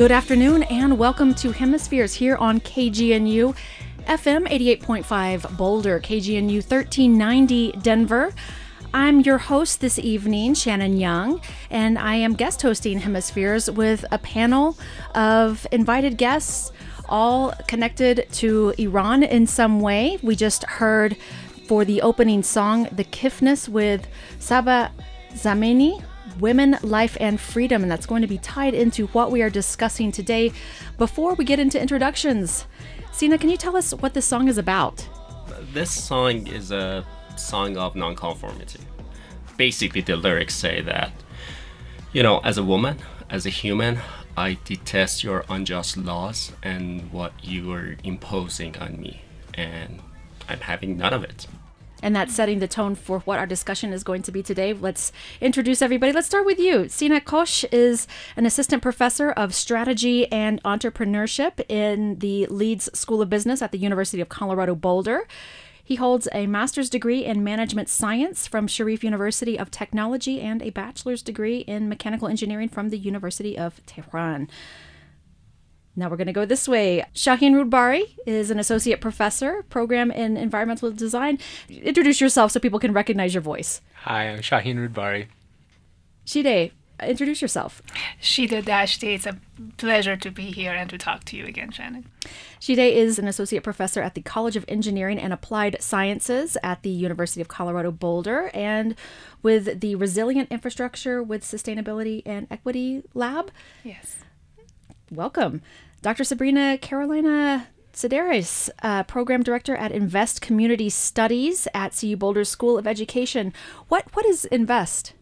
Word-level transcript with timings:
Good 0.00 0.12
afternoon 0.12 0.62
and 0.62 0.96
welcome 0.96 1.34
to 1.34 1.52
Hemispheres 1.52 2.14
here 2.14 2.36
on 2.36 2.58
KGNU 2.60 3.54
FM 4.06 4.48
88.5 4.48 5.58
Boulder, 5.58 6.00
KGNU 6.00 6.54
1390 6.54 7.72
Denver. 7.82 8.32
I'm 8.94 9.20
your 9.20 9.36
host 9.36 9.82
this 9.82 9.98
evening, 9.98 10.54
Shannon 10.54 10.96
Young, 10.96 11.42
and 11.68 11.98
I 11.98 12.14
am 12.14 12.32
guest 12.32 12.62
hosting 12.62 13.00
Hemispheres 13.00 13.70
with 13.70 14.06
a 14.10 14.16
panel 14.16 14.78
of 15.14 15.66
invited 15.70 16.16
guests, 16.16 16.72
all 17.06 17.52
connected 17.68 18.26
to 18.32 18.72
Iran 18.78 19.22
in 19.22 19.46
some 19.46 19.82
way. 19.82 20.18
We 20.22 20.34
just 20.34 20.64
heard 20.64 21.14
for 21.66 21.84
the 21.84 22.00
opening 22.00 22.42
song, 22.42 22.88
The 22.90 23.04
Kiffness 23.04 23.68
with 23.68 24.06
Saba 24.38 24.92
Zameni, 25.34 26.02
Women, 26.38 26.76
Life, 26.82 27.16
and 27.20 27.40
Freedom, 27.40 27.82
and 27.82 27.90
that's 27.90 28.06
going 28.06 28.22
to 28.22 28.28
be 28.28 28.38
tied 28.38 28.74
into 28.74 29.08
what 29.08 29.30
we 29.30 29.42
are 29.42 29.50
discussing 29.50 30.12
today. 30.12 30.52
Before 30.98 31.34
we 31.34 31.44
get 31.44 31.58
into 31.58 31.80
introductions, 31.80 32.66
Sina, 33.12 33.38
can 33.38 33.50
you 33.50 33.56
tell 33.56 33.76
us 33.76 33.92
what 33.94 34.14
this 34.14 34.24
song 34.24 34.48
is 34.48 34.58
about? 34.58 35.08
This 35.72 35.90
song 35.90 36.46
is 36.46 36.70
a 36.70 37.04
song 37.36 37.76
of 37.76 37.96
nonconformity. 37.96 38.80
Basically, 39.56 40.00
the 40.00 40.16
lyrics 40.16 40.54
say 40.54 40.80
that, 40.82 41.12
you 42.12 42.22
know, 42.22 42.38
as 42.40 42.56
a 42.56 42.64
woman, 42.64 42.98
as 43.28 43.46
a 43.46 43.50
human, 43.50 43.98
I 44.36 44.56
detest 44.64 45.22
your 45.22 45.44
unjust 45.48 45.96
laws 45.96 46.52
and 46.62 47.12
what 47.12 47.32
you 47.42 47.72
are 47.72 47.96
imposing 48.04 48.76
on 48.78 48.98
me, 49.00 49.22
and 49.54 50.00
I'm 50.48 50.60
having 50.60 50.96
none 50.96 51.12
of 51.12 51.24
it. 51.24 51.46
And 52.02 52.16
that's 52.16 52.34
setting 52.34 52.58
the 52.58 52.68
tone 52.68 52.94
for 52.94 53.20
what 53.20 53.38
our 53.38 53.46
discussion 53.46 53.92
is 53.92 54.02
going 54.02 54.22
to 54.22 54.32
be 54.32 54.42
today. 54.42 54.72
Let's 54.72 55.12
introduce 55.40 55.82
everybody. 55.82 56.12
Let's 56.12 56.26
start 56.26 56.46
with 56.46 56.58
you. 56.58 56.88
Sina 56.88 57.20
Kosh 57.20 57.64
is 57.64 58.06
an 58.36 58.46
assistant 58.46 58.82
professor 58.82 59.30
of 59.30 59.54
strategy 59.54 60.30
and 60.32 60.62
entrepreneurship 60.62 61.64
in 61.68 62.18
the 62.18 62.46
Leeds 62.46 62.88
School 62.94 63.20
of 63.20 63.28
Business 63.28 63.62
at 63.62 63.72
the 63.72 63.78
University 63.78 64.20
of 64.20 64.28
Colorado 64.28 64.74
Boulder. 64.74 65.26
He 65.82 65.96
holds 65.96 66.28
a 66.32 66.46
master's 66.46 66.88
degree 66.88 67.24
in 67.24 67.42
management 67.42 67.88
science 67.88 68.46
from 68.46 68.68
Sharif 68.68 69.02
University 69.02 69.58
of 69.58 69.72
Technology 69.72 70.40
and 70.40 70.62
a 70.62 70.70
bachelor's 70.70 71.20
degree 71.20 71.58
in 71.58 71.88
mechanical 71.88 72.28
engineering 72.28 72.68
from 72.68 72.90
the 72.90 72.98
University 72.98 73.58
of 73.58 73.84
Tehran. 73.86 74.48
Now 75.96 76.08
we're 76.08 76.16
going 76.16 76.28
to 76.28 76.32
go 76.32 76.44
this 76.44 76.68
way. 76.68 77.04
Shawhin 77.14 77.52
Roudbari 77.52 78.16
is 78.26 78.50
an 78.50 78.58
associate 78.58 79.00
professor, 79.00 79.64
program 79.64 80.10
in 80.10 80.36
environmental 80.36 80.90
design. 80.92 81.38
Introduce 81.68 82.20
yourself 82.20 82.52
so 82.52 82.60
people 82.60 82.78
can 82.78 82.92
recognize 82.92 83.34
your 83.34 83.40
voice. 83.40 83.80
Hi, 84.04 84.28
I'm 84.28 84.38
Shawhin 84.38 84.76
Roudbari. 84.76 85.26
Shideh, 86.24 86.70
introduce 87.02 87.42
yourself. 87.42 87.82
Shideh 88.22 88.62
Dashti, 88.62 89.14
it's 89.14 89.26
a 89.26 89.36
pleasure 89.78 90.16
to 90.16 90.30
be 90.30 90.52
here 90.52 90.72
and 90.72 90.88
to 90.90 90.96
talk 90.96 91.24
to 91.24 91.36
you 91.36 91.44
again, 91.44 91.72
Shannon. 91.72 92.06
Shideh 92.60 92.92
is 92.92 93.18
an 93.18 93.26
associate 93.26 93.64
professor 93.64 94.00
at 94.00 94.14
the 94.14 94.22
College 94.22 94.54
of 94.54 94.64
Engineering 94.68 95.18
and 95.18 95.32
Applied 95.32 95.82
Sciences 95.82 96.56
at 96.62 96.82
the 96.82 96.90
University 96.90 97.40
of 97.40 97.48
Colorado 97.48 97.90
Boulder 97.90 98.50
and 98.54 98.94
with 99.42 99.80
the 99.80 99.96
Resilient 99.96 100.50
Infrastructure 100.52 101.20
with 101.20 101.42
Sustainability 101.42 102.22
and 102.24 102.46
Equity 102.48 103.02
Lab. 103.12 103.50
Yes. 103.82 104.18
Welcome. 105.10 105.62
Dr. 106.02 106.22
Sabrina 106.22 106.78
Carolina 106.78 107.66
Sideris, 107.92 108.70
uh, 108.84 109.02
Program 109.02 109.42
Director 109.42 109.74
at 109.74 109.90
INVST 109.90 110.40
Community 110.40 110.88
Studies 110.88 111.66
at 111.74 111.98
CU 111.98 112.16
Boulder 112.16 112.44
School 112.44 112.78
of 112.78 112.86
Education. 112.86 113.52
What 113.88 114.06
What 114.14 114.24
is 114.24 114.46
INVST? 114.52 115.12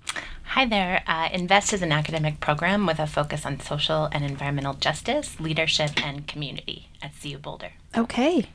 Hi 0.42 0.66
there. 0.66 1.02
Uh, 1.06 1.30
INVST 1.30 1.72
is 1.72 1.80
an 1.80 1.92
academic 1.92 2.38
program 2.38 2.84
with 2.84 2.98
a 2.98 3.06
focus 3.06 3.46
on 3.46 3.60
social 3.60 4.10
and 4.12 4.24
environmental 4.24 4.74
justice, 4.74 5.40
leadership, 5.40 6.04
and 6.04 6.26
community 6.26 6.90
at 7.00 7.12
CU 7.22 7.38
Boulder. 7.38 7.72
Okay. 7.96 8.50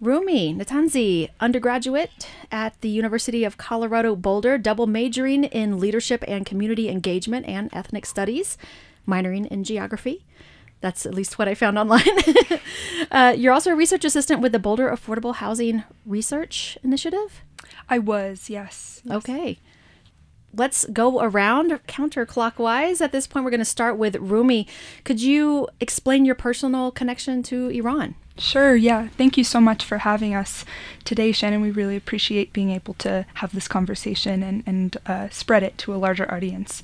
Rumi 0.00 0.54
Natanzi, 0.54 1.28
undergraduate 1.40 2.26
at 2.50 2.80
the 2.80 2.88
University 2.88 3.44
of 3.44 3.58
Colorado 3.58 4.16
Boulder, 4.16 4.56
double 4.56 4.86
majoring 4.86 5.44
in 5.44 5.78
leadership 5.78 6.24
and 6.26 6.46
community 6.46 6.88
engagement 6.88 7.44
and 7.44 7.68
ethnic 7.74 8.06
studies, 8.06 8.56
minoring 9.06 9.46
in 9.48 9.62
geography. 9.62 10.24
That's 10.80 11.04
at 11.04 11.14
least 11.14 11.38
what 11.38 11.48
I 11.48 11.54
found 11.54 11.78
online. 11.78 12.02
uh, 13.10 13.34
you're 13.36 13.52
also 13.52 13.72
a 13.72 13.76
research 13.76 14.04
assistant 14.04 14.40
with 14.40 14.52
the 14.52 14.58
Boulder 14.58 14.88
Affordable 14.88 15.34
Housing 15.34 15.84
Research 16.06 16.78
Initiative. 16.82 17.42
I 17.88 17.98
was, 17.98 18.48
yes. 18.48 19.02
Okay. 19.10 19.58
Let's 20.54 20.84
go 20.86 21.20
around 21.20 21.70
counterclockwise. 21.86 23.00
At 23.00 23.12
this 23.12 23.26
point, 23.26 23.44
we're 23.44 23.50
going 23.50 23.60
to 23.60 23.64
start 23.64 23.96
with 23.96 24.16
Rumi. 24.16 24.66
Could 25.04 25.20
you 25.20 25.68
explain 25.80 26.24
your 26.24 26.34
personal 26.34 26.90
connection 26.90 27.42
to 27.44 27.68
Iran? 27.68 28.16
Sure, 28.40 28.74
yeah. 28.74 29.08
Thank 29.18 29.36
you 29.36 29.44
so 29.44 29.60
much 29.60 29.84
for 29.84 29.98
having 29.98 30.34
us 30.34 30.64
today, 31.04 31.30
Shannon. 31.30 31.60
We 31.60 31.70
really 31.70 31.94
appreciate 31.94 32.54
being 32.54 32.70
able 32.70 32.94
to 32.94 33.26
have 33.34 33.52
this 33.54 33.68
conversation 33.68 34.42
and, 34.42 34.62
and 34.66 34.96
uh, 35.04 35.28
spread 35.28 35.62
it 35.62 35.76
to 35.78 35.94
a 35.94 35.96
larger 35.96 36.32
audience. 36.32 36.82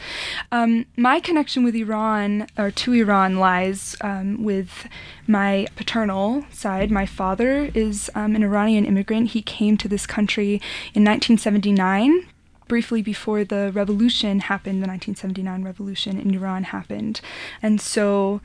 Um, 0.53 0.84
my 0.98 1.19
connection 1.19 1.65
with 1.65 1.75
Iran, 1.75 2.47
or 2.59 2.71
to 2.71 2.93
Iran, 2.93 3.38
lies 3.38 3.97
um, 4.03 4.44
with 4.44 4.87
my 5.27 5.66
paternal 5.77 6.44
side. 6.53 6.91
My 6.91 7.06
father 7.06 7.71
is 7.75 8.10
um, 8.15 8.37
an 8.37 8.43
Iranian 8.43 8.84
immigrant. 8.84 9.31
He 9.31 9.41
came 9.41 9.78
to 9.78 9.88
this 9.88 10.06
country 10.06 10.60
in 10.93 11.04
1979 11.04 12.27
briefly 12.69 13.03
before 13.03 13.44
the 13.44 13.71
revolution 13.72 14.41
happened, 14.41 14.82
the 14.82 14.88
1979 14.88 15.62
revolution 15.62 16.21
in 16.21 16.34
Iran 16.34 16.65
happened. 16.65 17.21
And 17.62 17.81
so 17.81 18.41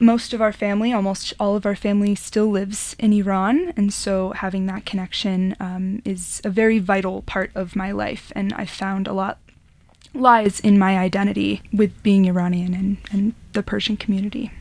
most 0.00 0.32
of 0.32 0.40
our 0.40 0.52
family, 0.52 0.92
almost 0.92 1.34
all 1.40 1.56
of 1.56 1.66
our 1.66 1.76
family, 1.76 2.14
still 2.14 2.48
lives 2.48 2.94
in 2.98 3.12
Iran. 3.12 3.72
And 3.76 3.92
so 3.92 4.30
having 4.30 4.66
that 4.66 4.86
connection 4.86 5.56
um, 5.60 6.02
is 6.04 6.40
a 6.44 6.50
very 6.50 6.78
vital 6.78 7.22
part 7.22 7.50
of 7.54 7.76
my 7.76 7.90
life. 7.90 8.32
And 8.34 8.52
I 8.54 8.64
found 8.64 9.06
a 9.06 9.12
lot 9.12 9.38
lies 10.14 10.60
in 10.60 10.78
my 10.78 10.98
identity 10.98 11.62
with 11.72 12.02
being 12.02 12.26
Iranian 12.26 12.74
and, 12.74 12.96
and 13.10 13.34
the 13.52 13.62
Persian 13.62 13.96
community. 13.96 14.52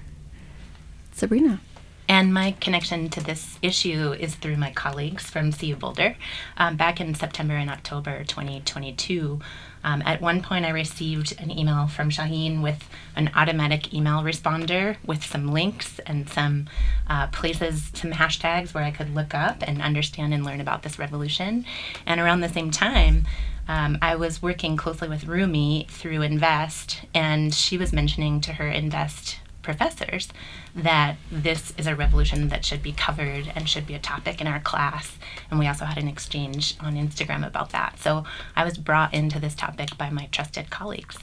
Sabrina. 1.12 1.62
And 2.10 2.34
my 2.34 2.52
connection 2.62 3.10
to 3.10 3.22
this 3.22 3.60
issue 3.62 4.14
is 4.14 4.36
through 4.36 4.56
my 4.56 4.72
colleagues 4.72 5.30
from 5.30 5.52
CU 5.52 5.76
Boulder. 5.76 6.16
Um, 6.56 6.78
back 6.78 7.02
in 7.02 7.14
September 7.14 7.56
and 7.56 7.70
October 7.70 8.24
2022, 8.24 9.40
um, 9.84 10.02
at 10.06 10.22
one 10.22 10.42
point 10.42 10.66
I 10.66 10.70
received 10.70 11.36
an 11.40 11.52
email 11.52 11.88
from 11.88 12.10
Shawhin 12.10 12.62
with 12.62 12.88
an 13.16 13.30
automatic 13.36 13.94
email 13.94 14.22
responder 14.22 14.96
with 15.06 15.24
some 15.24 15.52
links 15.52 16.00
and 16.06 16.30
some 16.30 16.68
uh, 17.08 17.28
places, 17.28 17.92
some 17.94 18.12
hashtags 18.12 18.74
where 18.74 18.86
I 18.86 18.92
could 18.92 19.14
look 19.14 19.34
up 19.34 19.58
and 19.62 19.82
understand 19.82 20.34
and 20.34 20.46
learn 20.46 20.62
about 20.62 20.84
this 20.84 20.98
revolution. 20.98 21.66
And 22.06 22.22
around 22.22 22.40
the 22.40 22.50
same 22.50 22.72
time, 22.72 23.26
um, 23.68 23.98
I 24.02 24.16
was 24.16 24.42
working 24.42 24.78
closely 24.78 25.10
with 25.10 25.26
Rumi 25.26 25.88
through 25.90 26.20
INVST, 26.20 27.06
and 27.14 27.54
she 27.54 27.78
was 27.78 27.92
mentioning 27.92 28.40
to 28.42 28.54
her 28.54 28.72
INVST 28.72 29.40
professors 29.62 30.30
that 30.78 31.18
this 31.32 31.74
is 31.78 31.88
a 31.88 31.96
revolution 31.96 32.50
that 32.50 32.64
should 32.64 32.84
be 32.84 32.92
covered 32.92 33.52
and 33.56 33.68
should 33.68 33.88
be 33.88 33.96
a 33.96 34.00
topic 34.00 34.40
in 34.40 34.48
our 34.48 34.60
class. 34.60 35.18
And 35.50 35.60
we 35.60 35.68
also 35.68 35.86
had 35.86 35.98
an 35.98 36.08
exchange 36.08 36.76
on 36.80 36.96
Instagram 36.96 37.46
about 37.46 37.72
that. 37.72 38.00
So 38.00 38.24
I 38.56 38.64
was 38.64 38.78
brought 38.78 39.14
into 39.14 39.40
this 39.40 39.56
topic 39.56 39.98
by 39.98 40.10
my 40.12 40.30
trusted 40.32 40.70
colleagues. 40.70 41.18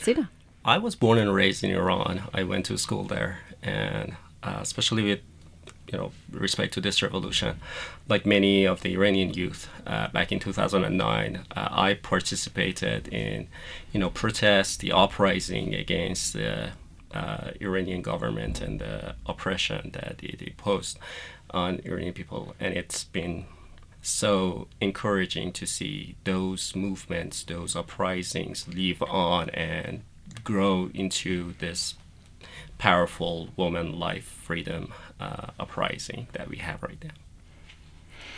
Sina. 0.00 0.28
I 0.64 0.78
was 0.78 0.94
born 0.94 1.18
and 1.18 1.32
raised 1.32 1.64
in 1.64 1.70
Iran. 1.70 2.22
I 2.34 2.42
went 2.42 2.66
to 2.66 2.76
school 2.76 3.04
there, 3.04 3.38
and 3.62 4.16
uh, 4.42 4.58
especially 4.60 5.02
with 5.04 5.20
you 5.90 5.98
know 5.98 6.12
respect 6.30 6.74
to 6.74 6.80
this 6.80 7.02
revolution, 7.02 7.58
like 8.08 8.26
many 8.26 8.66
of 8.66 8.82
the 8.82 8.94
Iranian 8.94 9.32
youth 9.32 9.70
uh, 9.86 10.08
back 10.08 10.30
in 10.30 10.38
2009, 10.38 11.44
uh, 11.56 11.68
I 11.70 11.94
participated 11.94 13.08
in 13.08 13.48
you 13.92 14.00
know 14.00 14.10
protests, 14.10 14.76
the 14.76 14.92
uprising 14.92 15.74
against 15.74 16.34
the 16.34 16.72
uh, 17.12 17.50
Iranian 17.60 18.02
government 18.02 18.60
and 18.60 18.80
the 18.80 19.14
oppression 19.26 19.90
that 19.92 20.16
it 20.22 20.42
imposed 20.42 20.98
on 21.50 21.80
Iranian 21.84 22.14
people, 22.14 22.54
and 22.60 22.74
it's 22.74 23.04
been 23.04 23.46
so 24.02 24.68
encouraging 24.80 25.52
to 25.52 25.66
see 25.66 26.14
those 26.24 26.74
movements, 26.74 27.42
those 27.42 27.76
uprisings 27.76 28.66
live 28.68 29.02
on 29.02 29.50
and 29.50 30.02
grow 30.44 30.90
into 30.94 31.54
this 31.58 31.94
powerful 32.78 33.50
woman 33.56 33.98
life 33.98 34.24
freedom 34.24 34.92
uh, 35.18 35.48
uprising 35.58 36.28
that 36.32 36.48
we 36.48 36.56
have 36.56 36.82
right 36.82 37.02
now. 37.04 37.10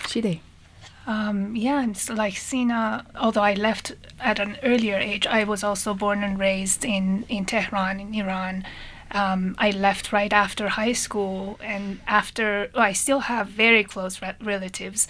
Shideh. 0.04 0.40
Um, 1.06 1.56
yeah, 1.56 1.82
and 1.82 1.98
like 2.10 2.36
Sina, 2.36 3.04
although 3.16 3.42
I 3.42 3.54
left 3.54 3.92
at 4.20 4.38
an 4.38 4.56
earlier 4.62 4.96
age, 4.96 5.26
I 5.26 5.44
was 5.44 5.64
also 5.64 5.94
born 5.94 6.22
and 6.22 6.38
raised 6.38 6.84
in, 6.84 7.24
in 7.28 7.44
Tehran, 7.44 7.98
in 7.98 8.14
Iran. 8.14 8.64
Um, 9.10 9.56
I 9.58 9.70
left 9.72 10.12
right 10.12 10.32
after 10.32 10.68
high 10.68 10.92
school, 10.92 11.58
and 11.62 12.00
after 12.06 12.70
well, 12.74 12.84
I 12.84 12.92
still 12.92 13.20
have 13.20 13.48
very 13.48 13.84
close 13.84 14.22
re- 14.22 14.34
relatives, 14.40 15.08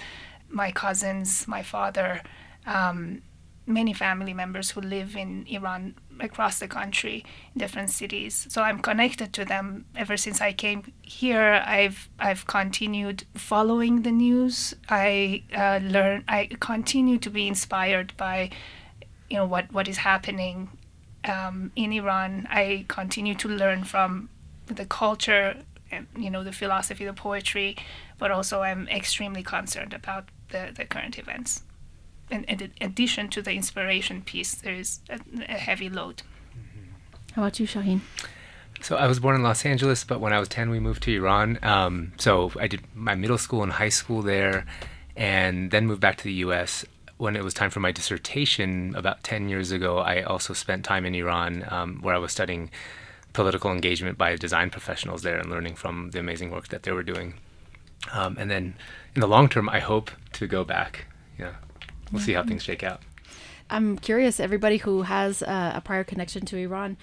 my 0.48 0.72
cousins, 0.72 1.46
my 1.46 1.62
father, 1.62 2.22
um, 2.66 3.22
many 3.66 3.92
family 3.92 4.34
members 4.34 4.70
who 4.72 4.80
live 4.80 5.14
in 5.14 5.46
Iran 5.48 5.94
across 6.22 6.58
the 6.58 6.68
country 6.68 7.24
in 7.54 7.58
different 7.58 7.90
cities. 7.90 8.46
So 8.48 8.62
I'm 8.62 8.78
connected 8.78 9.32
to 9.32 9.44
them 9.44 9.84
ever 9.94 10.16
since 10.16 10.40
I 10.40 10.52
came 10.52 10.80
here. 11.02 11.62
I've 11.66 12.08
I've 12.18 12.46
continued 12.46 13.24
following 13.34 14.02
the 14.02 14.12
news. 14.12 14.74
I 14.88 15.42
uh, 15.54 15.80
learn. 15.82 16.24
I 16.28 16.48
continue 16.60 17.18
to 17.18 17.30
be 17.30 17.46
inspired 17.46 18.16
by, 18.16 18.50
you 19.28 19.36
know, 19.36 19.46
what 19.46 19.72
what 19.72 19.88
is 19.88 19.98
happening 19.98 20.68
um, 21.24 21.72
in 21.74 21.92
Iran. 21.92 22.46
I 22.50 22.84
continue 22.88 23.34
to 23.34 23.48
learn 23.48 23.84
from 23.84 24.28
the 24.66 24.86
culture, 24.86 25.56
and, 25.90 26.06
you 26.16 26.30
know, 26.30 26.44
the 26.44 26.52
philosophy, 26.52 27.04
the 27.04 27.12
poetry, 27.12 27.76
but 28.18 28.30
also 28.30 28.62
I'm 28.62 28.88
extremely 28.88 29.42
concerned 29.42 29.92
about 29.92 30.24
the, 30.48 30.70
the 30.74 30.84
current 30.84 31.18
events. 31.18 31.62
And, 32.32 32.48
and 32.48 32.62
in 32.62 32.72
addition 32.80 33.28
to 33.28 33.42
the 33.42 33.52
inspiration 33.52 34.22
piece, 34.22 34.54
there 34.54 34.74
is 34.74 35.00
a, 35.10 35.20
a 35.48 35.58
heavy 35.58 35.90
load. 35.90 36.22
How 37.34 37.42
about 37.42 37.60
you, 37.60 37.66
Shawhin? 37.66 38.00
So 38.80 38.96
I 38.96 39.06
was 39.06 39.20
born 39.20 39.36
in 39.36 39.42
Los 39.42 39.64
Angeles, 39.66 40.02
but 40.02 40.18
when 40.18 40.32
I 40.32 40.40
was 40.40 40.48
10, 40.48 40.70
we 40.70 40.80
moved 40.80 41.02
to 41.04 41.14
Iran. 41.14 41.58
Um, 41.62 42.14
so 42.16 42.50
I 42.58 42.66
did 42.66 42.82
my 42.94 43.14
middle 43.14 43.38
school 43.38 43.62
and 43.62 43.72
high 43.72 43.90
school 43.90 44.22
there, 44.22 44.64
and 45.14 45.70
then 45.70 45.86
moved 45.86 46.00
back 46.00 46.16
to 46.18 46.24
the 46.24 46.32
U.S. 46.46 46.86
When 47.18 47.36
it 47.36 47.44
was 47.44 47.52
time 47.52 47.70
for 47.70 47.80
my 47.80 47.92
dissertation 47.92 48.94
about 48.96 49.22
10 49.22 49.50
years 49.50 49.70
ago, 49.70 49.98
I 49.98 50.22
also 50.22 50.54
spent 50.54 50.84
time 50.84 51.04
in 51.04 51.14
Iran, 51.14 51.64
um, 51.68 52.00
where 52.00 52.14
I 52.14 52.18
was 52.18 52.32
studying 52.32 52.70
political 53.34 53.70
engagement 53.70 54.16
by 54.16 54.36
design 54.36 54.70
professionals 54.70 55.22
there 55.22 55.38
and 55.38 55.50
learning 55.50 55.76
from 55.76 56.10
the 56.10 56.18
amazing 56.18 56.50
work 56.50 56.68
that 56.68 56.82
they 56.82 56.92
were 56.92 57.02
doing. 57.02 57.34
Um, 58.10 58.36
and 58.38 58.50
then 58.50 58.74
in 59.14 59.20
the 59.20 59.28
long 59.28 59.48
term, 59.48 59.68
I 59.68 59.80
hope 59.80 60.10
to 60.32 60.46
go 60.46 60.64
back. 60.64 61.06
Yeah, 62.12 62.16
we'll 62.16 62.22
see 62.22 62.32
how 62.34 62.44
things 62.44 62.62
shake 62.62 62.82
out. 62.82 63.00
I'm 63.70 63.96
curious, 63.96 64.38
everybody 64.38 64.76
who 64.76 65.02
has 65.02 65.42
uh, 65.42 65.72
a 65.74 65.80
prior 65.80 66.04
connection 66.04 66.44
to 66.46 66.56
Iran, 66.58 66.96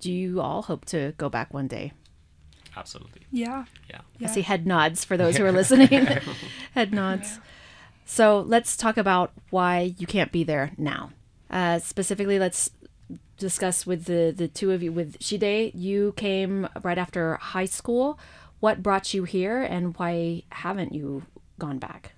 do 0.00 0.12
you 0.12 0.40
all 0.40 0.62
hope 0.62 0.84
to 0.86 1.14
go 1.16 1.28
back 1.28 1.54
one 1.54 1.68
day? 1.68 1.92
Absolutely. 2.76 3.22
Yeah. 3.30 3.64
Yeah. 3.88 4.00
I 4.20 4.26
see 4.26 4.42
head 4.42 4.66
nods 4.66 5.04
for 5.04 5.16
those 5.16 5.36
who 5.36 5.44
are 5.44 5.52
listening. 5.52 5.88
head 6.74 6.92
nods. 6.92 7.40
So 8.04 8.40
let's 8.40 8.76
talk 8.76 8.96
about 8.96 9.32
why 9.50 9.94
you 9.98 10.06
can't 10.06 10.30
be 10.30 10.44
there 10.44 10.72
now. 10.76 11.10
Uh, 11.50 11.78
specifically, 11.78 12.38
let's 12.38 12.70
discuss 13.38 13.86
with 13.86 14.04
the, 14.04 14.32
the 14.36 14.48
two 14.48 14.72
of 14.72 14.82
you. 14.82 14.92
With 14.92 15.18
Shideh, 15.20 15.72
you 15.74 16.12
came 16.16 16.68
right 16.82 16.98
after 16.98 17.36
high 17.36 17.64
school. 17.64 18.18
What 18.60 18.82
brought 18.82 19.14
you 19.14 19.24
here, 19.24 19.62
and 19.62 19.96
why 19.96 20.42
haven't 20.50 20.94
you 20.94 21.24
gone 21.58 21.78
back? 21.78 22.12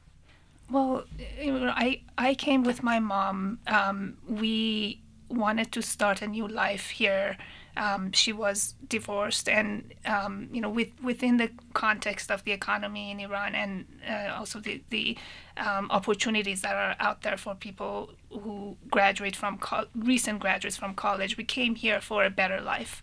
Well, 0.70 1.04
you 1.40 1.52
know, 1.52 1.72
I 1.74 2.02
I 2.18 2.34
came 2.34 2.62
with 2.62 2.82
my 2.82 2.98
mom. 3.00 3.58
Um, 3.66 4.18
we 4.28 5.00
wanted 5.28 5.72
to 5.72 5.82
start 5.82 6.22
a 6.22 6.26
new 6.26 6.46
life 6.46 6.90
here. 6.90 7.36
Um, 7.76 8.12
she 8.12 8.32
was 8.32 8.74
divorced, 8.88 9.48
and 9.48 9.94
um, 10.04 10.48
you 10.52 10.60
know, 10.60 10.68
with, 10.68 10.88
within 11.02 11.36
the 11.36 11.50
context 11.74 12.30
of 12.30 12.42
the 12.44 12.52
economy 12.52 13.10
in 13.10 13.20
Iran, 13.20 13.54
and 13.54 13.86
uh, 14.06 14.34
also 14.36 14.58
the 14.60 14.82
the 14.90 15.16
um, 15.56 15.90
opportunities 15.90 16.60
that 16.62 16.74
are 16.74 16.96
out 17.00 17.22
there 17.22 17.36
for 17.36 17.54
people 17.54 18.10
who 18.30 18.76
graduate 18.90 19.36
from 19.36 19.58
col- 19.58 19.86
recent 19.94 20.40
graduates 20.40 20.76
from 20.76 20.94
college, 20.94 21.36
we 21.36 21.44
came 21.44 21.76
here 21.76 22.00
for 22.00 22.24
a 22.24 22.30
better 22.30 22.60
life, 22.60 23.00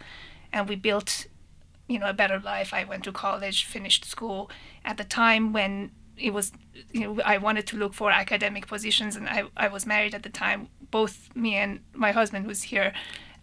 and 0.51 0.67
we 0.69 0.75
built, 0.75 1.25
you 1.87 1.97
know, 1.97 2.09
a 2.09 2.13
better 2.13 2.39
life. 2.39 2.73
I 2.73 2.83
went 2.83 3.05
to 3.05 3.11
college, 3.11 3.65
finished 3.65 4.05
school 4.05 4.51
at 4.83 4.97
the 4.97 5.03
time 5.05 5.53
when 5.53 5.91
it 6.17 6.33
was 6.33 6.51
you 6.91 7.01
know 7.01 7.21
I 7.23 7.37
wanted 7.37 7.67
to 7.67 7.77
look 7.77 7.93
for 7.93 8.11
academic 8.11 8.67
positions 8.67 9.15
and 9.15 9.27
I, 9.27 9.43
I 9.57 9.67
was 9.67 9.85
married 9.85 10.15
at 10.15 10.23
the 10.23 10.29
time. 10.29 10.69
Both 10.91 11.35
me 11.35 11.55
and 11.55 11.79
my 11.93 12.11
husband 12.11 12.47
was 12.47 12.63
here. 12.63 12.93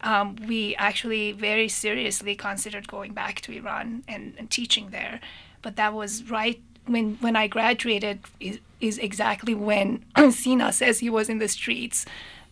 Um, 0.01 0.35
we 0.47 0.75
actually 0.75 1.31
very 1.31 1.69
seriously 1.69 2.35
considered 2.35 2.87
going 2.87 3.13
back 3.13 3.39
to 3.41 3.53
Iran 3.53 4.03
and, 4.07 4.33
and 4.37 4.49
teaching 4.49 4.89
there. 4.89 5.21
But 5.61 5.77
that 5.77 5.93
was 5.93 6.29
right 6.29 6.61
when 6.85 7.15
when 7.21 7.35
I 7.35 7.47
graduated 7.47 8.19
is, 8.39 8.59
is 8.81 8.97
exactly 8.97 9.55
when 9.55 10.03
Sina 10.31 10.73
says 10.73 10.99
he 10.99 11.09
was 11.09 11.29
in 11.29 11.39
the 11.39 11.47
streets. 11.47 12.05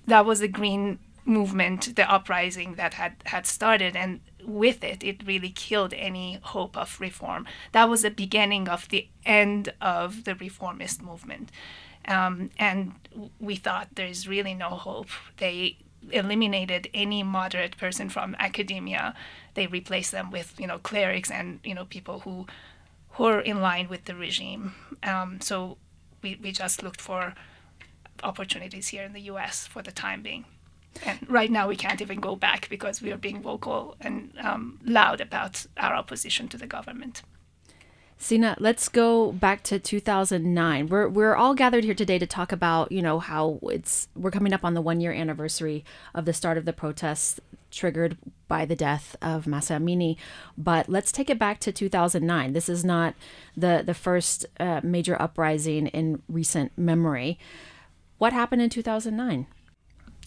That 0.08 0.26
was 0.26 0.40
the 0.40 0.48
green 0.48 1.00
movement 1.26 1.96
the 1.96 2.12
uprising 2.12 2.76
that 2.76 2.96
had 2.96 3.16
had 3.26 3.46
started. 3.46 3.96
And 3.96 4.22
with 4.46 4.84
it, 4.84 5.04
it 5.04 5.26
really 5.26 5.50
killed 5.50 5.94
any 5.94 6.40
hope 6.42 6.78
of 6.78 7.00
reform. 7.00 7.46
That 7.72 7.90
was 7.90 8.02
the 8.02 8.12
beginning 8.12 8.68
of 8.68 8.88
the 8.90 9.08
end 9.26 9.74
of 9.82 10.24
the 10.24 10.36
reformist 10.36 11.02
movement. 11.02 11.50
Um, 12.08 12.50
and 12.58 12.94
we 13.40 13.56
thought 13.56 13.90
there's 13.96 14.28
really 14.28 14.54
no 14.54 14.70
hope. 14.70 15.10
They 15.38 15.78
eliminated 16.12 16.90
any 16.94 17.22
moderate 17.24 17.78
person 17.78 18.10
from 18.10 18.36
academia. 18.40 19.14
They 19.54 19.68
replaced 19.68 20.12
them 20.12 20.32
with, 20.32 20.60
you 20.60 20.68
know, 20.68 20.80
clerics 20.80 21.30
and, 21.30 21.60
you 21.64 21.76
know, 21.76 21.86
people 21.86 22.22
who, 22.22 22.48
who 23.12 23.26
are 23.26 23.42
in 23.42 23.62
line 23.62 23.88
with 23.88 24.06
the 24.06 24.16
regime. 24.16 24.74
Um, 25.04 25.42
so 25.42 25.78
we, 26.22 26.40
we 26.42 26.52
just 26.52 26.82
looked 26.82 27.02
for 27.02 27.36
opportunities 28.24 28.90
here 28.90 29.04
in 29.04 29.14
the 29.14 29.22
U.S. 29.22 29.68
for 29.68 29.82
the 29.82 29.92
time 29.92 30.22
being. 30.22 30.46
And 31.06 31.30
right 31.30 31.50
now, 31.50 31.68
we 31.68 31.76
can't 31.76 32.02
even 32.02 32.20
go 32.20 32.36
back 32.36 32.70
because 32.70 33.02
we 33.02 33.12
are 33.12 33.18
being 33.18 33.42
vocal 33.42 33.96
and 34.02 34.34
um, 34.42 34.80
loud 34.84 35.22
about 35.22 35.66
our 35.78 35.96
opposition 35.96 36.48
to 36.50 36.58
the 36.58 36.68
government. 36.68 37.24
Sina, 38.18 38.56
let's 38.60 38.88
go 38.88 39.32
back 39.32 39.64
to 39.64 39.80
2009. 39.80 40.88
We're 40.88 41.10
we're 41.10 41.36
all 41.36 41.56
gathered 41.56 41.84
here 41.84 41.96
today 41.96 42.20
to 42.20 42.28
talk 42.28 42.52
about, 42.52 42.92
you 42.92 43.02
know, 43.02 43.18
how 43.18 43.60
it's 43.64 44.10
we're 44.16 44.30
coming 44.30 44.54
up 44.54 44.64
on 44.64 44.76
the 44.76 44.82
1 44.82 45.02
year 45.02 45.12
anniversary 45.12 45.84
of 46.14 46.26
the 46.26 46.34
start 46.34 46.60
of 46.60 46.66
the 46.66 46.72
protests 46.72 47.40
triggered 47.72 48.18
by 48.48 48.64
the 48.64 48.76
death 48.76 49.16
of 49.24 49.48
Mahsa 49.48 49.74
Amini, 49.74 50.18
but 50.56 50.88
let's 50.88 51.12
take 51.12 51.32
it 51.32 51.40
back 51.40 51.60
to 51.62 51.72
2009. 51.72 52.54
This 52.54 52.70
is 52.70 52.86
not 52.86 53.16
the 53.58 53.82
the 53.84 53.96
first 53.96 54.46
uh, 54.60 54.82
major 54.84 55.20
uprising 55.20 55.88
in 55.88 56.22
recent 56.30 56.78
memory. 56.78 57.40
What 58.20 58.34
happened 58.34 58.62
in 58.62 58.70
2009? 58.70 59.48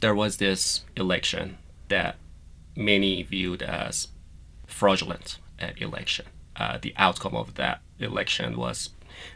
There 0.00 0.14
was 0.14 0.36
this 0.36 0.82
election 0.96 1.58
that 1.88 2.16
many 2.76 3.22
viewed 3.22 3.62
as 3.62 4.08
fraudulent 4.66 5.38
election. 5.78 6.26
Uh, 6.56 6.78
the 6.80 6.94
outcome 6.96 7.34
of 7.34 7.54
that 7.54 7.80
election 7.98 8.56
was 8.56 8.90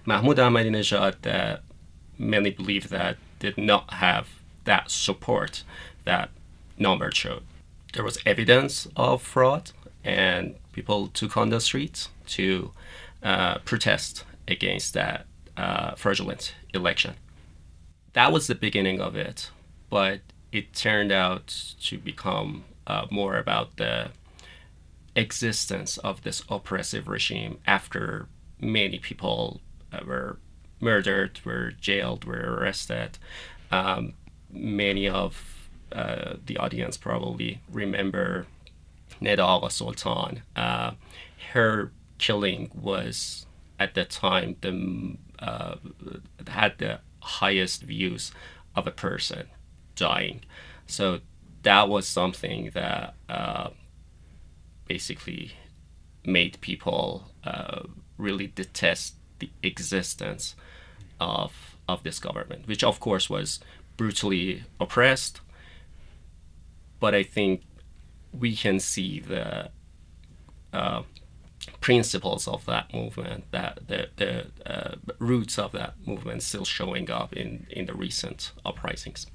Mahmoud 0.04 0.36
Ahmadinejad 0.36 1.22
that 1.22 1.62
many 2.18 2.50
believe 2.50 2.88
that 2.88 3.16
did 3.38 3.56
not 3.56 3.94
have 3.94 4.28
that 4.64 4.90
support 4.90 5.64
that 6.04 6.30
number 6.76 7.10
showed. 7.12 7.42
There 7.92 8.04
was 8.04 8.18
evidence 8.26 8.86
of 8.96 9.22
fraud, 9.22 9.70
and 10.04 10.56
people 10.72 11.08
took 11.08 11.36
on 11.36 11.48
the 11.50 11.60
streets 11.60 12.08
to 12.28 12.72
uh, 13.22 13.58
protest 13.58 14.24
against 14.46 14.94
that 14.94 15.26
uh, 15.56 15.94
fraudulent 15.94 16.54
election. 16.74 17.14
That 18.12 18.32
was 18.32 18.46
the 18.46 18.54
beginning 18.54 19.00
of 19.00 19.16
it, 19.16 19.50
but 19.90 20.20
it 20.52 20.72
turned 20.72 21.12
out 21.12 21.74
to 21.80 21.98
become 21.98 22.64
uh, 22.86 23.06
more 23.10 23.36
about 23.36 23.76
the 23.76 24.10
existence 25.14 25.98
of 25.98 26.22
this 26.22 26.42
oppressive 26.48 27.08
regime 27.08 27.58
after 27.66 28.28
many 28.60 28.98
people 28.98 29.60
uh, 29.92 30.00
were 30.06 30.38
murdered, 30.80 31.40
were 31.44 31.72
jailed, 31.72 32.24
were 32.24 32.56
arrested. 32.56 33.18
Um, 33.70 34.14
many 34.50 35.08
of 35.08 35.68
uh, 35.92 36.34
the 36.44 36.56
audience 36.56 36.96
probably 36.96 37.60
remember 37.70 38.46
Neda 39.20 39.40
Agha-Soltan. 39.40 40.42
Uh, 40.54 40.92
her 41.52 41.90
killing 42.18 42.70
was 42.74 43.46
at 43.78 43.94
the 43.94 44.04
time 44.04 44.56
the 44.60 45.16
uh, 45.38 45.76
had 46.48 46.78
the 46.78 47.00
highest 47.20 47.82
views 47.82 48.32
of 48.74 48.86
a 48.86 48.90
person 48.90 49.46
dying. 49.98 50.40
So 50.86 51.20
that 51.62 51.88
was 51.88 52.06
something 52.06 52.70
that 52.74 53.14
uh, 53.28 53.70
basically 54.86 55.52
made 56.24 56.60
people 56.60 57.24
uh, 57.44 57.82
really 58.16 58.46
detest 58.46 59.14
the 59.38 59.50
existence 59.62 60.56
of 61.20 61.52
of 61.88 62.02
this 62.02 62.18
government, 62.18 62.66
which 62.68 62.84
of 62.84 63.00
course 63.00 63.30
was 63.30 63.60
brutally 63.96 64.64
oppressed. 64.78 65.40
But 67.00 67.14
I 67.14 67.22
think 67.22 67.62
we 68.32 68.54
can 68.54 68.78
see 68.78 69.20
the 69.20 69.70
uh, 70.72 71.02
principles 71.80 72.46
of 72.46 72.66
that 72.66 72.92
movement, 72.92 73.44
that 73.52 73.78
the, 73.88 74.08
the 74.16 74.46
uh, 74.66 74.96
roots 75.18 75.58
of 75.58 75.72
that 75.72 75.94
movement 76.06 76.42
still 76.42 76.64
showing 76.64 77.10
up 77.10 77.32
in, 77.32 77.66
in 77.70 77.86
the 77.86 77.94
recent 77.94 78.52
uprisings. 78.66 79.26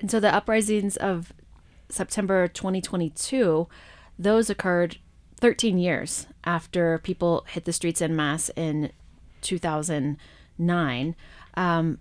And 0.00 0.10
so 0.10 0.20
the 0.20 0.34
uprisings 0.34 0.96
of 0.96 1.32
September 1.88 2.48
2022, 2.48 3.68
those 4.18 4.50
occurred 4.50 4.98
13 5.36 5.78
years 5.78 6.26
after 6.44 6.98
people 6.98 7.44
hit 7.48 7.64
the 7.64 7.72
streets 7.72 8.02
en 8.02 8.14
masse 8.14 8.50
in 8.56 8.92
2009. 9.40 11.16
Um, 11.54 11.98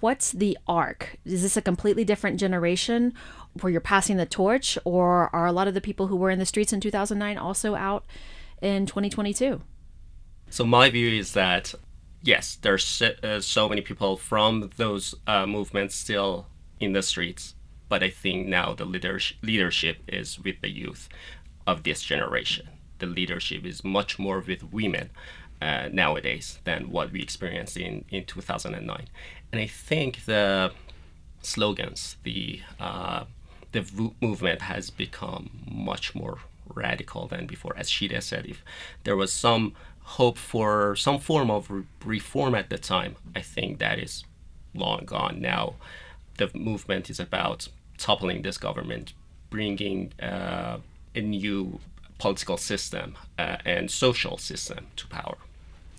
what's 0.00 0.32
the 0.32 0.58
arc? 0.66 1.16
Is 1.24 1.42
this 1.42 1.56
a 1.56 1.62
completely 1.62 2.04
different 2.04 2.38
generation 2.38 3.14
where 3.60 3.70
you're 3.70 3.80
passing 3.80 4.16
the 4.16 4.26
torch, 4.26 4.78
or 4.84 5.34
are 5.34 5.46
a 5.46 5.52
lot 5.52 5.68
of 5.68 5.74
the 5.74 5.80
people 5.80 6.06
who 6.06 6.16
were 6.16 6.30
in 6.30 6.38
the 6.38 6.46
streets 6.46 6.72
in 6.72 6.80
2009 6.80 7.36
also 7.36 7.74
out 7.74 8.04
in 8.60 8.86
2022? 8.86 9.60
So 10.48 10.64
my 10.64 10.90
view 10.90 11.08
is 11.18 11.32
that 11.32 11.74
yes, 12.22 12.56
there's 12.60 12.84
so, 12.84 13.12
uh, 13.22 13.40
so 13.40 13.68
many 13.68 13.80
people 13.80 14.16
from 14.16 14.70
those 14.76 15.14
uh, 15.26 15.46
movements 15.46 15.94
still 15.94 16.46
in 16.82 16.92
the 16.92 17.02
streets, 17.02 17.54
but 17.88 18.02
I 18.02 18.10
think 18.10 18.46
now 18.46 18.74
the 18.74 18.84
leadership 18.84 19.98
is 20.08 20.38
with 20.38 20.60
the 20.60 20.70
youth 20.70 21.08
of 21.66 21.82
this 21.82 22.02
generation. 22.02 22.68
The 22.98 23.06
leadership 23.06 23.64
is 23.64 23.84
much 23.84 24.18
more 24.18 24.40
with 24.40 24.72
women 24.72 25.10
uh, 25.60 25.88
nowadays 25.92 26.58
than 26.64 26.90
what 26.90 27.12
we 27.12 27.22
experienced 27.22 27.76
in, 27.76 28.04
in 28.10 28.24
2009. 28.24 29.08
And 29.52 29.60
I 29.60 29.66
think 29.66 30.24
the 30.24 30.72
slogans, 31.42 32.16
the 32.22 32.60
uh, 32.80 33.24
the 33.72 34.12
movement 34.20 34.62
has 34.62 34.90
become 34.90 35.50
much 35.70 36.14
more 36.14 36.38
radical 36.74 37.26
than 37.26 37.46
before. 37.46 37.74
As 37.76 37.88
Shideh 37.88 38.22
said, 38.22 38.46
if 38.46 38.64
there 39.04 39.16
was 39.16 39.32
some 39.32 39.74
hope 40.00 40.38
for 40.38 40.94
some 40.96 41.18
form 41.18 41.50
of 41.50 41.70
re- 41.70 41.84
reform 42.04 42.54
at 42.54 42.68
the 42.70 42.78
time, 42.78 43.16
I 43.34 43.40
think 43.40 43.78
that 43.78 43.98
is 43.98 44.24
long 44.74 45.04
gone. 45.04 45.40
Now, 45.40 45.74
the 46.36 46.50
movement 46.54 47.10
is 47.10 47.20
about 47.20 47.68
toppling 47.98 48.42
this 48.42 48.58
government, 48.58 49.12
bringing 49.50 50.12
uh, 50.20 50.78
a 51.14 51.20
new 51.20 51.80
political 52.18 52.56
system 52.56 53.16
uh, 53.38 53.56
and 53.64 53.90
social 53.90 54.38
system 54.38 54.86
to 54.96 55.06
power. 55.08 55.36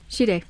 Shideh. 0.10 0.44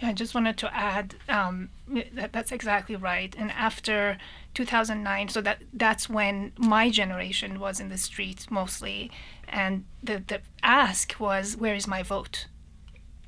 Yeah, 0.00 0.08
I 0.08 0.12
just 0.14 0.34
wanted 0.34 0.56
to 0.58 0.74
add 0.74 1.14
um, 1.28 1.68
that 2.14 2.32
that's 2.32 2.50
exactly 2.50 2.96
right. 2.96 3.32
And 3.38 3.52
after 3.52 4.18
2009, 4.54 5.28
so 5.28 5.40
that 5.42 5.62
that's 5.72 6.08
when 6.08 6.52
my 6.56 6.90
generation 6.90 7.60
was 7.60 7.78
in 7.78 7.88
the 7.88 7.98
streets 7.98 8.50
mostly, 8.50 9.12
and 9.48 9.84
the 10.02 10.22
the 10.26 10.40
ask 10.62 11.14
was, 11.20 11.56
"Where 11.56 11.74
is 11.74 11.86
my 11.86 12.02
vote?" 12.02 12.46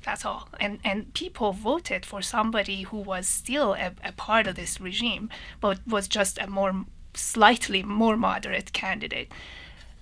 That's 0.05 0.25
all. 0.25 0.49
And 0.59 0.79
and 0.83 1.13
people 1.13 1.51
voted 1.51 2.05
for 2.05 2.21
somebody 2.21 2.83
who 2.83 2.97
was 2.97 3.27
still 3.27 3.73
a, 3.73 3.93
a 4.03 4.11
part 4.11 4.47
of 4.47 4.55
this 4.55 4.79
regime, 4.79 5.29
but 5.59 5.79
was 5.87 6.07
just 6.07 6.37
a 6.39 6.47
more 6.47 6.85
slightly 7.13 7.81
more 7.81 8.17
moderate 8.17 8.73
candidate 8.73 9.31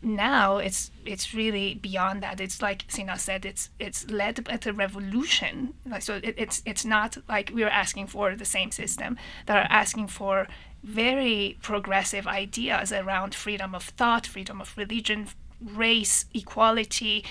now 0.04 0.58
it's 0.58 0.92
it's 1.06 1.34
really 1.34 1.76
beyond 1.76 2.22
that. 2.24 2.40
It's 2.42 2.62
like 2.62 2.86
Sina 2.88 3.18
said, 3.18 3.46
it's 3.46 3.70
it's 3.80 4.10
led 4.10 4.48
at 4.50 4.66
a 4.66 4.74
revolution. 4.74 5.74
Like 5.86 6.02
so, 6.02 6.20
it, 6.22 6.36
it's 6.38 6.62
it's 6.66 6.86
not 6.86 7.18
like 7.28 7.52
we're 7.54 7.68
asking 7.68 8.08
for 8.08 8.36
the 8.36 8.46
same 8.46 8.72
system. 8.72 9.18
They're 9.46 9.68
asking 9.70 10.08
for 10.08 10.48
very 10.84 11.58
progressive 11.62 12.28
ideas 12.28 12.92
around 12.92 13.34
freedom 13.34 13.74
of 13.74 13.84
thought, 13.84 14.28
freedom 14.28 14.60
of 14.60 14.78
religion, 14.78 15.30
race, 15.62 16.26
equality, 16.34 17.24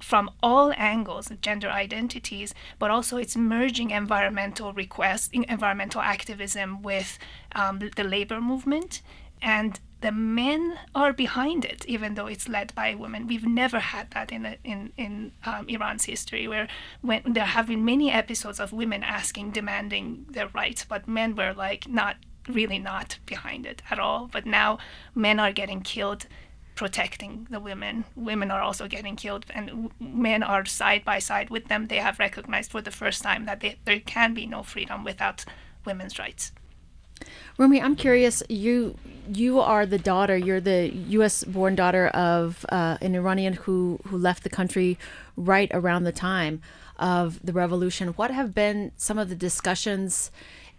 from 0.00 0.30
all 0.42 0.72
angles, 0.76 1.30
of 1.30 1.40
gender 1.40 1.68
identities, 1.68 2.54
but 2.78 2.90
also 2.90 3.16
it's 3.16 3.36
merging 3.36 3.90
environmental 3.90 4.72
requests, 4.72 5.28
environmental 5.32 6.00
activism 6.00 6.82
with 6.82 7.18
um, 7.54 7.80
the 7.96 8.04
labor 8.04 8.40
movement 8.40 9.02
and 9.42 9.80
the 10.00 10.12
men 10.12 10.78
are 10.94 11.12
behind 11.12 11.64
it, 11.64 11.84
even 11.86 12.14
though 12.14 12.28
it's 12.28 12.48
led 12.48 12.72
by 12.74 12.94
women. 12.94 13.26
We've 13.26 13.46
never 13.46 13.80
had 13.80 14.10
that 14.12 14.30
in 14.30 14.56
in 14.62 14.92
in 14.96 15.32
um, 15.44 15.68
Iran's 15.68 16.04
history, 16.04 16.46
where 16.46 16.68
when 17.00 17.22
there 17.26 17.44
have 17.44 17.66
been 17.66 17.84
many 17.84 18.10
episodes 18.10 18.60
of 18.60 18.72
women 18.72 19.02
asking, 19.02 19.50
demanding 19.50 20.26
their 20.30 20.48
rights, 20.48 20.84
but 20.84 21.08
men 21.08 21.34
were 21.34 21.52
like 21.52 21.88
not 21.88 22.16
really 22.48 22.78
not 22.78 23.18
behind 23.26 23.66
it 23.66 23.82
at 23.90 23.98
all. 23.98 24.28
But 24.32 24.46
now 24.46 24.78
men 25.14 25.40
are 25.40 25.52
getting 25.52 25.80
killed 25.80 26.26
protecting 26.78 27.48
the 27.50 27.58
women. 27.58 28.04
Women 28.14 28.52
are 28.52 28.60
also 28.60 28.86
getting 28.86 29.16
killed, 29.16 29.44
and 29.50 29.90
men 29.98 30.44
are 30.44 30.64
side 30.64 31.04
by 31.04 31.18
side 31.18 31.50
with 31.50 31.66
them. 31.66 31.88
They 31.88 31.96
have 31.96 32.20
recognized 32.20 32.70
for 32.70 32.80
the 32.80 32.92
first 32.92 33.20
time 33.20 33.46
that 33.46 33.58
they, 33.58 33.78
there 33.84 33.98
can 33.98 34.32
be 34.32 34.46
no 34.46 34.62
freedom 34.62 35.02
without 35.02 35.44
women's 35.84 36.20
rights. 36.20 36.52
Rumi, 37.58 37.82
I'm 37.82 37.96
curious. 37.96 38.44
You 38.48 38.94
you 39.26 39.58
are 39.58 39.86
the 39.86 39.98
daughter. 39.98 40.36
You're 40.36 40.60
the 40.60 40.92
U.S. 41.18 41.42
born 41.42 41.74
daughter 41.74 42.06
of 42.08 42.64
uh, 42.68 42.96
an 43.00 43.16
Iranian 43.16 43.54
who 43.54 43.98
who 44.06 44.16
left 44.16 44.44
the 44.44 44.50
country 44.50 44.96
right 45.36 45.70
around 45.74 46.04
the 46.04 46.12
time 46.12 46.62
of 46.96 47.44
the 47.44 47.52
revolution. 47.52 48.08
What 48.10 48.30
have 48.30 48.54
been 48.54 48.92
some 48.96 49.18
of 49.18 49.28
the 49.28 49.34
discussions 49.34 50.30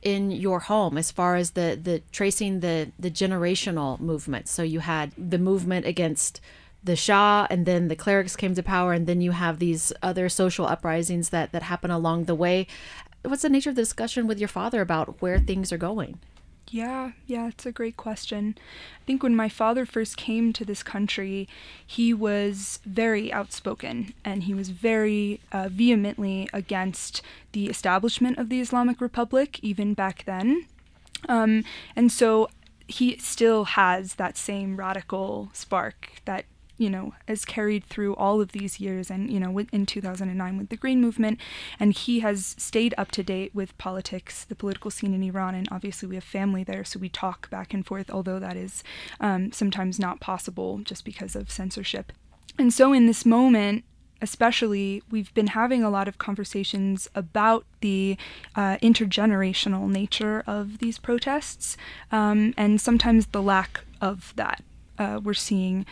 in 0.01 0.31
your 0.31 0.59
home 0.59 0.97
as 0.97 1.11
far 1.11 1.35
as 1.35 1.51
the 1.51 1.79
the 1.81 2.01
tracing 2.11 2.59
the 2.61 2.91
the 2.99 3.11
generational 3.11 3.99
movement? 3.99 4.47
So 4.47 4.63
you 4.63 4.79
had 4.79 5.11
the 5.17 5.37
movement 5.37 5.85
against 5.85 6.41
the 6.83 6.95
Shah, 6.95 7.45
and 7.49 7.65
then 7.65 7.89
the 7.89 7.95
clerics 7.95 8.35
came 8.35 8.55
to 8.55 8.63
power, 8.63 8.93
and 8.93 9.05
then 9.05 9.21
you 9.21 9.31
have 9.31 9.59
these 9.59 9.91
other 10.01 10.29
social 10.29 10.65
uprisings 10.65 11.29
that 11.29 11.51
that 11.51 11.63
happen 11.63 11.91
along 11.91 12.25
the 12.25 12.35
way. 12.35 12.67
What's 13.23 13.41
the 13.41 13.49
nature 13.49 13.71
of 13.71 13.75
the 13.75 13.81
discussion 13.81 14.27
with 14.27 14.39
your 14.39 14.47
father 14.47 14.81
about 14.81 15.21
where 15.21 15.39
things 15.39 15.73
are 15.73 15.77
going? 15.77 16.19
Yeah, 16.71 17.13
yeah, 17.25 17.47
it's 17.47 17.65
a 17.65 17.71
great 17.71 17.97
question. 17.97 18.55
I 19.01 19.05
think 19.05 19.23
when 19.23 19.35
my 19.35 19.49
father 19.49 19.85
first 19.85 20.17
came 20.17 20.53
to 20.53 20.63
this 20.63 20.83
country, 20.83 21.47
he 21.85 22.13
was 22.13 22.79
very 22.85 23.33
outspoken 23.33 24.13
and 24.23 24.43
he 24.43 24.53
was 24.53 24.69
very 24.69 25.39
uh, 25.51 25.69
vehemently 25.69 26.47
against 26.53 27.23
the 27.53 27.67
establishment 27.67 28.37
of 28.37 28.49
the 28.49 28.59
Islamic 28.61 29.01
Republic, 29.01 29.59
even 29.63 29.95
back 29.95 30.25
then. 30.25 30.67
Um, 31.27 31.63
and 31.95 32.11
so 32.11 32.49
he 32.87 33.17
still 33.17 33.63
has 33.65 34.15
that 34.15 34.37
same 34.37 34.77
radical 34.77 35.49
spark 35.53 36.21
that 36.25 36.45
you 36.79 36.89
know, 36.89 37.13
has 37.27 37.45
carried 37.45 37.83
through 37.85 38.15
all 38.15 38.41
of 38.41 38.53
these 38.53 38.79
years 38.79 39.11
and, 39.11 39.29
you 39.29 39.39
know, 39.39 39.59
in 39.71 39.85
2009 39.85 40.57
with 40.57 40.69
the 40.69 40.77
Green 40.77 41.01
Movement. 41.01 41.37
And 41.79 41.93
he 41.93 42.21
has 42.21 42.55
stayed 42.57 42.95
up 42.97 43.11
to 43.11 43.21
date 43.21 43.53
with 43.53 43.77
politics, 43.77 44.45
the 44.45 44.55
political 44.55 44.89
scene 44.89 45.13
in 45.13 45.21
Iran. 45.21 45.53
And 45.53 45.67
obviously, 45.71 46.07
we 46.07 46.15
have 46.15 46.23
family 46.23 46.63
there, 46.63 46.85
so 46.85 46.97
we 46.97 47.09
talk 47.09 47.49
back 47.49 47.73
and 47.73 47.85
forth, 47.85 48.09
although 48.09 48.39
that 48.39 48.55
is 48.55 48.83
um, 49.19 49.51
sometimes 49.51 49.99
not 49.99 50.21
possible 50.21 50.79
just 50.79 51.03
because 51.03 51.35
of 51.35 51.51
censorship. 51.51 52.13
And 52.57 52.73
so, 52.73 52.93
in 52.93 53.05
this 53.05 53.25
moment, 53.25 53.83
especially, 54.21 55.03
we've 55.11 55.33
been 55.33 55.47
having 55.47 55.83
a 55.83 55.89
lot 55.89 56.07
of 56.07 56.17
conversations 56.17 57.09
about 57.13 57.65
the 57.81 58.17
uh, 58.55 58.77
intergenerational 58.77 59.89
nature 59.89 60.43
of 60.47 60.79
these 60.79 60.97
protests 60.97 61.75
um, 62.11 62.53
and 62.57 62.79
sometimes 62.79 63.27
the 63.27 63.41
lack 63.41 63.81
of 64.01 64.33
that. 64.37 64.63
Uh, 64.97 65.19
we're 65.23 65.33
seeing 65.33 65.85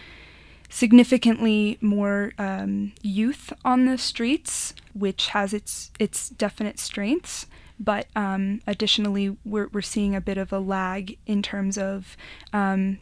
significantly 0.70 1.78
more 1.82 2.34
um, 2.38 2.94
youth 3.02 3.54
on 3.64 3.86
the 3.86 3.98
streets, 3.98 4.74
which 4.94 5.30
has 5.30 5.54
its 5.54 5.92
its 6.00 6.30
definite 6.30 6.80
strengths. 6.80 7.46
But 7.80 8.08
um, 8.16 8.62
additionally, 8.66 9.38
we're 9.46 9.70
we're 9.72 9.82
seeing 9.82 10.16
a 10.16 10.22
bit 10.22 10.38
of 10.38 10.52
a 10.52 10.60
lag 10.60 11.18
in 11.26 11.42
terms 11.42 11.78
of 11.78 12.18
um, 12.54 13.00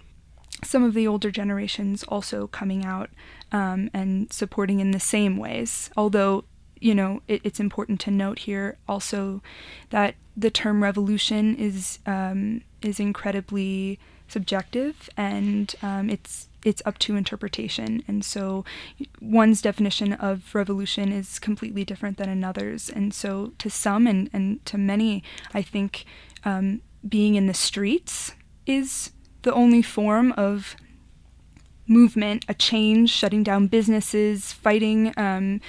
some 0.63 0.83
of 0.83 0.93
the 0.93 1.07
older 1.07 1.31
generations 1.31 2.03
also 2.03 2.47
coming 2.47 2.85
out 2.85 3.09
um, 3.51 3.89
and 3.93 4.31
supporting 4.31 4.79
in 4.79 4.91
the 4.91 4.99
same 4.99 5.37
ways. 5.37 5.89
Although 5.95 6.45
you 6.79 6.93
know, 6.93 7.21
it, 7.27 7.41
it's 7.43 7.59
important 7.59 7.99
to 8.01 8.11
note 8.11 8.39
here 8.39 8.77
also 8.87 9.41
that 9.89 10.15
the 10.35 10.51
term 10.51 10.83
revolution 10.83 11.55
is 11.55 11.99
um, 12.05 12.61
is 12.81 12.99
incredibly 12.99 13.99
subjective 14.27 15.09
and 15.15 15.75
um, 15.81 16.09
it's 16.09 16.47
it's 16.65 16.81
up 16.85 16.97
to 16.99 17.15
interpretation. 17.15 18.03
And 18.07 18.25
so 18.25 18.65
one's 19.21 19.61
definition 19.61 20.13
of 20.13 20.53
revolution 20.53 21.11
is 21.11 21.39
completely 21.39 21.85
different 21.85 22.17
than 22.17 22.27
another's. 22.27 22.89
And 22.89 23.13
so 23.13 23.53
to 23.59 23.69
some 23.69 24.07
and, 24.07 24.29
and 24.33 24.65
to 24.65 24.77
many, 24.77 25.23
I 25.53 25.61
think 25.61 26.05
um, 26.43 26.81
being 27.07 27.35
in 27.35 27.45
the 27.45 27.53
streets 27.53 28.33
is 28.65 29.11
the 29.43 29.53
only 29.53 29.83
form 29.83 30.33
of 30.33 30.75
movement, 31.87 32.43
a 32.49 32.55
change, 32.55 33.11
shutting 33.11 33.43
down 33.43 33.67
businesses, 33.67 34.51
fighting. 34.51 35.13
Um, 35.15 35.61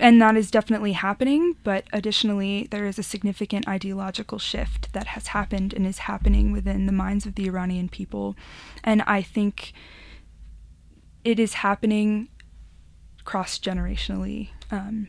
and 0.00 0.20
that 0.20 0.36
is 0.36 0.50
definitely 0.50 0.92
happening, 0.92 1.56
but 1.64 1.84
additionally, 1.92 2.68
there 2.70 2.86
is 2.86 2.98
a 2.98 3.02
significant 3.02 3.68
ideological 3.68 4.38
shift 4.38 4.92
that 4.92 5.08
has 5.08 5.28
happened 5.28 5.72
and 5.72 5.86
is 5.86 5.98
happening 5.98 6.52
within 6.52 6.86
the 6.86 6.92
minds 6.92 7.26
of 7.26 7.34
the 7.34 7.46
Iranian 7.46 7.88
people. 7.88 8.36
And 8.84 9.02
I 9.02 9.22
think 9.22 9.72
it 11.24 11.38
is 11.38 11.54
happening 11.54 12.28
cross 13.24 13.58
generationally. 13.58 14.50
Um, 14.70 15.08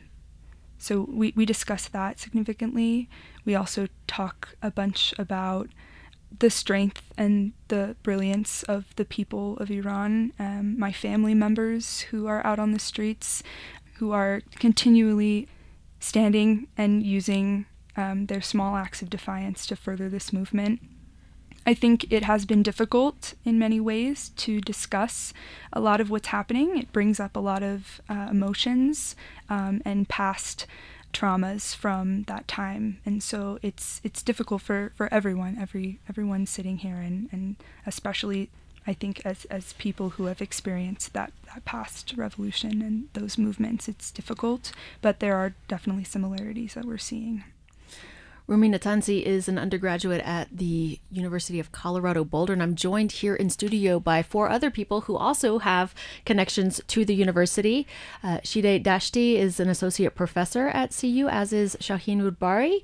so 0.77 1.07
we, 1.09 1.33
we 1.35 1.45
discuss 1.45 1.87
that 1.89 2.19
significantly. 2.19 3.09
We 3.45 3.55
also 3.55 3.87
talk 4.07 4.55
a 4.61 4.71
bunch 4.71 5.13
about 5.17 5.69
the 6.37 6.49
strength 6.49 7.11
and 7.17 7.53
the 7.69 7.95
brilliance 8.03 8.63
of 8.63 8.95
the 8.95 9.05
people 9.05 9.57
of 9.57 9.71
Iran, 9.71 10.31
um, 10.37 10.77
my 10.77 10.91
family 10.91 11.33
members 11.33 12.01
who 12.01 12.27
are 12.27 12.45
out 12.45 12.59
on 12.59 12.71
the 12.71 12.79
streets, 12.79 13.41
who 13.99 14.11
are 14.11 14.41
continually 14.55 15.47
standing 15.99 16.67
and 16.77 17.03
using 17.03 17.65
um, 17.95 18.25
their 18.27 18.41
small 18.41 18.75
acts 18.75 19.01
of 19.01 19.09
defiance 19.09 19.65
to 19.67 19.75
further 19.75 20.09
this 20.09 20.31
movement. 20.31 20.81
I 21.65 21.73
think 21.73 22.11
it 22.11 22.23
has 22.23 22.45
been 22.45 22.63
difficult 22.63 23.33
in 23.43 23.59
many 23.59 23.79
ways 23.79 24.29
to 24.37 24.61
discuss 24.61 25.33
a 25.73 25.81
lot 25.81 25.99
of 25.99 26.09
what's 26.09 26.29
happening. 26.29 26.77
It 26.77 26.93
brings 26.93 27.19
up 27.19 27.35
a 27.35 27.39
lot 27.39 27.61
of 27.61 28.01
uh, 28.09 28.29
emotions 28.31 29.15
um, 29.49 29.81
and 29.83 30.07
past 30.07 30.65
traumas 31.11 31.75
from 31.75 32.23
that 32.23 32.47
time, 32.47 32.99
and 33.05 33.21
so 33.21 33.59
it's 33.61 33.99
it's 34.03 34.23
difficult 34.23 34.61
for, 34.61 34.93
for 34.95 35.11
everyone, 35.13 35.57
every 35.59 35.99
everyone 36.07 36.45
sitting 36.45 36.77
here, 36.77 36.97
and, 36.97 37.27
and 37.31 37.55
especially 37.85 38.49
I 38.89 38.93
think 38.93 39.21
as 39.23 39.45
as 39.51 39.73
people 39.73 40.09
who 40.11 40.25
have 40.25 40.41
experienced 40.41 41.13
that, 41.13 41.31
that 41.53 41.63
past 41.63 42.15
revolution 42.17 42.81
and 42.81 43.07
those 43.13 43.37
movements, 43.37 43.87
it's 43.87 44.09
difficult, 44.09 44.71
but 44.99 45.19
there 45.19 45.35
are 45.35 45.53
definitely 45.67 46.05
similarities 46.05 46.73
that 46.73 46.85
we're 46.85 46.97
seeing. 46.97 47.43
Rumi 48.49 48.67
Natanzi 48.67 49.21
is 49.21 49.47
an 49.47 49.59
undergraduate 49.59 50.21
at 50.21 50.47
the 50.51 50.99
University 51.11 51.59
of 51.59 51.71
Colorado 51.71 52.23
Boulder, 52.23 52.51
and 52.51 52.63
I'm 52.63 52.73
joined 52.73 53.11
here 53.11 53.35
in 53.35 53.51
studio 53.51 53.99
by 53.99 54.23
four 54.23 54.49
other 54.49 54.71
people 54.71 55.01
who 55.01 55.15
also 55.15 55.59
have 55.59 55.93
connections 56.25 56.81
to 56.87 57.05
the 57.05 57.13
university. 57.13 57.85
Uh, 58.23 58.39
Shideh 58.39 58.83
Dashti 58.83 59.35
is 59.35 59.59
an 59.59 59.69
associate 59.69 60.15
professor 60.15 60.69
at 60.69 60.97
CU, 60.99 61.27
as 61.29 61.53
is 61.53 61.75
Shawhin 61.79 62.27
Roudbari. 62.27 62.81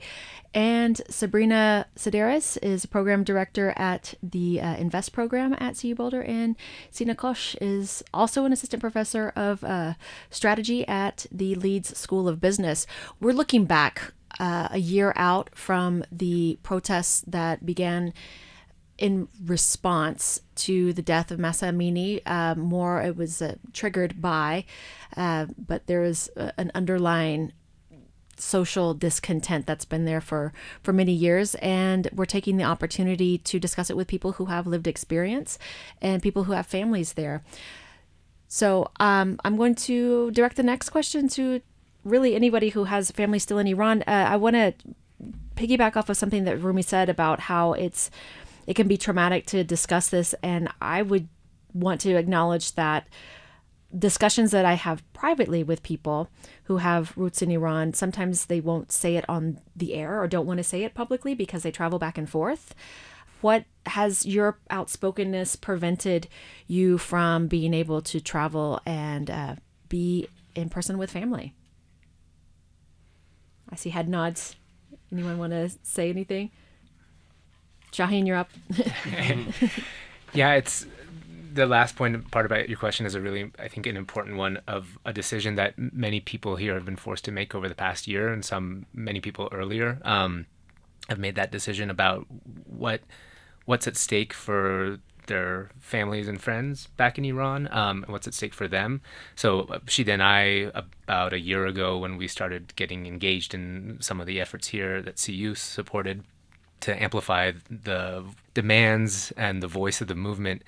And 0.53 1.01
Sabrina 1.09 1.87
Sideris 1.95 2.57
is 2.61 2.83
a 2.83 2.87
program 2.87 3.23
director 3.23 3.73
at 3.75 4.13
the 4.21 4.61
uh, 4.61 4.75
INVST 4.75 5.13
program 5.13 5.55
at 5.59 5.79
CU 5.79 5.95
Boulder. 5.95 6.21
And 6.21 6.55
Sina 6.91 7.15
Kosh 7.15 7.55
is 7.59 8.03
also 8.13 8.45
an 8.45 8.53
assistant 8.53 8.81
professor 8.81 9.33
of 9.35 9.63
uh, 9.63 9.95
strategy 10.29 10.87
at 10.87 11.25
the 11.31 11.55
Leeds 11.55 11.97
School 11.97 12.29
of 12.29 12.39
Business. 12.39 12.85
We're 13.19 13.33
looking 13.33 13.65
back 13.65 14.13
uh, 14.39 14.69
a 14.71 14.77
year 14.77 15.13
out 15.15 15.49
from 15.55 16.03
the 16.11 16.57
protests 16.63 17.23
that 17.27 17.65
began 17.65 18.13
in 18.97 19.27
response 19.43 20.41
to 20.55 20.93
the 20.93 21.01
death 21.01 21.31
of 21.31 21.39
Mahsa 21.39 21.65
Amini. 21.65 22.21
Uh, 22.25 22.55
more, 22.55 23.01
it 23.01 23.17
was 23.17 23.41
uh, 23.41 23.55
triggered 23.73 24.21
by, 24.21 24.65
uh, 25.17 25.47
but 25.57 25.87
there 25.87 26.03
is 26.03 26.29
uh, 26.37 26.51
an 26.57 26.71
underlying 26.73 27.51
social 28.37 28.93
discontent 28.93 29.65
that's 29.65 29.85
been 29.85 30.03
there 30.03 30.19
for 30.19 30.51
for 30.83 30.91
many 30.91 31.13
years 31.13 31.55
and 31.55 32.09
we're 32.13 32.25
taking 32.25 32.57
the 32.57 32.65
opportunity 32.65 33.37
to 33.37 33.61
discuss 33.61 33.89
it 33.89 33.95
with 33.95 34.09
people 34.09 34.33
who 34.33 34.45
have 34.47 34.67
lived 34.67 34.87
experience 34.87 35.57
and 36.01 36.21
people 36.21 36.43
who 36.43 36.51
have 36.51 36.65
families 36.65 37.13
there 37.13 37.41
so 38.49 38.91
um, 38.99 39.39
i'm 39.45 39.55
going 39.55 39.73
to 39.73 40.29
direct 40.31 40.57
the 40.57 40.63
next 40.63 40.89
question 40.89 41.29
to 41.29 41.61
really 42.05 42.35
anybody 42.35 42.69
who 42.69 42.85
has 42.85 43.11
family 43.11 43.39
still 43.39 43.57
in 43.57 43.67
Iran, 43.67 44.03
uh, 44.03 44.11
I 44.29 44.37
want 44.37 44.55
to 44.55 44.73
piggyback 45.55 45.97
off 45.97 46.09
of 46.09 46.15
something 46.15 46.45
that 46.45 46.61
Rumi 46.61 46.81
said 46.81 47.09
about 47.09 47.41
how 47.41 47.73
it's 47.73 48.09
it 48.67 48.75
can 48.75 48.87
be 48.87 48.97
traumatic 48.97 49.45
to 49.47 49.63
discuss 49.63 50.09
this, 50.09 50.33
and 50.41 50.69
I 50.81 51.01
would 51.01 51.27
want 51.73 52.01
to 52.01 52.15
acknowledge 52.15 52.73
that 52.73 53.07
discussions 53.97 54.51
that 54.51 54.65
I 54.65 54.73
have 54.73 55.03
privately 55.13 55.63
with 55.63 55.83
people 55.83 56.29
who 56.63 56.77
have 56.77 57.15
roots 57.15 57.41
in 57.41 57.51
Iran, 57.51 57.93
sometimes 57.93 58.45
they 58.45 58.59
won't 58.59 58.91
say 58.91 59.15
it 59.15 59.25
on 59.29 59.59
the 59.75 59.93
air 59.93 60.21
or 60.21 60.27
don't 60.27 60.47
want 60.47 60.57
to 60.57 60.63
say 60.63 60.83
it 60.83 60.93
publicly 60.93 61.35
because 61.35 61.63
they 61.63 61.71
travel 61.71 61.99
back 61.99 62.17
and 62.17 62.29
forth. 62.29 62.73
What 63.41 63.65
has 63.85 64.25
your 64.25 64.57
outspokenness 64.71 65.57
prevented 65.57 66.27
you 66.67 66.97
from 66.97 67.47
being 67.47 67.73
able 67.73 68.01
to 68.01 68.19
travel 68.19 68.81
and 68.85 69.29
uh, 69.29 69.55
be 69.87 70.27
in 70.55 70.69
person 70.69 70.97
with 70.97 71.11
family? 71.11 71.53
I 73.69 73.75
see 73.75 73.89
head 73.89 74.09
nods. 74.09 74.55
Anyone 75.11 75.37
want 75.37 75.53
to 75.53 75.69
say 75.83 76.09
anything? 76.09 76.51
Shawhin, 77.91 78.27
you're 78.27 78.37
up. 78.37 78.49
yeah, 80.33 80.53
it's 80.53 80.85
the 81.53 81.65
last 81.65 81.95
point 81.95 82.29
part 82.31 82.45
about 82.45 82.67
your 82.67 82.77
question 82.77 83.05
is 83.05 83.15
a 83.15 83.21
really, 83.21 83.51
I 83.57 83.69
think, 83.69 83.87
an 83.87 83.95
important 83.95 84.35
one 84.35 84.59
of 84.67 84.97
a 85.05 85.13
decision 85.13 85.55
that 85.55 85.73
many 85.77 86.19
people 86.19 86.57
here 86.57 86.73
have 86.73 86.85
been 86.85 86.97
forced 86.97 87.23
to 87.25 87.31
make 87.31 87.55
over 87.55 87.69
the 87.69 87.75
past 87.75 88.07
year, 88.07 88.31
and 88.31 88.43
some 88.43 88.85
many 88.93 89.21
people 89.21 89.47
earlier 89.51 89.99
um, 90.03 90.45
have 91.07 91.19
made 91.19 91.35
that 91.35 91.51
decision 91.51 91.89
about 91.89 92.27
what 92.67 93.01
what's 93.65 93.87
at 93.87 93.95
stake 93.95 94.33
for 94.33 94.99
their 95.27 95.69
families 95.79 96.27
and 96.27 96.41
friends 96.41 96.87
back 96.97 97.17
in 97.17 97.25
Iran 97.25 97.67
um, 97.71 98.03
and 98.03 98.11
what's 98.11 98.27
at 98.27 98.33
stake 98.33 98.53
for 98.53 98.67
them. 98.67 99.01
So 99.35 99.81
she 99.87 100.09
and 100.09 100.23
I, 100.23 100.71
about 100.73 101.33
a 101.33 101.39
year 101.39 101.65
ago, 101.65 101.97
when 101.97 102.17
we 102.17 102.27
started 102.27 102.75
getting 102.75 103.05
engaged 103.05 103.53
in 103.53 103.97
some 104.01 104.19
of 104.19 104.27
the 104.27 104.39
efforts 104.39 104.67
here 104.69 105.01
that 105.01 105.21
CU 105.23 105.55
supported 105.55 106.23
to 106.81 107.01
amplify 107.01 107.53
the 107.69 108.23
demands 108.53 109.31
and 109.37 109.63
the 109.63 109.67
voice 109.67 110.01
of 110.01 110.07
the 110.07 110.15
movement, 110.15 110.63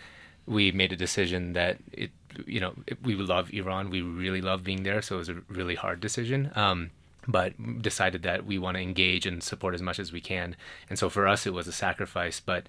we 0.46 0.72
made 0.72 0.91
a 0.91 0.96
decision 0.96 1.54
that 1.54 1.78
it, 1.91 2.12
you 2.46 2.60
know, 2.60 2.74
it, 2.88 3.02
we 3.04 3.15
love 3.15 3.54
Iran. 3.54 3.89
We 3.89 4.02
really 4.02 4.41
love 4.41 4.63
being 4.63 4.84
there. 4.84 5.02
So 5.02 5.15
it 5.15 5.20
was 5.20 5.30
a 5.30 5.41
really 5.50 5.76
hard 5.76 6.00
decision. 6.00 6.52
Um, 6.56 6.91
but 7.28 7.82
decided 7.82 8.24
that 8.24 8.46
we 8.46 8.58
want 8.58 8.78
to 8.78 8.82
engage 8.82 9.26
and 9.26 9.43
support 9.43 9.76
as 9.76 9.82
much 9.82 10.00
as 10.00 10.13
we 10.13 10.22
can. 10.22 10.56
And 10.89 10.98
so 10.98 11.10
for 11.10 11.28
us, 11.28 11.46
it 11.46 11.54
was 11.54 11.67
a 11.67 11.74
sacrifice, 11.74 12.39
but 12.39 12.67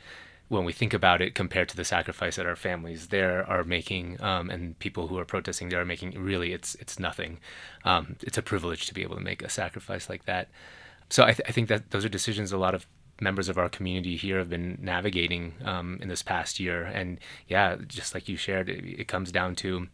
when 0.48 0.64
we 0.64 0.72
think 0.72 0.94
about 0.94 1.20
it 1.20 1.34
compared 1.34 1.68
to 1.68 1.76
the 1.76 1.84
sacrifice 1.84 2.37
that 2.37 2.46
our 2.46 2.56
families 2.56 3.08
there 3.08 3.48
are 3.48 3.64
making 3.64 4.20
um, 4.22 4.48
and 4.48 4.78
people 4.78 5.08
who 5.08 5.18
are 5.18 5.24
protesting 5.24 5.68
there 5.68 5.80
are 5.80 5.84
making 5.84 6.12
really 6.22 6.52
it's 6.52 6.74
it's 6.76 6.98
nothing. 6.98 7.38
Um, 7.84 8.16
it's 8.22 8.38
a 8.38 8.42
privilege 8.42 8.87
to 8.87 8.94
be 8.94 9.02
able 9.02 9.16
to 9.16 9.22
make 9.22 9.42
a 9.42 9.50
sacrifice 9.50 10.08
like 10.08 10.24
that. 10.24 10.48
So 11.11 11.24
I, 11.24 11.32
th- 11.32 11.48
I, 11.48 11.52
think 11.52 11.68
that 11.68 11.90
those 11.90 12.04
are 12.04 12.11
decisions 12.11 12.52
a 12.52 12.58
lot 12.58 12.74
of 12.74 12.87
members 13.20 13.48
of 13.48 13.56
our 13.56 13.68
community 13.68 14.16
here 14.16 14.38
have 14.38 14.50
been 14.50 14.78
navigating 14.80 15.54
um, 15.64 15.98
in 16.02 16.08
this 16.08 16.22
past 16.22 16.61
year. 16.61 16.82
And 16.84 17.18
yeah 17.46 17.76
just 17.87 18.14
like 18.14 18.28
you 18.28 18.37
shared 18.37 18.68
it, 18.68 18.84
it 18.84 19.08
comes 19.08 19.32
down 19.32 19.54
to 19.56 19.88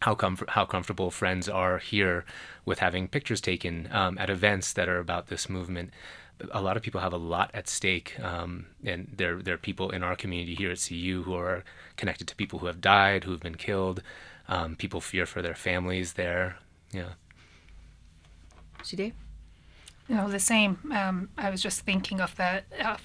how 0.00 0.14
com- 0.14 0.38
how 0.48 0.64
comfortable 0.64 1.10
friends 1.10 1.48
are 1.48 1.78
here 1.78 2.24
with 2.64 2.78
having 2.78 3.08
pictures 3.08 3.40
taken 3.40 3.88
um, 3.92 4.16
at 4.18 4.30
events 4.30 4.72
that 4.72 4.88
are 4.88 4.98
about 4.98 5.26
this 5.26 5.48
movement 5.48 5.92
a 6.50 6.62
lot 6.62 6.76
of 6.76 6.82
people 6.82 7.00
have 7.00 7.12
a 7.12 7.18
lot 7.18 7.50
at 7.54 7.68
stake, 7.68 8.18
um, 8.20 8.66
and 8.84 9.12
there 9.16 9.36
there 9.36 9.54
are 9.54 9.58
people 9.58 9.90
in 9.90 10.02
our 10.02 10.16
community 10.16 10.54
here 10.54 10.70
at 10.70 10.84
CU 10.86 11.22
who 11.24 11.34
are 11.34 11.64
connected 11.96 12.26
to 12.28 12.36
people 12.36 12.58
who 12.60 12.66
have 12.66 12.80
died, 12.80 13.24
who 13.24 13.32
have 13.32 13.40
been 13.40 13.56
killed. 13.56 14.02
Um, 14.48 14.76
people 14.76 15.00
fear 15.00 15.26
for 15.26 15.42
their 15.42 15.54
families 15.54 16.14
there. 16.14 16.56
Yeah. 16.92 17.12
Shideh? 18.82 19.12
No, 20.08 20.28
the 20.28 20.40
same. 20.40 20.78
Um, 20.90 21.28
I 21.36 21.50
was 21.50 21.62
just 21.62 21.80
thinking 21.80 22.20
of 22.20 22.34
the 22.36 22.62
uh, 22.80 22.96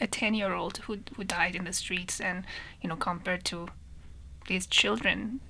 a 0.00 0.06
ten 0.06 0.34
year 0.34 0.52
old 0.54 0.78
who 0.78 0.98
who 1.16 1.24
died 1.24 1.54
in 1.54 1.64
the 1.64 1.72
streets, 1.72 2.20
and 2.20 2.44
you 2.82 2.88
know, 2.88 2.96
compared 2.96 3.44
to 3.46 3.68
these 4.48 4.66
children 4.66 5.40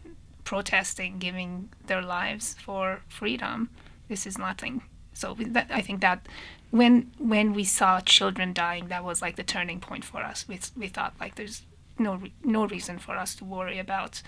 protesting, 0.44 1.18
giving 1.18 1.68
their 1.86 2.02
lives 2.02 2.56
for 2.58 3.00
freedom, 3.08 3.68
this 4.08 4.26
is 4.26 4.38
nothing. 4.38 4.82
So 5.12 5.36
that, 5.38 5.66
I 5.70 5.80
think 5.80 6.00
that 6.00 6.26
when 6.70 7.10
when 7.18 7.54
we 7.54 7.64
saw 7.64 8.00
children 8.00 8.52
dying, 8.52 8.88
that 8.88 9.04
was 9.04 9.22
like 9.22 9.36
the 9.36 9.42
turning 9.42 9.80
point 9.80 10.04
for 10.04 10.18
us. 10.18 10.46
We 10.48 10.60
we 10.76 10.88
thought 10.88 11.14
like 11.20 11.36
there's 11.36 11.62
no 11.98 12.16
re- 12.16 12.32
no 12.44 12.66
reason 12.66 12.98
for 12.98 13.16
us 13.16 13.34
to 13.36 13.44
worry 13.44 13.78
about 13.78 14.22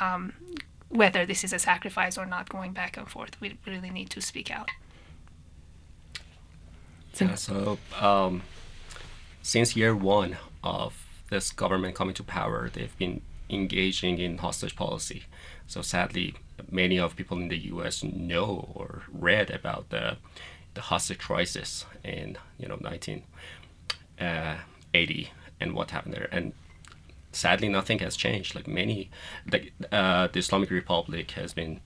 um, 0.00 0.32
whether 0.88 1.26
this 1.26 1.44
is 1.44 1.52
a 1.52 1.58
sacrifice 1.58 2.16
or 2.16 2.26
not. 2.26 2.48
Going 2.48 2.72
back 2.72 2.96
and 2.96 3.08
forth, 3.08 3.40
we 3.40 3.58
really 3.66 3.90
need 3.90 4.10
to 4.10 4.20
speak 4.20 4.50
out. 4.50 4.70
Yeah, 7.20 7.36
so 7.36 7.78
um, 8.00 8.42
since 9.42 9.76
year 9.76 9.94
one 9.94 10.36
of 10.64 11.06
this 11.30 11.52
government 11.52 11.94
coming 11.94 12.14
to 12.14 12.24
power, 12.24 12.70
they've 12.72 12.96
been 12.98 13.20
engaging 13.48 14.18
in 14.18 14.38
hostage 14.38 14.74
policy. 14.74 15.24
So 15.66 15.82
sadly, 15.82 16.34
many 16.70 16.98
of 16.98 17.14
people 17.14 17.38
in 17.38 17.48
the 17.48 17.58
U.S. 17.68 18.02
know 18.02 18.68
or 18.74 19.02
read 19.12 19.50
about 19.50 19.90
the 19.90 20.16
the 20.74 20.82
hostage 20.82 21.18
crisis 21.18 21.86
in 22.02 22.36
you 22.58 22.68
know 22.68 22.76
1980 22.76 23.24
uh, 24.20 25.30
and 25.60 25.74
what 25.74 25.90
happened 25.90 26.14
there. 26.14 26.28
And 26.30 26.52
sadly 27.32 27.68
nothing 27.68 27.98
has 28.00 28.16
changed. 28.16 28.54
Like 28.54 28.68
many 28.68 29.10
the, 29.46 29.70
uh, 29.92 30.28
the 30.28 30.38
islamic 30.38 30.70
republic 30.70 31.32
has 31.32 31.54
been 31.54 31.80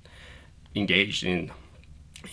engaged 0.74 1.24
in 1.24 1.51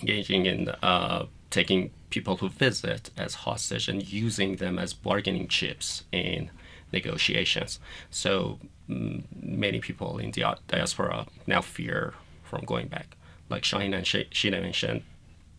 engaging 0.00 0.46
in 0.46 0.68
uh, 0.82 1.26
taking 1.50 1.90
people 2.10 2.36
who 2.36 2.48
visit 2.48 3.10
as 3.16 3.34
hostage 3.34 3.88
and 3.88 4.10
using 4.10 4.56
them 4.56 4.78
as 4.78 4.92
bargaining 4.92 5.48
chips 5.48 6.04
in 6.12 6.50
negotiations. 6.92 7.78
So 8.10 8.58
mm, 8.88 9.24
many 9.34 9.80
people 9.80 10.18
in 10.18 10.30
the 10.32 10.44
diaspora 10.68 11.26
now 11.46 11.60
fear 11.60 12.14
from 12.42 12.64
going 12.64 12.88
back. 12.88 13.16
Like 13.48 13.62
Shawhin 13.62 13.96
and 13.96 14.06
Sh- 14.06 14.30
Sheena 14.32 14.62
mentioned, 14.62 15.02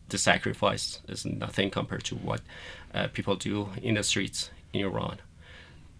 the 0.10 0.18
sacrifice 0.18 1.02
is 1.08 1.26
nothing 1.26 1.70
compared 1.70 2.04
to 2.06 2.16
what 2.16 2.42
uh, 2.94 3.08
people 3.14 3.36
do 3.36 3.70
in 3.82 3.96
the 3.96 4.04
streets 4.04 4.50
in 4.74 4.82
Iran. 4.82 5.20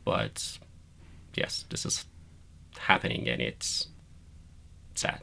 But 0.06 0.58
yes, 1.36 1.66
this 1.70 1.86
is 1.86 2.06
happening 2.78 3.28
and 3.28 3.42
it's 3.42 3.88
sad. 4.96 5.22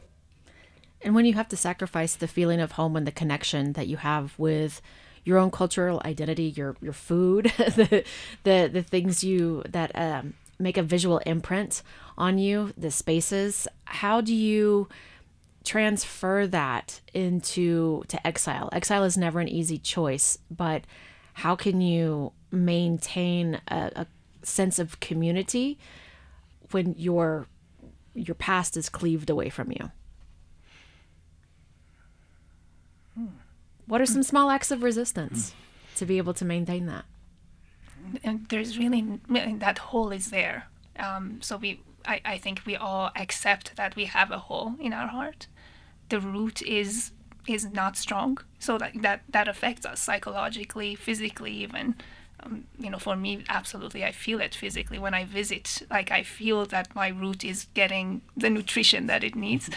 And 1.01 1.13
when 1.13 1.25
you 1.25 1.33
have 1.33 1.49
to 1.49 1.57
sacrifice 1.57 2.15
the 2.15 2.27
feeling 2.27 2.59
of 2.59 2.73
home 2.73 2.95
and 2.95 3.05
the 3.05 3.11
connection 3.11 3.73
that 3.73 3.87
you 3.87 3.97
have 3.97 4.33
with 4.37 4.81
your 5.23 5.37
own 5.37 5.51
cultural 5.51 6.01
identity, 6.05 6.53
your 6.55 6.75
your 6.81 6.93
food, 6.93 7.45
the 7.57 8.03
the 8.43 8.69
the 8.71 8.83
things 8.83 9.23
you 9.23 9.63
that 9.67 9.91
um, 9.95 10.33
make 10.59 10.77
a 10.77 10.83
visual 10.83 11.19
imprint 11.19 11.81
on 12.17 12.37
you, 12.37 12.73
the 12.77 12.91
spaces. 12.91 13.67
How 13.85 14.21
do 14.21 14.33
you 14.33 14.87
transfer 15.65 16.47
that 16.47 17.01
into 17.13 18.03
to 18.07 18.27
exile? 18.27 18.69
Exile 18.71 19.03
is 19.03 19.17
never 19.17 19.39
an 19.39 19.47
easy 19.47 19.77
choice, 19.77 20.37
but 20.49 20.83
how 21.33 21.55
can 21.55 21.81
you 21.81 22.31
maintain 22.51 23.59
a, 23.67 23.91
a 23.95 24.07
sense 24.43 24.79
of 24.79 24.99
community 24.99 25.77
when 26.71 26.95
your 26.97 27.47
your 28.13 28.35
past 28.35 28.77
is 28.77 28.87
cleaved 28.87 29.29
away 29.29 29.49
from 29.49 29.71
you? 29.71 29.91
What 33.87 34.01
are 34.01 34.05
some 34.05 34.23
small 34.23 34.49
acts 34.49 34.71
of 34.71 34.83
resistance 34.83 35.53
to 35.95 36.05
be 36.05 36.17
able 36.17 36.33
to 36.35 36.45
maintain 36.45 36.85
that? 36.87 37.05
and 38.23 38.47
there's 38.49 38.77
really 38.77 39.19
that 39.29 39.77
hole 39.77 40.11
is 40.11 40.29
there. 40.29 40.67
Um, 40.97 41.39
so 41.41 41.57
we, 41.57 41.81
I, 42.05 42.21
I 42.23 42.37
think 42.37 42.61
we 42.65 42.75
all 42.75 43.11
accept 43.15 43.75
that 43.75 43.95
we 43.95 44.05
have 44.05 44.31
a 44.31 44.37
hole 44.37 44.75
in 44.79 44.93
our 44.93 45.07
heart. 45.07 45.47
The 46.09 46.19
root 46.19 46.61
is 46.61 47.11
is 47.47 47.65
not 47.71 47.95
strong, 47.95 48.39
so 48.59 48.77
that 48.77 49.01
that, 49.01 49.21
that 49.29 49.47
affects 49.47 49.85
us 49.85 50.01
psychologically, 50.01 50.95
physically, 50.95 51.51
even. 51.51 51.95
Um, 52.41 52.65
you 52.77 52.89
know, 52.89 52.97
for 52.99 53.15
me, 53.15 53.43
absolutely, 53.49 54.03
I 54.03 54.11
feel 54.11 54.41
it 54.41 54.53
physically 54.55 54.99
when 54.99 55.13
I 55.13 55.25
visit. 55.25 55.83
Like 55.89 56.11
I 56.11 56.23
feel 56.23 56.65
that 56.65 56.93
my 56.95 57.09
root 57.09 57.43
is 57.43 57.67
getting 57.73 58.21
the 58.35 58.49
nutrition 58.49 59.07
that 59.07 59.23
it 59.23 59.35
needs. 59.35 59.69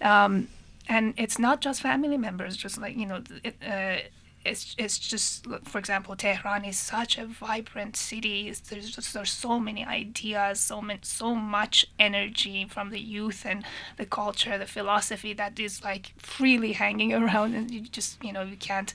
Um, 0.00 0.48
and 0.88 1.14
it's 1.16 1.38
not 1.38 1.60
just 1.60 1.80
family 1.80 2.18
members, 2.18 2.56
just 2.56 2.78
like 2.78 2.96
you 2.96 3.06
know, 3.06 3.22
it, 3.44 3.56
uh, 3.66 4.08
it's 4.44 4.74
it's 4.78 4.98
just 4.98 5.46
for 5.64 5.78
example 5.78 6.16
Tehran 6.16 6.64
is 6.64 6.78
such 6.78 7.18
a 7.18 7.26
vibrant 7.26 7.96
city. 7.96 8.52
There's 8.68 8.90
just 8.90 9.14
there's 9.14 9.30
so 9.30 9.58
many 9.60 9.84
ideas 9.84 10.60
so 10.60 10.80
many 10.80 11.00
so 11.02 11.34
much 11.34 11.86
energy 11.98 12.66
from 12.68 12.90
the 12.90 13.00
youth 13.00 13.44
and 13.46 13.64
the 13.96 14.06
culture 14.06 14.58
the 14.58 14.66
philosophy 14.66 15.32
that 15.34 15.58
is 15.58 15.82
like 15.82 16.12
freely 16.18 16.72
hanging 16.72 17.12
around 17.20 17.54
and 17.54 17.70
you 17.70 17.82
just 17.82 18.22
you 18.22 18.32
know 18.32 18.42
you 18.42 18.56
can't 18.56 18.92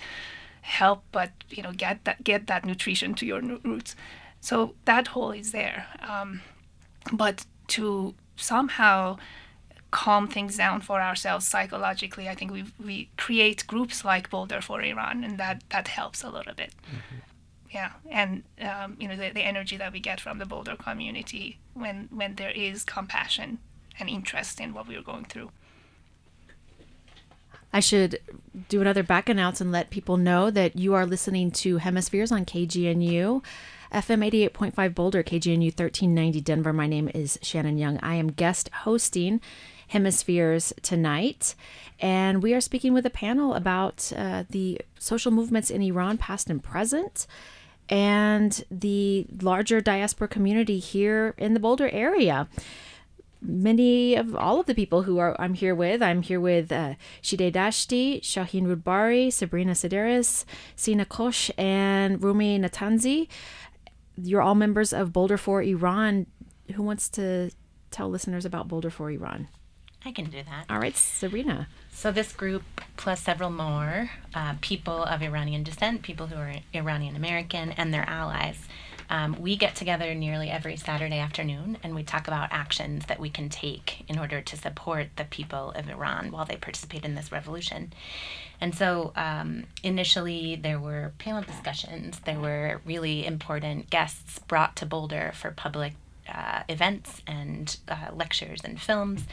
help 0.62 1.04
but 1.14 1.32
you 1.50 1.64
know 1.64 1.72
get 1.72 2.04
that 2.04 2.24
get 2.24 2.48
that 2.48 2.66
nutrition 2.66 3.14
to 3.16 3.26
your 3.26 3.42
roots. 3.42 3.96
So 4.42 4.76
that 4.86 5.08
hole 5.08 5.32
is 5.32 5.52
there. 5.52 5.88
Um, 6.02 6.42
but 7.12 7.46
to 7.68 8.16
somehow 8.36 9.18
calm 9.98 10.28
things 10.28 10.58
down 10.58 10.80
for 10.80 11.02
ourselves 11.02 11.48
psychologically. 11.48 12.30
I 12.30 12.36
think 12.36 12.52
we 12.52 12.66
we 12.84 13.10
create 13.18 13.66
groups 13.66 14.06
like 14.06 14.30
Boulder 14.30 14.62
for 14.62 14.80
Iran, 14.84 15.24
and 15.24 15.40
that 15.40 15.64
that 15.70 15.88
helps 15.88 16.24
a 16.24 16.30
little 16.30 16.54
bit. 16.54 16.72
Mm-hmm. 16.86 17.20
Yeah, 17.72 17.92
and 18.20 18.44
um, 18.62 18.96
you 19.00 19.08
know 19.08 19.16
the, 19.16 19.32
the 19.34 19.42
energy 19.42 19.76
that 19.78 19.92
we 19.92 20.00
get 20.00 20.22
from 20.22 20.38
the 20.38 20.46
Boulder 20.46 20.76
community 20.76 21.58
when 21.74 22.10
when 22.12 22.36
there 22.36 22.52
is 22.52 22.84
compassion 22.84 23.58
and 24.00 24.08
interest 24.08 24.62
in 24.62 24.72
what 24.76 24.88
we 24.88 24.96
are 24.96 25.02
going 25.02 25.26
through. 25.26 25.50
I 27.74 27.80
should 27.80 28.20
do 28.70 28.82
another 28.82 29.04
back 29.04 29.28
announce 29.30 29.60
and 29.62 29.72
let 29.72 29.90
people 29.90 30.18
know 30.18 30.52
that 30.52 30.76
you 30.76 30.94
are 30.94 31.08
listening 31.08 31.50
to 31.64 31.78
Hemispheres 31.78 32.32
on 32.32 32.46
KGNU. 32.46 33.44
FM 33.92 34.22
88.5 34.52 34.94
Boulder, 34.94 35.24
KGNU 35.24 35.72
1390 35.72 36.42
Denver. 36.42 36.74
My 36.74 36.88
name 36.88 37.10
is 37.16 37.40
Shannon 37.42 37.78
Young. 37.78 37.98
I 38.00 38.16
am 38.16 38.32
guest 38.32 38.70
hosting 38.84 39.40
hemispheres 39.88 40.74
tonight. 40.82 41.56
And 42.00 42.44
we 42.44 42.54
are 42.54 42.62
speaking 42.62 42.94
with 42.94 43.06
a 43.06 43.10
panel 43.10 43.54
about 43.54 44.12
uh, 44.16 44.44
the 44.50 44.82
social 45.00 45.32
movements 45.32 45.70
in 45.70 45.82
Iran, 45.82 46.18
past 46.18 46.50
and 46.50 46.64
present, 46.64 47.26
and 47.90 48.64
the 48.70 49.26
larger 49.42 49.82
diaspora 49.82 50.28
community 50.28 50.80
here 50.80 51.34
in 51.38 51.54
the 51.54 51.60
Boulder 51.60 51.90
area. 51.90 52.48
Many 53.42 54.16
of 54.16 54.36
all 54.36 54.60
of 54.60 54.66
the 54.66 54.74
people 54.74 55.04
who 55.04 55.20
are 55.20 55.40
I'm 55.40 55.54
here 55.54 55.76
with, 55.76 56.02
I'm 56.02 56.24
here 56.24 56.40
with 56.40 56.72
uh, 56.72 56.96
Shideh 57.22 57.54
Dashti, 57.54 58.20
Shawhin 58.22 58.66
Roudbari, 58.66 59.32
Sabrina 59.32 59.74
Sideris, 59.74 60.44
Sina 60.76 61.06
Kosh, 61.06 61.52
and 61.58 62.22
Rumi 62.22 62.60
Natanzi. 62.60 63.28
You're 64.16 64.42
all 64.42 64.56
members 64.56 64.92
of 64.92 65.14
Boulder 65.14 65.38
for 65.38 65.62
Iran. 65.62 66.26
Who 66.74 66.82
wants 66.82 67.10
to 67.10 67.52
tell 67.92 68.10
listeners 68.10 68.44
about 68.44 68.68
Boulder 68.68 68.90
for 68.90 69.12
Iran? 69.12 69.48
I 70.08 70.12
can 70.14 70.30
do 70.30 70.42
that. 70.42 70.66
All 70.70 70.80
right, 70.80 70.96
Serena. 70.96 71.68
So, 71.92 72.14
this 72.14 72.32
group, 72.32 72.64
plus 72.96 73.20
several 73.20 73.50
more 73.50 74.10
uh, 74.34 74.56
people 74.62 75.04
of 75.04 75.22
Iranian 75.22 75.64
descent, 75.64 76.02
people 76.02 76.28
who 76.28 76.38
are 76.38 76.54
Iranian 76.74 77.18
American, 77.18 77.72
and 77.72 77.94
their 77.94 78.08
allies, 78.08 78.58
um, 79.10 79.36
we 79.38 79.58
get 79.58 79.76
together 79.76 80.16
nearly 80.16 80.50
every 80.50 80.78
Saturday 80.78 81.20
afternoon 81.20 81.78
and 81.84 81.94
we 81.96 82.04
talk 82.04 82.28
about 82.28 82.50
actions 82.52 83.06
that 83.08 83.20
we 83.20 83.30
can 83.30 83.50
take 83.50 84.04
in 84.08 84.18
order 84.18 84.42
to 84.42 84.58
support 84.58 85.08
the 85.16 85.24
people 85.26 85.72
of 85.72 85.90
Iran 85.90 86.32
while 86.32 86.46
they 86.46 86.58
participate 86.58 87.06
in 87.06 87.16
this 87.16 87.32
revolution. 87.32 87.94
And 88.60 88.76
so 88.76 89.12
um, 89.16 89.66
initially, 89.84 90.56
there 90.56 90.80
were 90.80 91.14
panel 91.20 91.42
discussions, 91.42 92.20
there 92.26 92.40
were 92.40 92.82
really 92.86 93.26
important 93.26 93.90
guests 93.90 94.40
brought 94.40 94.78
to 94.78 94.86
Boulder 94.86 95.32
for 95.34 95.52
public 95.52 95.94
uh, 96.34 96.64
events 96.68 97.22
and 97.28 97.78
uh, 97.88 98.14
lectures 98.14 98.62
and 98.64 98.82
films. 98.82 99.26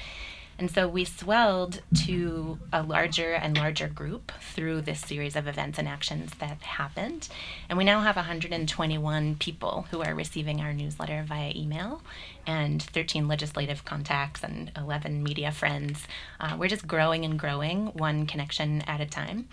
And 0.58 0.70
so 0.70 0.88
we 0.88 1.04
swelled 1.04 1.82
to 2.06 2.58
a 2.72 2.82
larger 2.82 3.32
and 3.34 3.56
larger 3.56 3.88
group 3.88 4.32
through 4.40 4.82
this 4.82 5.00
series 5.00 5.36
of 5.36 5.46
events 5.46 5.78
and 5.78 5.88
actions 5.88 6.32
that 6.38 6.62
happened. 6.62 7.28
And 7.68 7.76
we 7.76 7.84
now 7.84 8.00
have 8.00 8.16
121 8.16 9.36
people 9.36 9.86
who 9.90 10.02
are 10.02 10.14
receiving 10.14 10.60
our 10.60 10.72
newsletter 10.72 11.24
via 11.26 11.52
email 11.54 12.02
and 12.46 12.82
13 12.82 13.26
legislative 13.26 13.84
contacts 13.84 14.42
and 14.42 14.70
11 14.76 15.22
media 15.22 15.50
friends. 15.50 16.06
Uh, 16.38 16.56
we're 16.58 16.68
just 16.68 16.86
growing 16.86 17.24
and 17.24 17.38
growing, 17.38 17.86
one 17.88 18.26
connection 18.26 18.82
at 18.82 19.00
a 19.00 19.06
time. 19.06 19.48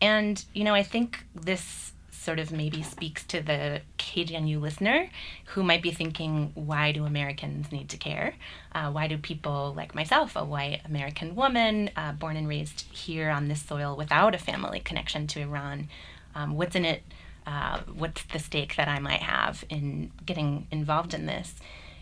And, 0.00 0.42
you 0.54 0.64
know, 0.64 0.74
I 0.74 0.82
think 0.82 1.26
this 1.34 1.89
sort 2.20 2.38
of 2.38 2.52
maybe 2.52 2.82
speaks 2.82 3.24
to 3.24 3.40
the 3.40 3.80
KGNU 3.98 4.60
listener 4.60 5.08
who 5.46 5.62
might 5.62 5.82
be 5.82 5.90
thinking, 5.90 6.52
why 6.54 6.92
do 6.92 7.06
Americans 7.06 7.72
need 7.72 7.88
to 7.88 7.96
care? 7.96 8.34
Uh, 8.72 8.90
why 8.90 9.06
do 9.06 9.16
people 9.16 9.72
like 9.74 9.94
myself, 9.94 10.36
a 10.36 10.44
white 10.44 10.82
American 10.84 11.34
woman, 11.34 11.88
uh, 11.96 12.12
born 12.12 12.36
and 12.36 12.46
raised 12.46 12.82
here 12.92 13.30
on 13.30 13.48
this 13.48 13.62
soil 13.62 13.96
without 13.96 14.34
a 14.34 14.38
family 14.38 14.80
connection 14.80 15.26
to 15.28 15.40
Iran, 15.40 15.88
um, 16.34 16.56
what's 16.56 16.76
in 16.76 16.84
it? 16.84 17.02
Uh, 17.46 17.80
what's 17.96 18.22
the 18.24 18.38
stake 18.38 18.76
that 18.76 18.86
I 18.86 18.98
might 18.98 19.22
have 19.22 19.64
in 19.70 20.12
getting 20.26 20.66
involved 20.70 21.14
in 21.14 21.24
this? 21.24 21.54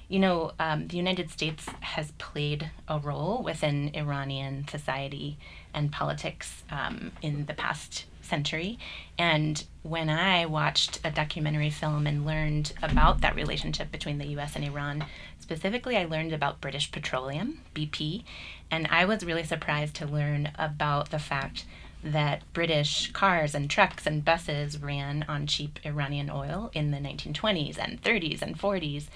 You 0.08 0.18
know, 0.18 0.52
um, 0.58 0.88
the 0.88 0.96
United 0.96 1.30
States 1.30 1.66
has 1.80 2.10
played 2.18 2.70
a 2.88 2.98
role 2.98 3.42
within 3.44 3.92
Iranian 3.94 4.66
society 4.66 5.38
and 5.72 5.92
politics 5.92 6.64
um, 6.70 7.12
in 7.22 7.46
the 7.46 7.54
past 7.54 8.06
century. 8.28 8.78
And 9.18 9.64
when 9.82 10.08
I 10.10 10.46
watched 10.46 11.00
a 11.04 11.10
documentary 11.10 11.70
film 11.70 12.06
and 12.06 12.26
learned 12.26 12.72
about 12.82 13.20
that 13.22 13.34
relationship 13.34 13.90
between 13.90 14.18
the 14.18 14.28
US 14.38 14.54
and 14.54 14.64
Iran, 14.64 15.04
specifically, 15.40 15.96
I 15.96 16.04
learned 16.04 16.32
about 16.32 16.60
British 16.60 16.92
Petroleum, 16.92 17.60
BP, 17.74 18.24
and 18.70 18.86
I 18.90 19.04
was 19.04 19.24
really 19.24 19.44
surprised 19.44 19.94
to 19.96 20.06
learn 20.06 20.50
about 20.58 21.10
the 21.10 21.18
fact 21.18 21.64
that 22.04 22.42
British 22.52 23.10
cars 23.12 23.54
and 23.54 23.68
trucks 23.68 24.06
and 24.06 24.24
buses 24.24 24.80
ran 24.80 25.24
on 25.28 25.46
cheap 25.46 25.78
Iranian 25.84 26.30
oil 26.30 26.70
in 26.72 26.90
the 26.90 26.98
1920s 26.98 27.78
and 27.78 28.00
30s 28.02 28.42
and 28.42 28.58
40s. 28.58 29.06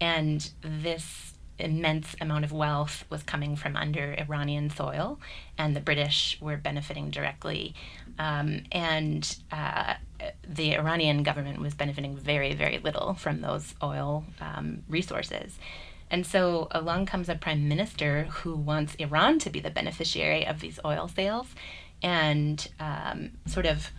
And 0.00 0.50
this 0.60 1.32
immense 1.58 2.14
amount 2.20 2.44
of 2.44 2.52
wealth 2.52 3.04
was 3.10 3.22
coming 3.22 3.56
from 3.56 3.76
under 3.76 4.14
Iranian 4.18 4.70
soil, 4.70 5.18
and 5.56 5.74
the 5.74 5.80
British 5.80 6.38
were 6.40 6.56
benefiting 6.56 7.10
directly. 7.10 7.74
Um, 8.18 8.62
and 8.72 9.36
uh, 9.50 9.94
the 10.46 10.74
Iranian 10.74 11.22
government 11.22 11.60
was 11.60 11.74
benefiting 11.74 12.16
very, 12.16 12.54
very 12.54 12.78
little 12.78 13.14
from 13.14 13.40
those 13.40 13.74
oil 13.82 14.24
um, 14.40 14.82
resources. 14.88 15.58
And 16.10 16.24
so 16.24 16.68
along 16.70 17.06
comes 17.06 17.28
a 17.28 17.34
prime 17.34 17.68
minister 17.68 18.24
who 18.24 18.54
wants 18.54 18.94
Iran 18.96 19.38
to 19.40 19.50
be 19.50 19.60
the 19.60 19.70
beneficiary 19.70 20.46
of 20.46 20.60
these 20.60 20.78
oil 20.84 21.08
sales 21.08 21.48
and 22.02 22.68
um, 22.78 23.32
sort 23.46 23.66
of 23.66 23.90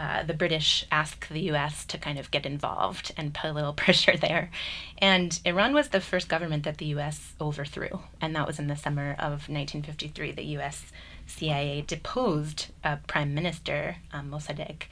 uh, 0.00 0.22
the 0.22 0.32
British 0.32 0.86
ask 0.90 1.28
the 1.28 1.50
US 1.52 1.84
to 1.84 1.98
kind 1.98 2.18
of 2.18 2.30
get 2.30 2.46
involved 2.46 3.12
and 3.18 3.34
put 3.34 3.50
a 3.50 3.52
little 3.52 3.72
pressure 3.84 4.16
there. 4.16 4.50
And 4.96 5.38
Iran 5.44 5.74
was 5.74 5.88
the 5.88 6.00
first 6.00 6.26
government 6.26 6.64
that 6.64 6.78
the 6.78 6.86
US 6.96 7.34
overthrew, 7.38 8.00
and 8.18 8.34
that 8.34 8.46
was 8.46 8.58
in 8.58 8.68
the 8.68 8.76
summer 8.76 9.10
of 9.12 9.50
1953. 9.50 10.32
The 10.32 10.56
US 10.56 10.86
CIA 11.26 11.82
deposed 11.82 12.68
a 12.82 12.96
prime 12.96 13.34
minister, 13.34 13.96
um, 14.10 14.30
Mossadegh, 14.30 14.84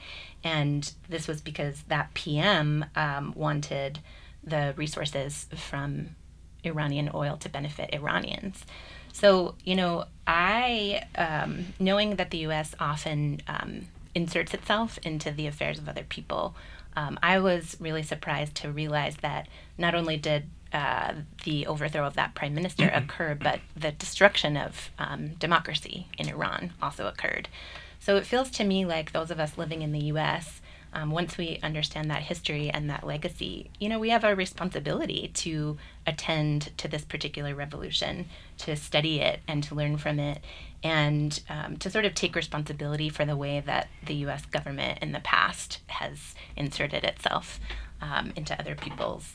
and 0.43 0.93
this 1.09 1.27
was 1.27 1.41
because 1.41 1.81
that 1.87 2.13
PM 2.13 2.85
um, 2.95 3.33
wanted 3.35 3.97
the 4.43 4.75
resources 4.77 5.47
from 5.55 6.15
Iranian 6.63 7.09
oil 7.15 7.35
to 7.37 7.49
benefit 7.49 7.89
Iranians. 7.93 8.63
So, 9.11 9.55
you 9.63 9.75
know, 9.75 10.05
I, 10.27 11.03
um, 11.15 11.73
knowing 11.79 12.17
that 12.17 12.29
the 12.29 12.45
US 12.49 12.75
often 12.79 13.41
um, 13.47 13.87
inserts 14.15 14.53
itself 14.53 14.97
into 15.03 15.31
the 15.31 15.47
affairs 15.47 15.79
of 15.79 15.87
other 15.87 16.03
people, 16.03 16.55
um, 16.95 17.19
I 17.21 17.39
was 17.39 17.77
really 17.79 18.03
surprised 18.03 18.55
to 18.55 18.71
realize 18.71 19.17
that 19.17 19.47
not 19.77 19.95
only 19.95 20.17
did 20.17 20.49
uh, 20.73 21.13
the 21.45 21.65
overthrow 21.67 22.05
of 22.05 22.15
that 22.15 22.35
prime 22.35 22.53
minister 22.53 22.89
occur, 22.93 23.35
but 23.35 23.59
the 23.75 23.91
destruction 23.91 24.57
of 24.57 24.89
um, 24.99 25.29
democracy 25.35 26.07
in 26.17 26.29
Iran 26.29 26.73
also 26.81 27.07
occurred. 27.07 27.47
So 27.99 28.15
it 28.17 28.25
feels 28.25 28.49
to 28.51 28.63
me 28.63 28.85
like 28.85 29.11
those 29.11 29.31
of 29.31 29.39
us 29.39 29.57
living 29.57 29.81
in 29.81 29.91
the 29.91 30.05
US, 30.05 30.61
um, 30.93 31.11
once 31.11 31.37
we 31.37 31.59
understand 31.61 32.09
that 32.09 32.23
history 32.23 32.69
and 32.69 32.89
that 32.89 33.05
legacy, 33.05 33.69
you 33.79 33.89
know, 33.89 33.99
we 33.99 34.09
have 34.09 34.23
a 34.23 34.35
responsibility 34.35 35.29
to 35.35 35.77
attend 36.07 36.75
to 36.77 36.87
this 36.87 37.05
particular 37.05 37.53
revolution, 37.53 38.25
to 38.59 38.75
study 38.75 39.19
it 39.19 39.41
and 39.47 39.63
to 39.63 39.75
learn 39.75 39.97
from 39.97 40.19
it, 40.19 40.43
and 40.83 41.41
um, 41.49 41.77
to 41.77 41.89
sort 41.89 42.05
of 42.05 42.13
take 42.15 42.35
responsibility 42.35 43.09
for 43.09 43.25
the 43.25 43.35
way 43.35 43.61
that 43.65 43.89
the 44.05 44.15
US 44.25 44.45
government 44.45 44.99
in 45.01 45.11
the 45.11 45.19
past 45.19 45.79
has 45.87 46.35
inserted 46.55 47.03
itself 47.03 47.59
um, 48.01 48.31
into 48.35 48.57
other 48.59 48.75
people's 48.75 49.33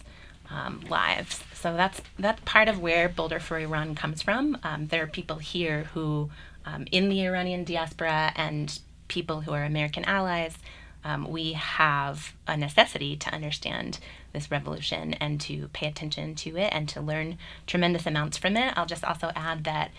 um, 0.50 0.80
lives. 0.88 1.42
So 1.54 1.74
that's 1.74 2.02
that's 2.18 2.40
part 2.44 2.68
of 2.68 2.78
where 2.80 3.08
Boulder 3.08 3.40
for 3.40 3.58
Iran 3.58 3.94
comes 3.94 4.22
from. 4.22 4.58
Um, 4.62 4.88
there 4.88 5.02
are 5.02 5.06
people 5.06 5.38
here 5.38 5.84
who, 5.94 6.30
um, 6.64 6.86
in 6.90 7.08
the 7.08 7.24
Iranian 7.26 7.64
diaspora, 7.64 8.32
and 8.36 8.78
people 9.08 9.42
who 9.42 9.52
are 9.52 9.64
American 9.64 10.04
allies. 10.04 10.56
Um, 11.04 11.30
we 11.30 11.52
have 11.52 12.32
a 12.46 12.56
necessity 12.56 13.16
to 13.16 13.32
understand 13.32 13.98
this 14.32 14.50
revolution 14.50 15.14
and 15.14 15.40
to 15.42 15.68
pay 15.68 15.86
attention 15.86 16.34
to 16.36 16.56
it 16.56 16.70
and 16.72 16.88
to 16.88 17.00
learn 17.00 17.38
tremendous 17.66 18.06
amounts 18.06 18.38
from 18.38 18.56
it. 18.56 18.72
I'll 18.76 18.86
just 18.86 19.04
also 19.04 19.30
add 19.36 19.64
that 19.64 19.90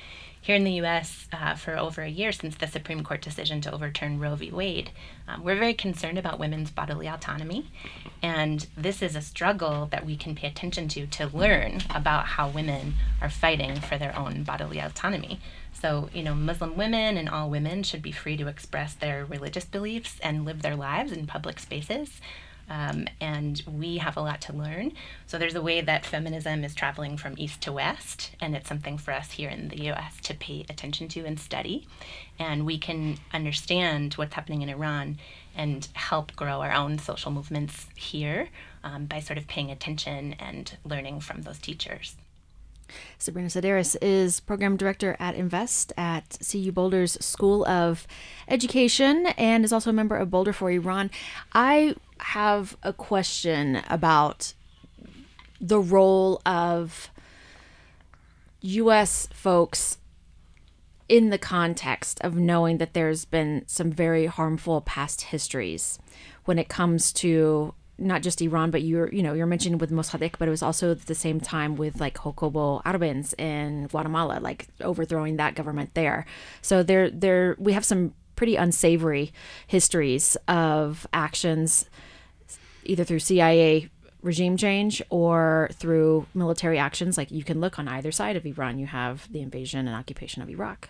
here 0.45 0.55
in 0.55 0.63
the 0.63 0.73
US, 0.83 1.27
uh, 1.33 1.55
for 1.55 1.75
over 1.75 2.03
a 2.03 2.07
year 2.07 2.31
since 2.31 2.55
the 2.55 2.67
Supreme 2.67 3.03
Court 3.03 3.19
decision 3.19 3.61
to 3.61 3.73
overturn 3.73 4.19
Roe 4.19 4.35
v. 4.35 4.51
Wade, 4.51 4.91
um, 5.27 5.43
we're 5.43 5.57
very 5.57 5.73
concerned 5.73 6.19
about 6.19 6.37
women's 6.37 6.69
bodily 6.69 7.07
autonomy. 7.07 7.71
And 8.21 8.67
this 8.77 9.01
is 9.01 9.15
a 9.15 9.21
struggle 9.21 9.87
that 9.87 10.05
we 10.05 10.15
can 10.15 10.35
pay 10.35 10.47
attention 10.47 10.87
to 10.89 11.07
to 11.07 11.35
learn 11.35 11.81
about 11.89 12.27
how 12.27 12.47
women 12.47 12.93
are 13.21 13.29
fighting 13.31 13.77
for 13.81 13.97
their 13.97 14.15
own 14.15 14.43
bodily 14.43 14.77
autonomy. 14.77 15.39
So, 15.81 16.09
you 16.13 16.23
know, 16.23 16.33
Muslim 16.33 16.77
women 16.77 17.17
and 17.17 17.29
all 17.29 17.49
women 17.49 17.83
should 17.83 18.01
be 18.01 18.11
free 18.11 18.37
to 18.37 18.47
express 18.47 18.93
their 18.93 19.25
religious 19.25 19.65
beliefs 19.65 20.19
and 20.23 20.45
live 20.45 20.61
their 20.61 20.75
lives 20.75 21.11
in 21.11 21.27
public 21.27 21.59
spaces. 21.59 22.21
Um, 22.67 23.07
and 23.21 23.61
we 23.67 23.97
have 23.97 24.17
a 24.17 24.21
lot 24.21 24.41
to 24.41 24.53
learn. 24.53 24.93
So 25.27 25.37
there's 25.37 25.53
a 25.53 25.61
way 25.61 25.81
that 25.81 26.05
feminism 26.05 26.63
is 26.63 26.73
traveling 26.73 27.17
from 27.17 27.35
east 27.37 27.61
to 27.61 27.71
west, 27.71 28.31
and 28.41 28.55
it's 28.55 28.67
something 28.67 28.97
for 28.97 29.11
us 29.11 29.33
here 29.33 29.49
in 29.49 29.67
the 29.67 29.91
US 29.91 30.19
to 30.23 30.33
pay 30.33 30.65
attention 30.69 31.07
to 31.09 31.25
and 31.25 31.39
study. 31.39 31.87
And 32.39 32.65
we 32.65 32.79
can 32.79 33.17
understand 33.33 34.15
what's 34.15 34.33
happening 34.33 34.63
in 34.63 34.69
Iran 34.69 35.19
and 35.55 35.87
help 35.93 36.35
grow 36.35 36.61
our 36.61 36.73
own 36.73 36.97
social 36.97 37.31
movements 37.31 37.85
here 37.95 38.49
um, 38.83 39.05
by 39.05 39.19
sort 39.19 39.37
of 39.37 39.47
paying 39.47 39.69
attention 39.69 40.33
and 40.39 40.77
learning 40.83 41.19
from 41.19 41.43
those 41.43 41.59
teachers. 41.59 42.15
Sabrina 43.17 43.49
Sideris 43.49 43.95
is 44.01 44.39
program 44.39 44.77
director 44.77 45.15
at 45.19 45.35
INVST 45.35 45.91
at 45.97 46.37
CU 46.47 46.71
Boulder's 46.71 47.17
School 47.25 47.65
of 47.67 48.07
Education 48.47 49.27
and 49.37 49.63
is 49.65 49.73
also 49.73 49.89
a 49.89 49.93
member 49.93 50.15
of 50.15 50.29
Boulder 50.29 50.53
for 50.53 50.71
Iran. 50.71 51.09
I 51.53 51.95
have 52.19 52.77
a 52.83 52.93
question 52.93 53.81
about 53.89 54.53
the 55.59 55.79
role 55.79 56.41
of 56.45 57.09
U.S. 58.61 59.27
folks 59.33 59.97
in 61.07 61.29
the 61.29 61.37
context 61.37 62.19
of 62.21 62.35
knowing 62.35 62.77
that 62.79 62.93
there's 62.93 63.25
been 63.25 63.63
some 63.67 63.91
very 63.91 64.25
harmful 64.25 64.81
past 64.81 65.21
histories 65.21 65.99
when 66.45 66.57
it 66.57 66.67
comes 66.67 67.13
to 67.13 67.73
not 67.97 68.21
just 68.21 68.41
Iran, 68.41 68.71
but 68.71 68.81
you're 68.81 69.09
you 69.13 69.23
know 69.23 69.33
you're 69.33 69.45
mentioning 69.45 69.77
with 69.77 69.91
Mossadegh, 69.91 70.35
but 70.37 70.47
it 70.47 70.51
was 70.51 70.61
also 70.61 70.91
at 70.91 71.05
the 71.05 71.15
same 71.15 71.39
time 71.39 71.75
with 71.75 71.99
like 71.99 72.15
Jacobo 72.15 72.81
Arbenz 72.85 73.33
in 73.39 73.87
Guatemala, 73.87 74.39
like 74.39 74.67
overthrowing 74.81 75.37
that 75.37 75.55
government 75.55 75.91
there. 75.93 76.25
So 76.61 76.83
there 76.83 77.09
there 77.09 77.55
we 77.57 77.73
have 77.73 77.85
some 77.85 78.13
pretty 78.35 78.55
unsavory 78.55 79.31
histories 79.67 80.35
of 80.47 81.07
actions, 81.13 81.89
either 82.83 83.03
through 83.03 83.19
CIA 83.19 83.89
regime 84.21 84.57
change 84.57 85.01
or 85.09 85.69
through 85.73 86.25
military 86.33 86.77
actions. 86.77 87.17
Like 87.17 87.31
you 87.31 87.43
can 87.43 87.61
look 87.61 87.79
on 87.79 87.87
either 87.87 88.11
side 88.11 88.35
of 88.35 88.45
Iran. 88.45 88.79
You 88.79 88.87
have 88.87 89.31
the 89.31 89.41
invasion 89.41 89.87
and 89.87 89.95
occupation 89.95 90.41
of 90.41 90.49
Iraq. 90.49 90.89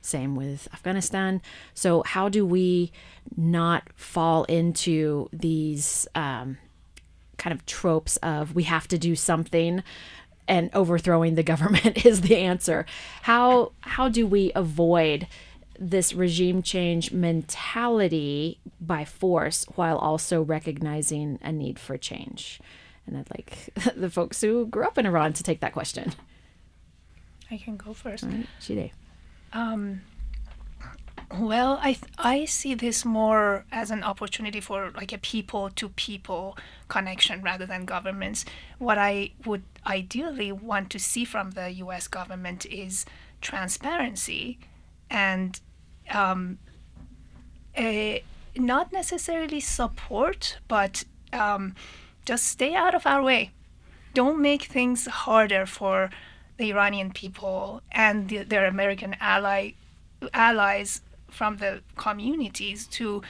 Same 0.00 0.34
with 0.34 0.68
Afghanistan. 0.72 1.42
So, 1.74 2.02
how 2.04 2.28
do 2.28 2.46
we 2.46 2.92
not 3.36 3.84
fall 3.94 4.44
into 4.44 5.28
these 5.32 6.06
um, 6.14 6.58
kind 7.36 7.52
of 7.52 7.66
tropes 7.66 8.16
of 8.18 8.54
we 8.54 8.64
have 8.64 8.88
to 8.88 8.98
do 8.98 9.14
something 9.16 9.82
and 10.46 10.70
overthrowing 10.72 11.34
the 11.34 11.42
government 11.54 12.04
is 12.04 12.22
the 12.22 12.36
answer? 12.36 12.86
How 13.22 13.72
how 13.80 14.08
do 14.08 14.26
we 14.26 14.52
avoid 14.54 15.26
this 15.80 16.12
regime 16.12 16.62
change 16.62 17.12
mentality 17.12 18.58
by 18.80 19.04
force 19.04 19.64
while 19.76 19.98
also 19.98 20.42
recognizing 20.42 21.38
a 21.42 21.52
need 21.52 21.78
for 21.78 21.96
change? 21.96 22.60
And 23.06 23.16
I'd 23.16 23.30
like 23.30 23.70
the 23.96 24.10
folks 24.10 24.40
who 24.40 24.66
grew 24.66 24.84
up 24.84 24.98
in 24.98 25.06
Iran 25.06 25.32
to 25.34 25.42
take 25.42 25.60
that 25.60 25.72
question. 25.72 26.12
I 27.50 27.56
can 27.56 27.76
go 27.76 27.94
first. 27.94 28.24
All 28.24 28.30
right, 28.30 28.46
Shideh. 28.60 28.90
Um, 29.52 30.02
well, 31.36 31.78
I 31.82 31.92
th- 31.92 32.12
I 32.18 32.44
see 32.46 32.74
this 32.74 33.04
more 33.04 33.64
as 33.70 33.90
an 33.90 34.02
opportunity 34.02 34.60
for 34.60 34.90
like 34.92 35.12
a 35.12 35.18
people 35.18 35.68
to 35.70 35.90
people 35.90 36.56
connection 36.88 37.42
rather 37.42 37.66
than 37.66 37.84
governments. 37.84 38.44
What 38.78 38.96
I 38.98 39.32
would 39.44 39.62
ideally 39.86 40.52
want 40.52 40.90
to 40.90 40.98
see 40.98 41.24
from 41.24 41.50
the 41.50 41.70
U.S. 41.70 42.08
government 42.08 42.64
is 42.66 43.04
transparency 43.40 44.58
and 45.10 45.60
um, 46.10 46.58
a, 47.76 48.22
not 48.56 48.92
necessarily 48.92 49.60
support, 49.60 50.58
but 50.66 51.04
um, 51.32 51.74
just 52.24 52.46
stay 52.46 52.74
out 52.74 52.94
of 52.94 53.06
our 53.06 53.22
way. 53.22 53.50
Don't 54.14 54.40
make 54.40 54.64
things 54.64 55.06
harder 55.06 55.66
for 55.66 56.10
the 56.58 56.70
Iranian 56.70 57.10
people 57.12 57.82
and 57.90 58.28
the, 58.28 58.42
their 58.42 58.66
American 58.66 59.16
ally 59.20 59.72
allies 60.34 61.00
from 61.30 61.56
the 61.58 61.82
communities 61.96 62.86
to 62.86 63.22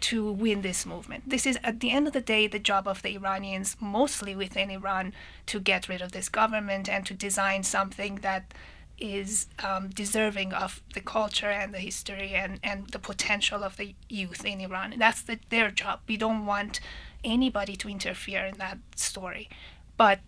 to 0.00 0.30
win 0.30 0.60
this 0.60 0.84
movement. 0.84 1.30
This 1.30 1.46
is 1.46 1.58
at 1.64 1.80
the 1.80 1.90
end 1.90 2.06
of 2.06 2.12
the 2.12 2.20
day 2.20 2.46
the 2.46 2.58
job 2.58 2.86
of 2.86 3.00
the 3.00 3.14
Iranians, 3.14 3.74
mostly 3.80 4.36
within 4.36 4.70
Iran, 4.70 5.14
to 5.46 5.58
get 5.58 5.88
rid 5.88 6.02
of 6.02 6.12
this 6.12 6.28
government 6.28 6.90
and 6.90 7.06
to 7.06 7.14
design 7.14 7.62
something 7.62 8.16
that 8.16 8.52
is 8.98 9.46
um, 9.62 9.88
deserving 9.88 10.52
of 10.52 10.82
the 10.92 11.00
culture 11.00 11.50
and 11.50 11.72
the 11.72 11.78
history 11.78 12.32
and, 12.34 12.60
and 12.62 12.88
the 12.88 12.98
potential 12.98 13.64
of 13.64 13.78
the 13.78 13.94
youth 14.10 14.44
in 14.44 14.60
Iran. 14.60 14.94
That's 14.98 15.22
the, 15.22 15.38
their 15.48 15.70
job. 15.70 16.00
We 16.06 16.18
don't 16.18 16.44
want 16.44 16.80
anybody 17.24 17.74
to 17.76 17.88
interfere 17.88 18.44
in 18.44 18.58
that 18.58 18.78
story. 18.96 19.48
But 19.96 20.20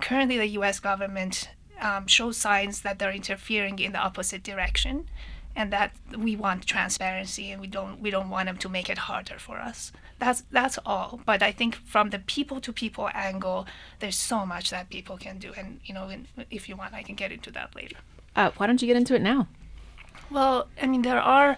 currently, 0.00 0.38
the 0.38 0.48
US 0.60 0.80
government 0.80 1.50
um, 1.80 2.06
shows 2.06 2.36
signs 2.36 2.82
that 2.82 2.98
they're 2.98 3.12
interfering 3.12 3.78
in 3.78 3.92
the 3.92 3.98
opposite 3.98 4.42
direction 4.42 5.08
and 5.56 5.72
that 5.72 5.92
we 6.16 6.36
want 6.36 6.64
transparency 6.66 7.50
and 7.50 7.60
we 7.60 7.66
don't 7.66 8.00
we 8.00 8.10
don't 8.10 8.30
want 8.30 8.46
them 8.46 8.56
to 8.56 8.68
make 8.68 8.88
it 8.88 8.98
harder 8.98 9.38
for 9.38 9.58
us. 9.58 9.92
That's 10.18 10.44
that's 10.50 10.78
all. 10.86 11.20
But 11.24 11.42
i 11.42 11.52
think 11.52 11.74
from 11.74 12.10
the 12.10 12.18
people 12.18 12.60
to 12.60 12.72
people 12.72 13.08
angle 13.14 13.66
there's 13.98 14.16
so 14.16 14.46
much 14.46 14.70
that 14.70 14.90
people 14.90 15.16
can 15.16 15.38
do. 15.38 15.52
And 15.56 15.80
you 15.84 15.94
know 15.94 16.10
if 16.50 16.68
you 16.68 16.76
want 16.76 16.94
i 16.94 17.02
can 17.02 17.14
get 17.14 17.32
into 17.32 17.50
that 17.52 17.74
later. 17.74 17.96
Uh, 18.36 18.50
why 18.56 18.66
don't 18.66 18.80
you 18.80 18.86
get 18.86 18.96
into 18.96 19.14
it 19.14 19.22
now? 19.22 19.48
Well 20.30 20.68
i 20.80 20.86
mean 20.86 21.02
there 21.02 21.20
are 21.20 21.56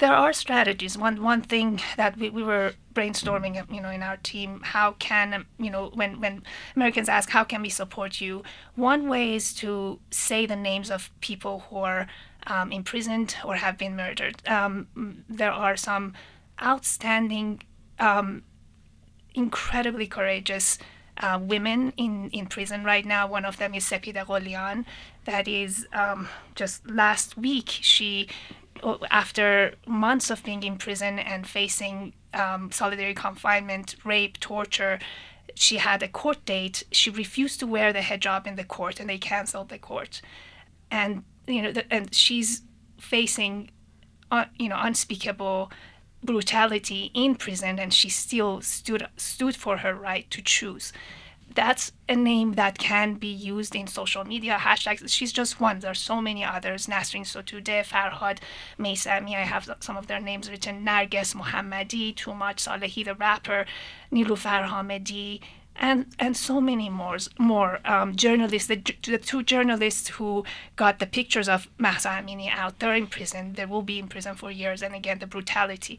there 0.00 0.12
are 0.12 0.32
strategies 0.32 0.98
one 0.98 1.22
one 1.22 1.42
thing 1.42 1.80
that 1.96 2.16
we, 2.18 2.28
we 2.30 2.42
were 2.42 2.72
brainstorming 2.92 3.54
you 3.72 3.80
know 3.80 3.90
in 3.90 4.02
our 4.02 4.16
team 4.18 4.60
how 4.64 4.92
can 4.92 5.46
you 5.58 5.70
know 5.70 5.90
when 5.94 6.20
when 6.20 6.42
americans 6.74 7.08
ask 7.08 7.30
how 7.30 7.44
can 7.44 7.62
we 7.62 7.68
support 7.68 8.20
you 8.20 8.42
one 8.74 9.08
way 9.08 9.34
is 9.34 9.54
to 9.54 10.00
say 10.10 10.44
the 10.46 10.56
names 10.56 10.90
of 10.90 11.10
people 11.20 11.64
who 11.68 11.76
are 11.76 12.06
um, 12.46 12.72
imprisoned 12.72 13.36
or 13.44 13.56
have 13.56 13.76
been 13.76 13.96
murdered. 13.96 14.42
Um, 14.48 15.24
there 15.28 15.52
are 15.52 15.76
some 15.76 16.14
outstanding, 16.62 17.62
um, 17.98 18.42
incredibly 19.34 20.06
courageous 20.06 20.78
uh, 21.18 21.38
women 21.40 21.92
in, 21.96 22.30
in 22.30 22.46
prison 22.46 22.84
right 22.84 23.04
now. 23.04 23.26
One 23.26 23.44
of 23.44 23.58
them 23.58 23.74
is 23.74 23.84
Sepideh 23.84 24.26
Gholian. 24.26 24.86
That 25.26 25.46
is 25.46 25.86
um, 25.92 26.28
just 26.54 26.88
last 26.88 27.36
week, 27.36 27.68
she, 27.68 28.28
after 29.10 29.74
months 29.86 30.30
of 30.30 30.42
being 30.42 30.62
in 30.62 30.76
prison 30.76 31.18
and 31.18 31.46
facing 31.46 32.14
um, 32.34 32.70
solitary 32.70 33.14
confinement, 33.14 33.96
rape, 34.04 34.38
torture, 34.40 34.98
she 35.54 35.76
had 35.76 36.02
a 36.02 36.08
court 36.08 36.44
date. 36.44 36.84
She 36.92 37.10
refused 37.10 37.60
to 37.60 37.66
wear 37.66 37.92
the 37.92 38.00
hijab 38.00 38.46
in 38.46 38.56
the 38.56 38.64
court, 38.64 39.00
and 39.00 39.08
they 39.08 39.18
canceled 39.18 39.68
the 39.68 39.78
court. 39.78 40.22
And 40.90 41.24
you 41.46 41.62
know, 41.62 41.72
the, 41.72 41.92
and 41.92 42.14
she's 42.14 42.62
facing, 42.98 43.70
uh, 44.30 44.46
you 44.58 44.68
know, 44.68 44.78
unspeakable 44.78 45.70
brutality 46.22 47.10
in 47.14 47.34
prison, 47.34 47.78
and 47.78 47.92
she 47.92 48.08
still 48.08 48.60
stood 48.60 49.06
stood 49.16 49.56
for 49.56 49.78
her 49.78 49.94
right 49.94 50.30
to 50.30 50.42
choose. 50.42 50.92
That's 51.60 51.92
a 52.08 52.16
name 52.16 52.54
that 52.54 52.78
can 52.78 53.16
be 53.16 53.26
used 53.26 53.76
in 53.76 53.86
social 53.86 54.24
media 54.24 54.56
hashtags. 54.58 55.06
She's 55.10 55.30
just 55.30 55.60
one. 55.60 55.80
There 55.80 55.90
are 55.90 56.04
so 56.10 56.22
many 56.22 56.42
others. 56.42 56.86
Nasrin 56.86 57.26
Sotoudeh, 57.32 57.84
Farhad 57.84 58.38
Meisami. 58.78 59.34
I 59.36 59.44
have 59.44 59.68
some 59.80 59.98
of 59.98 60.06
their 60.06 60.20
names 60.20 60.50
written. 60.50 60.86
Narges 60.86 61.34
Mohammadi, 61.34 62.14
Toomaj 62.14 62.56
Salehi, 62.64 63.04
the 63.04 63.14
rapper, 63.14 63.66
Nilufar 64.10 64.68
Hamedi, 64.70 65.40
and 65.76 66.06
and 66.18 66.34
so 66.34 66.62
many 66.62 66.88
more 66.88 67.18
more 67.38 67.80
um, 67.84 68.16
journalists 68.16 68.68
the, 68.68 68.76
the 69.02 69.18
two 69.18 69.42
journalists 69.42 70.08
who 70.16 70.44
got 70.76 70.98
the 70.98 71.06
pictures 71.06 71.48
of 71.48 71.68
Mahsa 71.76 72.08
Amini 72.08 72.48
out 72.50 72.78
they're 72.78 72.94
in 72.94 73.06
prison 73.06 73.52
they 73.52 73.66
will 73.66 73.82
be 73.82 73.98
in 73.98 74.08
prison 74.08 74.34
for 74.34 74.50
years 74.50 74.82
and 74.82 74.94
again 74.94 75.18
the 75.18 75.26
brutality 75.26 75.98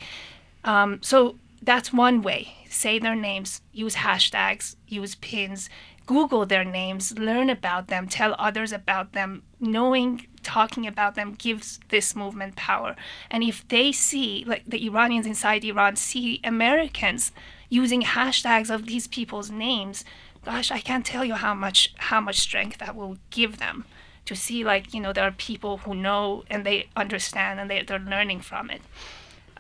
um, 0.64 1.00
so 1.02 1.36
that's 1.62 1.94
one 1.94 2.22
way. 2.22 2.56
Say 2.70 3.00
their 3.00 3.16
names 3.16 3.62
use 3.72 3.96
hashtags 3.96 4.76
use 4.88 5.16
pins 5.16 5.70
google 6.08 6.46
their 6.46 6.66
names 6.66 7.18
learn 7.18 7.50
about 7.50 7.88
them 7.88 8.08
tell 8.08 8.36
others 8.38 8.72
about 8.72 9.14
them. 9.14 9.44
Knowing 9.60 10.28
talking 10.44 10.88
about 10.88 11.16
them 11.16 11.36
gives 11.38 11.80
this 11.90 12.16
movement 12.16 12.56
power. 12.56 12.96
And 13.30 13.44
if 13.44 13.68
they 13.68 13.92
see 13.92 14.44
like 14.46 14.64
the 14.68 14.86
iranians 14.86 15.26
inside 15.26 15.64
iran 15.64 15.96
see 15.96 16.42
americans 16.44 17.32
using 17.70 18.02
hashtags 18.02 18.74
of 18.74 18.88
these 18.88 19.08
people's 19.08 19.52
names 19.52 20.04
gosh 20.44 20.72
i 20.72 20.80
can't 20.80 21.06
tell 21.06 21.24
you 21.24 21.36
how 21.36 21.54
much 21.54 21.94
how 21.98 22.20
much 22.20 22.40
strength 22.40 22.80
that 22.80 22.96
will 22.96 23.18
give 23.30 23.58
them 23.60 23.86
to 24.26 24.36
see 24.36 24.64
like 24.64 24.94
you 24.94 25.00
know 25.00 25.14
there 25.14 25.24
are 25.24 25.32
people 25.32 25.78
who 25.78 25.94
know 25.94 26.44
and 26.50 26.66
they 26.66 26.88
understand 26.96 27.60
and 27.60 27.70
they, 27.70 27.82
they're 27.84 28.00
learning 28.00 28.42
from 28.42 28.70
it 28.70 28.82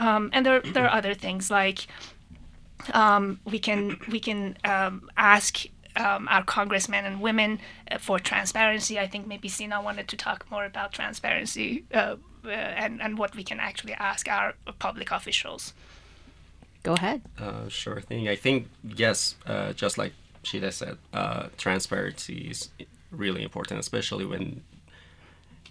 um, 0.02 0.32
and 0.34 0.46
there, 0.46 0.62
there 0.62 0.86
are 0.86 0.98
other 0.98 1.14
things 1.14 1.52
like 1.52 1.88
um, 2.94 3.40
we 3.46 3.60
can 3.60 4.00
we 4.10 4.20
can 4.20 4.58
um, 4.64 5.10
ask 5.16 5.66
um, 5.96 6.28
our 6.28 6.44
congressmen 6.44 7.06
and 7.06 7.22
women 7.22 7.60
uh, 7.92 8.00
for 8.00 8.18
transparency. 8.20 9.00
I 9.00 9.08
think 9.08 9.28
maybe 9.28 9.48
Sina 9.48 9.82
wanted 9.82 10.08
to 10.08 10.18
talk 10.18 10.50
more 10.50 10.66
about 10.66 10.92
transparency 10.92 11.86
uh, 11.94 12.16
uh, 12.44 12.50
and 12.50 13.02
and 13.02 13.20
what 13.20 13.36
we 13.36 13.44
can 13.44 13.60
actually 13.60 13.94
ask 13.94 14.28
our 14.28 14.56
public 14.80 15.12
officials. 15.12 15.74
Go 16.82 16.94
ahead. 16.94 17.22
Uh, 17.38 17.70
sure 17.70 18.02
thing. 18.02 18.28
I 18.28 18.36
think 18.36 18.68
yes, 18.84 19.36
uh, 19.46 19.74
just 19.74 20.00
like 20.00 20.14
Shideh 20.44 20.74
said, 20.74 20.98
uh, 21.14 21.50
transparency 21.58 22.50
is 22.50 22.70
really 23.12 23.44
important, 23.44 23.80
especially 23.80 24.26
when 24.26 24.64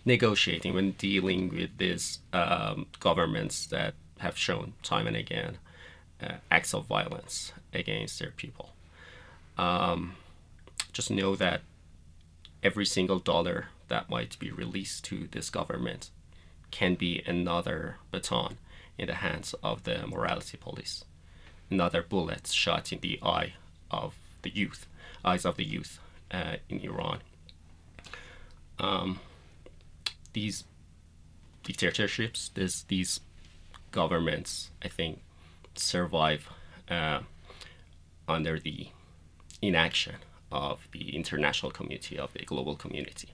negotiating, 0.05 0.73
when 0.73 0.93
dealing 0.93 1.49
with 1.49 1.77
these 1.79 2.21
um, 2.33 2.87
governments 3.01 3.66
that 3.66 3.95
have 4.21 4.37
shown 4.37 4.73
time 4.83 5.07
and 5.07 5.17
again 5.17 5.59
uh, 6.23 6.35
acts 6.51 6.75
of 6.75 6.87
violence 6.87 7.53
against 7.73 8.19
their 8.19 8.31
people. 8.31 8.71
Um, 9.59 10.17
just 10.93 11.11
know 11.11 11.37
that 11.37 11.63
every 12.63 12.87
single 12.87 13.19
dollar 13.19 13.67
that 13.89 14.11
might 14.11 14.39
be 14.39 14.51
released 14.51 15.05
to 15.05 15.29
this 15.31 15.51
government 15.51 16.11
can 16.71 16.95
be 16.95 17.23
another 17.27 17.97
baton 18.11 18.59
in 18.99 19.07
the 19.07 19.15
hands 19.15 19.55
of 19.63 19.85
the 19.85 20.07
morality 20.07 20.57
police. 20.57 21.05
Another 21.71 22.03
bullet 22.03 22.47
shot 22.49 22.93
in 22.93 23.01
the 23.01 23.19
eye 23.23 23.55
of 23.91 24.15
the 24.43 24.51
youth, 24.51 24.87
eyes 25.25 25.45
of 25.45 25.57
the 25.57 25.65
youth 25.65 25.99
uh, 26.31 26.57
in 26.69 26.81
Iran. 26.81 27.21
Um, 28.79 29.21
these 30.33 30.65
dictatorships, 31.65 32.51
this, 32.55 32.83
these 32.83 33.21
governments, 33.90 34.70
I 34.83 34.88
think, 34.88 35.20
survive 35.74 36.48
uh, 36.88 37.20
under 38.29 38.59
the 38.59 38.88
inaction 39.62 40.16
of 40.53 40.88
the 40.92 41.16
international 41.16 41.70
community, 41.72 42.18
of 42.18 42.33
the 42.33 42.44
global 42.44 42.76
community. 42.76 43.31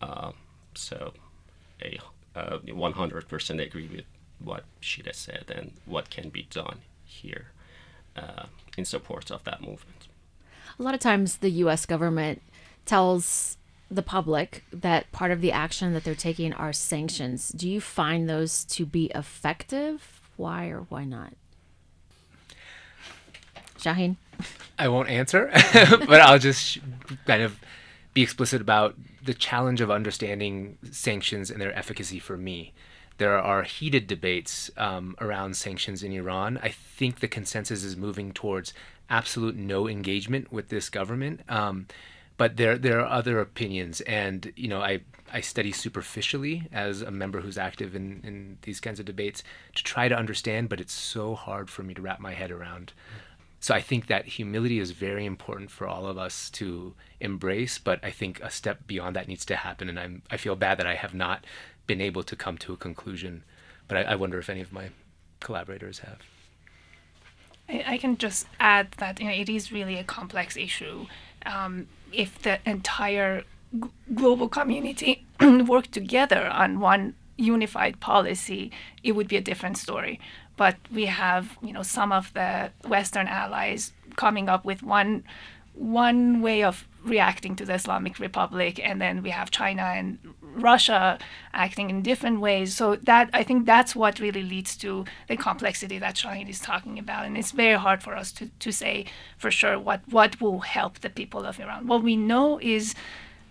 Um, 0.00 0.34
so, 0.74 1.12
I 1.82 1.98
uh, 2.34 2.58
100% 2.58 3.62
agree 3.62 3.88
with 3.88 4.04
what 4.38 4.64
Shideh 4.80 5.14
said 5.14 5.52
and 5.54 5.72
what 5.84 6.10
can 6.10 6.30
be 6.30 6.46
done 6.50 6.78
here 7.04 7.48
uh, 8.16 8.46
in 8.76 8.84
support 8.84 9.30
of 9.30 9.44
that 9.44 9.60
movement. 9.60 10.08
A 10.78 10.82
lot 10.82 10.94
of 10.94 11.00
times 11.00 11.38
the 11.38 11.50
US 11.50 11.86
government 11.86 12.42
tells 12.86 13.56
the 13.92 14.02
public 14.02 14.64
that 14.72 15.10
part 15.12 15.30
of 15.30 15.40
the 15.40 15.52
action 15.52 15.92
that 15.92 16.04
they're 16.04 16.14
taking 16.14 16.52
are 16.54 16.72
sanctions. 16.72 17.50
Do 17.50 17.68
you 17.68 17.80
find 17.80 18.28
those 18.28 18.64
to 18.66 18.86
be 18.86 19.06
effective? 19.14 20.20
Why 20.36 20.68
or 20.68 20.80
why 20.88 21.04
not? 21.04 21.34
Shawhin? 23.78 24.16
I 24.78 24.88
won't 24.88 25.08
answer, 25.08 25.50
but 25.72 26.20
I'll 26.20 26.38
just 26.38 26.78
kind 27.26 27.42
of 27.42 27.60
be 28.14 28.22
explicit 28.22 28.60
about 28.60 28.96
the 29.24 29.34
challenge 29.34 29.80
of 29.80 29.90
understanding 29.90 30.78
sanctions 30.90 31.50
and 31.50 31.60
their 31.60 31.76
efficacy 31.76 32.18
for 32.18 32.36
me. 32.36 32.72
There 33.18 33.38
are 33.38 33.62
heated 33.62 34.06
debates 34.06 34.70
um, 34.76 35.16
around 35.20 35.56
sanctions 35.56 36.02
in 36.02 36.12
Iran. 36.12 36.58
I 36.62 36.70
think 36.70 37.20
the 37.20 37.28
consensus 37.28 37.84
is 37.84 37.96
moving 37.96 38.32
towards 38.32 38.72
absolute 39.10 39.54
no 39.54 39.86
engagement 39.86 40.50
with 40.50 40.70
this 40.70 40.88
government. 40.88 41.40
Um, 41.48 41.86
but 42.42 42.56
there 42.56 42.76
there 42.76 42.98
are 42.98 43.06
other 43.06 43.38
opinions, 43.38 44.00
and 44.00 44.52
you 44.56 44.66
know 44.66 44.80
I 44.80 45.02
I 45.32 45.40
study 45.40 45.70
superficially 45.70 46.66
as 46.72 47.00
a 47.00 47.12
member 47.12 47.40
who's 47.40 47.56
active 47.56 47.94
in 47.94 48.20
in 48.24 48.58
these 48.62 48.80
kinds 48.80 48.98
of 48.98 49.06
debates 49.06 49.44
to 49.76 49.84
try 49.84 50.08
to 50.08 50.16
understand, 50.16 50.68
but 50.68 50.80
it's 50.80 50.92
so 50.92 51.36
hard 51.36 51.70
for 51.70 51.84
me 51.84 51.94
to 51.94 52.02
wrap 52.02 52.18
my 52.18 52.32
head 52.32 52.50
around. 52.50 52.94
So 53.60 53.72
I 53.72 53.80
think 53.80 54.08
that 54.08 54.24
humility 54.26 54.80
is 54.80 54.90
very 54.90 55.24
important 55.24 55.70
for 55.70 55.86
all 55.86 56.04
of 56.04 56.18
us 56.18 56.50
to 56.58 56.96
embrace, 57.20 57.78
but 57.78 58.04
I 58.04 58.10
think 58.10 58.40
a 58.40 58.50
step 58.50 58.88
beyond 58.88 59.14
that 59.14 59.28
needs 59.28 59.44
to 59.44 59.54
happen, 59.54 59.88
and 59.88 60.00
I'm 60.00 60.22
I 60.28 60.36
feel 60.36 60.56
bad 60.56 60.78
that 60.78 60.86
I 60.94 60.96
have 60.96 61.14
not 61.14 61.46
been 61.86 62.00
able 62.00 62.24
to 62.24 62.34
come 62.34 62.58
to 62.58 62.72
a 62.72 62.76
conclusion, 62.76 63.44
but 63.86 63.98
I, 63.98 64.02
I 64.02 64.14
wonder 64.16 64.40
if 64.40 64.50
any 64.50 64.62
of 64.62 64.72
my 64.72 64.90
collaborators 65.38 66.00
have. 66.00 66.18
I, 67.68 67.84
I 67.94 67.98
can 67.98 68.16
just 68.16 68.48
add 68.58 68.90
that 68.98 69.20
you 69.20 69.26
know 69.26 69.32
it 69.32 69.48
is 69.48 69.70
really 69.70 69.96
a 69.96 70.02
complex 70.02 70.56
issue. 70.56 71.06
Um, 71.46 71.86
if 72.12 72.40
the 72.42 72.58
entire 72.68 73.42
g- 73.72 73.88
global 74.14 74.48
community 74.48 75.24
worked 75.40 75.92
together 75.92 76.46
on 76.46 76.80
one 76.80 77.14
unified 77.36 78.00
policy, 78.00 78.70
it 79.02 79.12
would 79.12 79.28
be 79.28 79.36
a 79.36 79.40
different 79.40 79.78
story. 79.78 80.20
But 80.56 80.76
we 80.92 81.06
have 81.06 81.56
you 81.62 81.72
know 81.72 81.82
some 81.82 82.12
of 82.12 82.32
the 82.34 82.70
Western 82.86 83.26
allies 83.26 83.92
coming 84.16 84.48
up 84.48 84.64
with 84.64 84.82
one 84.82 85.24
one 85.74 86.42
way 86.42 86.62
of 86.62 86.86
reacting 87.04 87.56
to 87.56 87.64
the 87.64 87.74
Islamic 87.74 88.18
Republic, 88.18 88.80
and 88.82 89.00
then 89.00 89.22
we 89.22 89.30
have 89.30 89.50
China 89.50 89.82
and 89.82 90.18
Russia 90.40 91.18
acting 91.52 91.90
in 91.90 92.02
different 92.02 92.40
ways. 92.40 92.74
So 92.76 92.96
that 92.96 93.30
I 93.32 93.42
think 93.42 93.66
that's 93.66 93.96
what 93.96 94.20
really 94.20 94.42
leads 94.42 94.76
to 94.78 95.04
the 95.28 95.36
complexity 95.36 95.98
that 95.98 96.16
Shawhin 96.16 96.48
is 96.48 96.60
talking 96.60 96.98
about, 96.98 97.26
and 97.26 97.36
it's 97.36 97.52
very 97.52 97.78
hard 97.78 98.02
for 98.02 98.14
us 98.14 98.32
to, 98.32 98.48
to 98.58 98.72
say 98.72 99.06
for 99.38 99.50
sure 99.50 99.78
what 99.78 100.00
what 100.10 100.40
will 100.40 100.60
help 100.60 101.00
the 101.00 101.10
people 101.10 101.44
of 101.44 101.58
Iran. 101.60 101.86
What 101.86 102.02
we 102.02 102.16
know 102.16 102.58
is. 102.60 102.94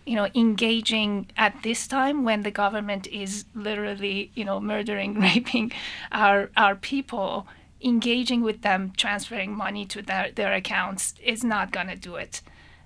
You 0.04 0.16
know, 0.16 0.30
engaging 0.34 1.28
at 1.38 1.62
this 1.62 1.88
time 1.88 2.24
when 2.24 2.42
the 2.42 2.50
government 2.50 3.06
is 3.06 3.46
literally, 3.54 4.32
you 4.34 4.44
know, 4.44 4.60
murdering, 4.60 5.20
raping 5.28 5.72
our 6.12 6.50
our 6.58 6.74
people, 6.74 7.46
engaging 7.84 8.42
with 8.42 8.62
them, 8.62 8.94
transferring 8.96 9.56
money 9.56 9.86
to 9.86 10.02
their, 10.02 10.32
their 10.32 10.54
accounts 10.54 11.14
is 11.24 11.44
not 11.44 11.72
going 11.72 11.88
to 11.88 11.96
do 11.96 12.16
it. 12.16 12.42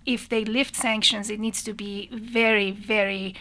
If 0.06 0.30
they 0.30 0.46
lift 0.46 0.76
sanctions, 0.76 1.30
it 1.30 1.40
needs 1.40 1.64
to 1.64 1.74
be 1.74 2.10
very, 2.14 2.72
very 2.72 3.36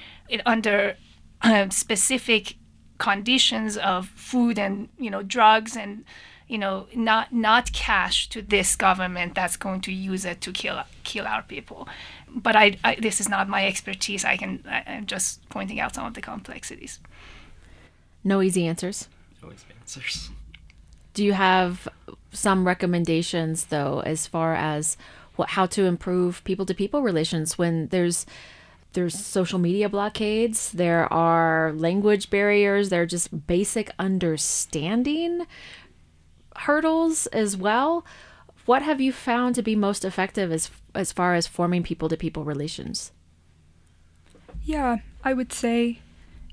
under 0.47 0.97
uh, 1.43 1.69
specific 1.69 2.57
conditions 2.99 3.77
of 3.77 4.07
food 4.09 4.59
and 4.59 4.89
you 4.99 5.11
know 5.11 5.23
drugs 5.23 5.77
and 5.77 6.05
you 6.47 6.57
know 6.57 6.87
not 6.95 7.33
not 7.33 7.73
cash 7.73 8.29
to 8.29 8.41
this 8.41 8.77
government 8.77 9.35
that's 9.35 9.57
going 9.57 9.81
to 9.81 9.93
use 9.93 10.25
it 10.25 10.41
to 10.41 10.53
kill 10.53 10.83
kill 11.03 11.27
our 11.27 11.43
people. 11.43 11.89
But 12.29 12.57
I, 12.57 12.79
I 12.83 12.97
this 12.97 13.21
is 13.21 13.29
not 13.29 13.49
my 13.49 13.67
expertise. 13.67 14.25
I 14.25 14.37
can 14.37 14.63
I, 14.67 14.83
I'm 14.87 15.07
just 15.07 15.47
pointing 15.49 15.81
out 15.81 15.95
some 15.95 16.07
of 16.07 16.15
the 16.15 16.23
complexities. 16.23 16.99
No 18.23 18.41
easy 18.41 18.67
answers. 18.67 19.09
Always 19.43 19.65
answers. 19.81 20.31
Do 21.15 21.25
you 21.25 21.33
have 21.33 21.89
some 22.33 22.67
recommendations, 22.67 23.67
though, 23.67 24.01
as 24.01 24.27
far 24.27 24.55
as 24.55 24.97
what 25.37 25.51
how 25.51 25.67
to 25.67 25.85
improve 25.85 26.45
people 26.45 26.67
to 26.67 26.75
people 26.75 27.03
relations 27.03 27.59
when 27.59 27.89
there's 27.89 28.27
there's 28.93 29.19
social 29.19 29.59
media 29.59 29.89
blockades, 29.89 30.71
there 30.71 31.13
are 31.13 31.73
language 31.73 32.31
barriers, 32.31 32.91
there 32.91 33.03
are 33.03 33.07
just 33.07 33.47
basic 33.47 33.91
understanding 33.99 35.47
hurdles 36.57 37.27
as 37.29 37.57
well. 37.57 38.07
What 38.67 38.83
have 38.83 39.01
you 39.01 39.13
found 39.13 39.57
to 39.57 39.63
be 39.63 39.77
most 39.77 40.05
effective 40.05 40.53
as 40.53 40.71
as 40.95 41.13
far 41.13 41.35
as 41.35 41.47
forming 41.47 41.83
people 41.83 42.09
to 42.09 42.17
people 42.17 42.45
relations? 42.45 43.13
Yeah, 44.65 44.99
I 45.23 45.35
would 45.35 45.53
say, 45.53 45.99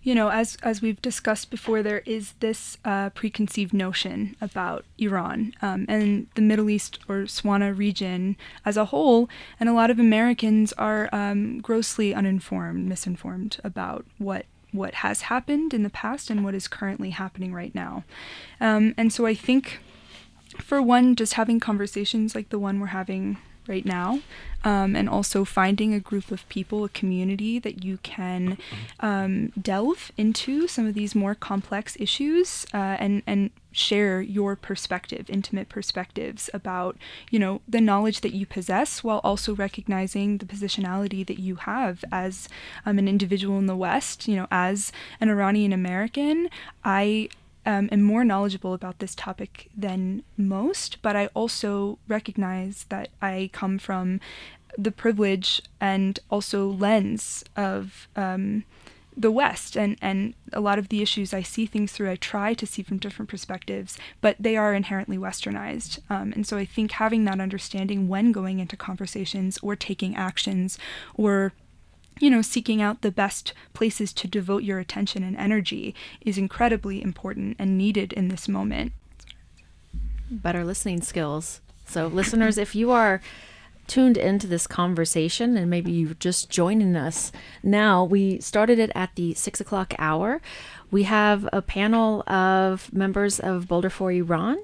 you 0.04 0.16
know, 0.16 0.30
as 0.30 0.58
as 0.64 0.82
we've 0.82 1.02
discussed 1.02 1.52
before, 1.52 1.84
there 1.84 2.02
is 2.06 2.34
this 2.40 2.78
uh, 2.84 3.12
preconceived 3.12 3.74
notion 3.74 4.36
about 4.42 4.84
Iran 4.98 5.54
um, 5.62 5.86
and 5.88 6.28
the 6.36 6.42
Middle 6.42 6.70
East 6.70 7.00
or 7.08 7.24
Swana 7.24 7.78
region 7.78 8.36
as 8.66 8.78
a 8.78 8.86
whole, 8.86 9.30
and 9.60 9.70
a 9.70 9.74
lot 9.74 9.92
of 9.92 10.00
Americans 10.00 10.74
are 10.74 11.08
um, 11.12 11.60
grossly 11.60 12.16
uninformed, 12.16 12.88
misinformed 12.88 13.58
about 13.64 14.06
what 14.18 14.46
what 14.72 14.96
has 14.96 15.24
happened 15.24 15.74
in 15.74 15.84
the 15.84 15.90
past 15.90 16.30
and 16.30 16.44
what 16.44 16.56
is 16.56 16.68
currently 16.68 17.12
happening 17.12 17.54
right 17.54 17.76
now. 17.76 18.04
Um, 18.60 18.96
and 18.98 19.12
so 19.14 19.26
I 19.26 19.36
think, 19.36 19.80
for 20.58 20.82
one, 20.82 21.16
just 21.16 21.34
having 21.34 21.60
conversations 21.60 22.34
like 22.34 22.50
the 22.50 22.60
one 22.60 22.80
we're 22.80 22.88
having 22.88 23.38
right 23.68 23.86
now, 23.86 24.20
um, 24.64 24.96
and 24.96 25.10
also 25.10 25.46
finding 25.46 25.94
a 25.94 26.00
group 26.00 26.32
of 26.32 26.48
people, 26.50 26.84
a 26.84 26.90
community 26.90 27.60
that 27.60 27.84
you 27.84 27.98
can 28.04 28.58
um, 29.00 29.50
delve 29.60 30.12
into 30.18 30.68
some 30.68 30.86
of 30.88 30.94
these 30.94 31.16
more 31.16 31.36
complex 31.36 31.98
issues 32.00 32.66
uh, 32.74 32.98
and 33.00 33.24
and 33.26 33.52
share 33.74 34.22
your 34.22 34.56
perspective, 34.56 35.30
intimate 35.30 35.70
perspectives 35.70 36.50
about 36.54 36.98
you 37.30 37.40
know 37.40 37.62
the 37.68 37.82
knowledge 37.82 38.22
that 38.22 38.34
you 38.34 38.46
possess, 38.46 39.04
while 39.04 39.22
also 39.24 39.56
recognizing 39.56 40.38
the 40.38 40.46
positionality 40.46 41.26
that 41.26 41.40
you 41.40 41.56
have 41.56 42.04
as 42.12 42.50
um, 42.86 43.00
an 43.00 43.08
individual 43.08 43.58
in 43.58 43.66
the 43.68 43.76
West. 43.76 44.28
You 44.28 44.36
know, 44.36 44.48
as 44.52 44.92
an 45.20 45.30
Iranian 45.30 45.74
American, 45.74 46.50
I 46.84 47.30
um, 47.66 47.90
am 47.92 48.02
more 48.02 48.24
knowledgeable 48.24 48.74
about 48.74 49.00
this 49.00 49.16
topic 49.16 49.70
than 49.76 50.24
most, 50.38 50.98
but 51.02 51.16
I 51.16 51.28
also 51.28 52.00
recognize 52.08 52.86
that 52.90 53.10
I 53.22 53.50
come 53.54 53.78
from 53.78 54.20
the 54.78 54.92
privilege 54.92 55.62
and 55.80 56.20
also 56.30 56.68
lens 56.68 57.44
of 57.56 58.08
um, 58.16 58.64
the 59.16 59.32
West, 59.32 59.76
and, 59.76 59.98
and 60.02 60.34
a 60.54 60.62
lot 60.62 60.80
of 60.80 60.90
the 60.90 61.02
issues 61.02 61.34
I 61.34 61.42
see 61.42 61.66
things 61.66 61.92
through, 61.92 62.10
I 62.10 62.16
try 62.16 62.54
to 62.54 62.66
see 62.66 62.82
from 62.82 62.98
different 62.98 63.30
perspectives, 63.30 63.98
but 64.22 64.38
they 64.40 64.56
are 64.56 64.74
inherently 64.74 65.18
westernized. 65.18 66.00
Um, 66.10 66.32
and 66.34 66.48
so 66.48 66.58
I 66.58 66.66
think 66.66 66.94
having 66.94 67.26
that 67.26 67.42
understanding 67.42 68.08
when 68.08 68.32
going 68.32 68.60
into 68.60 68.78
conversations 68.78 69.60
or 69.62 69.76
taking 69.76 70.16
actions 70.16 70.78
or 71.16 71.54
you 72.20 72.30
know, 72.30 72.42
seeking 72.42 72.82
out 72.82 73.02
the 73.02 73.12
best 73.12 73.54
places 73.74 74.14
to 74.14 74.28
devote 74.28 74.64
your 74.64 74.80
attention 74.80 75.24
and 75.24 75.36
energy 75.38 75.96
is 76.22 76.38
incredibly 76.38 77.02
important 77.02 77.56
and 77.58 77.78
needed 77.78 78.14
in 78.14 78.28
this 78.28 78.48
moment. 78.48 78.94
better 80.30 80.64
listening 80.64 81.02
skills. 81.02 81.60
So, 81.86 82.08
listeners, 82.08 82.58
if 82.58 82.74
you 82.74 82.92
are 82.92 83.22
tuned 83.88 84.16
into 84.16 84.48
this 84.48 84.68
conversation 84.68 85.58
and 85.58 85.70
maybe 85.70 85.92
you're 85.92 86.14
just 86.14 86.50
joining 86.50 86.96
us 86.96 87.32
now, 87.64 88.04
we 88.06 88.40
started 88.40 88.80
it 88.80 88.92
at 88.96 89.14
the 89.16 89.34
six 89.34 89.60
o'clock 89.60 89.94
hour. 90.00 90.42
We 90.90 91.04
have 91.04 91.50
a 91.52 91.62
panel 91.62 92.22
of 92.30 92.94
members 92.94 93.40
of 93.40 93.68
Boulder 93.68 93.90
for 93.90 94.12
Iran. 94.12 94.60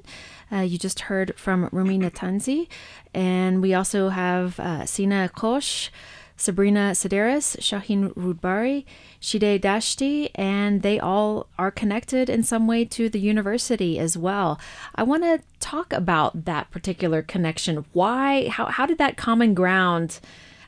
Uh, 0.49 0.59
you 0.59 0.77
just 0.77 1.01
heard 1.01 1.33
from 1.35 1.67
Rumi 1.73 1.99
Natanzi, 1.99 2.69
and 3.13 3.61
we 3.61 3.73
also 3.73 4.09
have 4.09 4.57
uh, 4.59 4.85
Sina 4.85 5.29
Kosh. 5.35 5.89
Sabrina 6.37 6.91
Sideris, 6.91 7.57
Shawhin 7.57 8.13
Roudbari, 8.13 8.85
Shideh 9.19 9.59
Dashti, 9.59 10.29
and 10.35 10.83
they 10.83 10.99
all 10.99 11.47
are 11.57 11.71
connected 11.71 12.29
in 12.29 12.43
some 12.43 12.67
way 12.67 12.85
to 12.85 13.09
the 13.09 13.19
university 13.19 13.97
as 13.97 14.15
well. 14.15 14.59
I 14.95 15.03
want 15.03 15.23
to 15.23 15.41
talk 15.59 15.91
about 15.91 16.45
that 16.45 16.69
particular 16.69 17.23
connection. 17.23 17.85
Why, 17.91 18.47
how, 18.49 18.67
how 18.67 18.85
did 18.85 18.99
that 18.99 19.17
common 19.17 19.55
ground, 19.55 20.19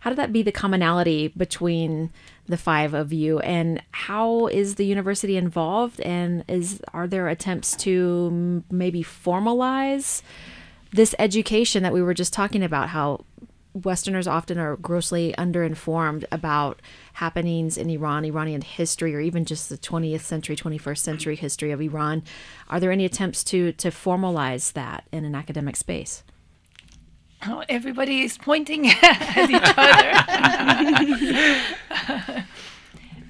how 0.01 0.09
did 0.09 0.17
that 0.17 0.33
be 0.33 0.41
the 0.41 0.51
commonality 0.51 1.27
between 1.29 2.11
the 2.47 2.57
five 2.57 2.95
of 2.95 3.13
you 3.13 3.37
and 3.39 3.81
how 3.91 4.47
is 4.47 4.75
the 4.75 4.85
university 4.85 5.37
involved 5.37 6.01
and 6.01 6.43
is 6.47 6.81
are 6.95 7.05
there 7.05 7.27
attempts 7.27 7.75
to 7.75 8.63
maybe 8.71 9.03
formalize 9.03 10.23
this 10.91 11.13
education 11.19 11.83
that 11.83 11.93
we 11.93 12.01
were 12.01 12.15
just 12.15 12.33
talking 12.33 12.63
about 12.63 12.89
how 12.89 13.23
Westerners 13.73 14.27
often 14.27 14.57
are 14.57 14.75
grossly 14.77 15.33
underinformed 15.37 16.25
about 16.31 16.81
happenings 17.13 17.77
in 17.77 17.89
Iran, 17.89 18.25
Iranian 18.25 18.61
history, 18.61 19.15
or 19.15 19.19
even 19.19 19.45
just 19.45 19.69
the 19.69 19.77
20th 19.77 20.21
century, 20.21 20.55
21st 20.55 20.97
century 20.97 21.35
history 21.35 21.71
of 21.71 21.79
Iran. 21.79 22.23
Are 22.69 22.79
there 22.79 22.91
any 22.91 23.05
attempts 23.05 23.43
to 23.45 23.71
to 23.73 23.89
formalize 23.89 24.73
that 24.73 25.05
in 25.11 25.23
an 25.23 25.35
academic 25.35 25.75
space? 25.75 26.23
Oh, 27.45 27.63
everybody 27.69 28.21
is 28.21 28.37
pointing 28.37 28.89
at 29.01 29.49
each 29.49 29.61
other. 32.27 32.45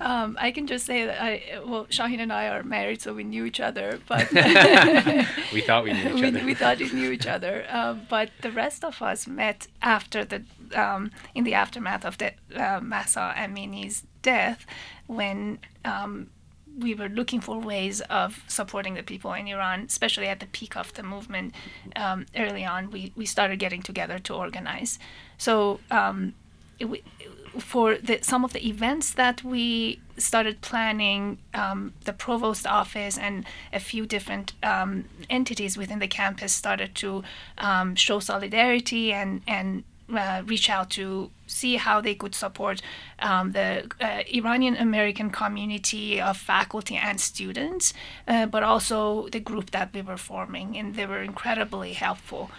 um, 0.01 0.37
I 0.39 0.51
can 0.51 0.65
just 0.67 0.85
say 0.85 1.05
that 1.05 1.21
I, 1.21 1.59
well, 1.65 1.85
Shawhin 1.85 2.19
and 2.19 2.31
I 2.31 2.47
are 2.47 2.63
married, 2.63 3.01
so 3.01 3.13
we 3.13 3.23
knew 3.23 3.45
each 3.45 3.59
other, 3.59 3.99
but 4.07 4.31
We 5.53 5.61
thought 5.61 5.83
we 5.83 5.93
knew 5.93 6.15
each 6.15 6.23
other. 6.35 6.45
we 6.45 6.53
thought 6.53 6.77
we 6.79 6.89
knew 6.91 7.11
each 7.11 7.27
other. 7.27 7.65
Um, 7.69 8.01
but 8.09 8.29
the 8.41 8.51
rest 8.51 8.83
of 8.83 9.01
us 9.01 9.27
met 9.27 9.67
after 9.81 10.23
the, 10.25 10.43
um, 10.75 11.11
in 11.35 11.43
the 11.43 11.53
aftermath 11.53 12.05
of 12.05 12.17
the 12.17 12.33
uh, 12.55 12.79
Mahsa 12.81 13.33
Amini's 13.37 14.03
death, 14.21 14.65
when 15.07 15.59
um, 15.85 16.29
we 16.77 16.93
were 16.93 17.09
looking 17.09 17.41
for 17.41 17.59
ways 17.59 17.99
of 18.01 18.43
supporting 18.47 18.93
the 18.93 19.03
people 19.03 19.33
in 19.33 19.47
Iran, 19.47 19.81
especially 19.87 20.27
at 20.27 20.39
the 20.39 20.45
peak 20.47 20.77
of 20.77 20.93
the 20.93 21.03
movement. 21.03 21.53
Um, 21.95 22.25
early 22.37 22.63
on, 22.63 22.91
we, 22.91 23.11
we 23.15 23.25
started 23.25 23.57
getting 23.59 23.81
together 23.81 24.17
to 24.19 24.33
organize. 24.33 24.97
So 25.37 25.79
um, 25.91 26.33
it, 26.79 26.85
we- 26.85 27.03
for 27.57 27.95
the, 27.97 28.19
some 28.21 28.43
of 28.43 28.53
the 28.53 28.67
events 28.67 29.11
that 29.13 29.43
we 29.43 29.99
started 30.17 30.61
planning, 30.61 31.37
um, 31.53 31.93
the 32.05 32.13
provost 32.13 32.67
office 32.67 33.17
and 33.17 33.45
a 33.73 33.79
few 33.79 34.05
different 34.05 34.53
um, 34.63 35.05
entities 35.29 35.77
within 35.77 35.99
the 35.99 36.07
campus 36.07 36.53
started 36.53 36.95
to 36.95 37.23
um, 37.57 37.95
show 37.95 38.19
solidarity 38.19 39.13
and 39.13 39.41
and 39.47 39.83
uh, 40.15 40.41
reach 40.45 40.69
out 40.69 40.89
to 40.89 41.29
see 41.45 41.75
how 41.75 42.01
they 42.01 42.15
could 42.15 42.33
support 42.33 42.81
um, 43.19 43.51
the 43.51 43.89
uh, 44.01 44.23
Iranian 44.33 44.75
American 44.75 45.29
community 45.29 46.19
of 46.19 46.37
faculty 46.37 46.95
and 46.95 47.19
students, 47.19 47.93
uh, 48.27 48.45
but 48.45 48.63
also 48.63 49.27
the 49.29 49.39
group 49.39 49.71
that 49.71 49.93
we 49.93 50.01
were 50.01 50.17
forming, 50.17 50.77
and 50.77 50.95
they 50.95 51.05
were 51.05 51.21
incredibly 51.21 51.93
helpful. 51.93 52.49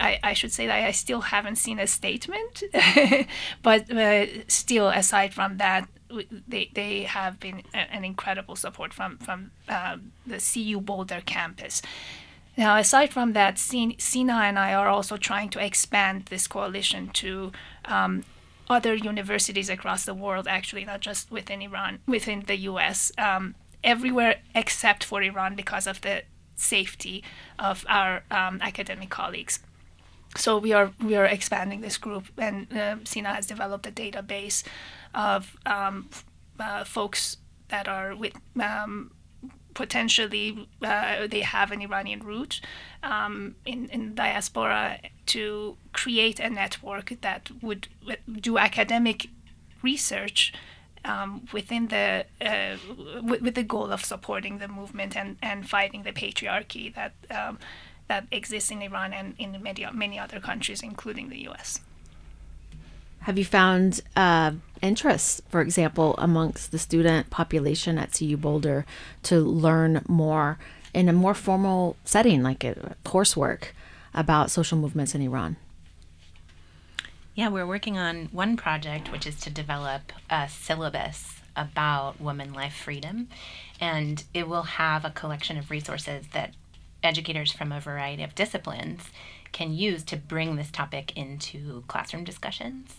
I, 0.00 0.18
I 0.22 0.32
should 0.32 0.52
say 0.52 0.66
that 0.66 0.84
I 0.84 0.90
still 0.92 1.22
haven't 1.22 1.56
seen 1.56 1.78
a 1.78 1.86
statement, 1.86 2.62
but 3.62 3.90
uh, 3.90 4.26
still, 4.46 4.88
aside 4.88 5.34
from 5.34 5.56
that, 5.58 5.88
they, 6.46 6.70
they 6.72 7.02
have 7.02 7.40
been 7.40 7.62
an 7.74 8.04
incredible 8.04 8.56
support 8.56 8.94
from 8.94 9.18
from 9.18 9.50
um, 9.68 10.12
the 10.26 10.38
CU 10.38 10.80
Boulder 10.80 11.20
campus. 11.24 11.82
Now, 12.56 12.76
aside 12.76 13.12
from 13.12 13.34
that, 13.34 13.58
Sina 13.58 14.34
and 14.34 14.58
I 14.58 14.74
are 14.74 14.88
also 14.88 15.16
trying 15.16 15.50
to 15.50 15.64
expand 15.64 16.26
this 16.26 16.48
coalition 16.48 17.08
to 17.10 17.52
um, 17.84 18.24
other 18.68 18.94
universities 18.94 19.68
across 19.68 20.04
the 20.04 20.14
world, 20.14 20.48
actually, 20.48 20.84
not 20.84 21.00
just 21.00 21.30
within 21.30 21.62
Iran, 21.62 22.00
within 22.06 22.44
the 22.46 22.56
US, 22.56 23.12
um, 23.16 23.54
everywhere 23.84 24.40
except 24.54 25.04
for 25.04 25.22
Iran 25.22 25.54
because 25.54 25.86
of 25.86 26.00
the 26.00 26.22
safety 26.56 27.22
of 27.58 27.86
our 27.88 28.24
um, 28.32 28.58
academic 28.60 29.10
colleagues 29.10 29.60
so 30.36 30.58
we 30.58 30.72
are 30.72 30.92
we 31.04 31.16
are 31.16 31.24
expanding 31.24 31.80
this 31.80 31.96
group, 31.96 32.26
and 32.36 32.72
uh, 32.76 32.96
Sina 33.04 33.34
has 33.34 33.46
developed 33.46 33.86
a 33.86 33.90
database 33.90 34.62
of 35.14 35.56
um, 35.66 36.08
uh, 36.60 36.84
folks 36.84 37.38
that 37.68 37.88
are 37.88 38.14
with 38.14 38.34
um, 38.60 39.10
potentially 39.74 40.68
uh, 40.82 41.26
they 41.26 41.40
have 41.40 41.70
an 41.72 41.80
Iranian 41.80 42.20
root 42.20 42.60
um, 43.02 43.54
in 43.64 43.88
in 43.88 44.14
diaspora 44.14 45.00
to 45.26 45.76
create 45.92 46.40
a 46.40 46.50
network 46.50 47.16
that 47.20 47.50
would 47.62 47.88
do 48.40 48.58
academic 48.58 49.28
research. 49.82 50.52
Um, 51.04 51.46
within 51.52 51.88
the 51.88 52.26
uh, 52.40 52.76
with, 53.22 53.40
with 53.40 53.54
the 53.54 53.62
goal 53.62 53.92
of 53.92 54.04
supporting 54.04 54.58
the 54.58 54.66
movement 54.66 55.16
and, 55.16 55.36
and 55.40 55.66
fighting 55.66 56.02
the 56.02 56.12
patriarchy 56.12 56.92
that 56.92 57.12
um, 57.30 57.58
that 58.08 58.26
exists 58.30 58.70
in 58.70 58.82
Iran 58.82 59.12
and 59.12 59.34
in 59.38 59.62
many 59.62 59.86
many 59.92 60.18
other 60.18 60.40
countries, 60.40 60.82
including 60.82 61.28
the 61.28 61.40
U.S. 61.42 61.80
Have 63.20 63.36
you 63.38 63.44
found 63.44 64.00
uh, 64.16 64.52
interest, 64.80 65.42
for 65.48 65.60
example, 65.60 66.14
amongst 66.18 66.70
the 66.70 66.78
student 66.78 67.30
population 67.30 67.98
at 67.98 68.12
CU 68.12 68.36
Boulder 68.36 68.86
to 69.24 69.40
learn 69.40 70.02
more 70.08 70.58
in 70.94 71.08
a 71.08 71.12
more 71.12 71.34
formal 71.34 71.96
setting, 72.04 72.42
like 72.42 72.64
a 72.64 72.96
coursework, 73.04 73.72
about 74.14 74.50
social 74.50 74.78
movements 74.78 75.14
in 75.14 75.20
Iran? 75.20 75.56
Yeah, 77.34 77.48
we're 77.50 77.66
working 77.66 77.98
on 77.98 78.28
one 78.32 78.56
project, 78.56 79.12
which 79.12 79.26
is 79.26 79.36
to 79.40 79.50
develop 79.50 80.12
a 80.28 80.48
syllabus 80.48 81.40
about 81.54 82.20
woman 82.20 82.52
life 82.52 82.74
freedom. 82.74 83.28
And 83.80 84.24
it 84.34 84.48
will 84.48 84.62
have 84.62 85.04
a 85.04 85.10
collection 85.10 85.58
of 85.58 85.70
resources 85.70 86.26
that 86.32 86.54
educators 87.02 87.52
from 87.52 87.72
a 87.72 87.80
variety 87.80 88.22
of 88.22 88.34
disciplines 88.34 89.02
can 89.52 89.72
use 89.72 90.02
to 90.04 90.16
bring 90.16 90.56
this 90.56 90.70
topic 90.70 91.16
into 91.16 91.84
classroom 91.88 92.24
discussions. 92.24 92.96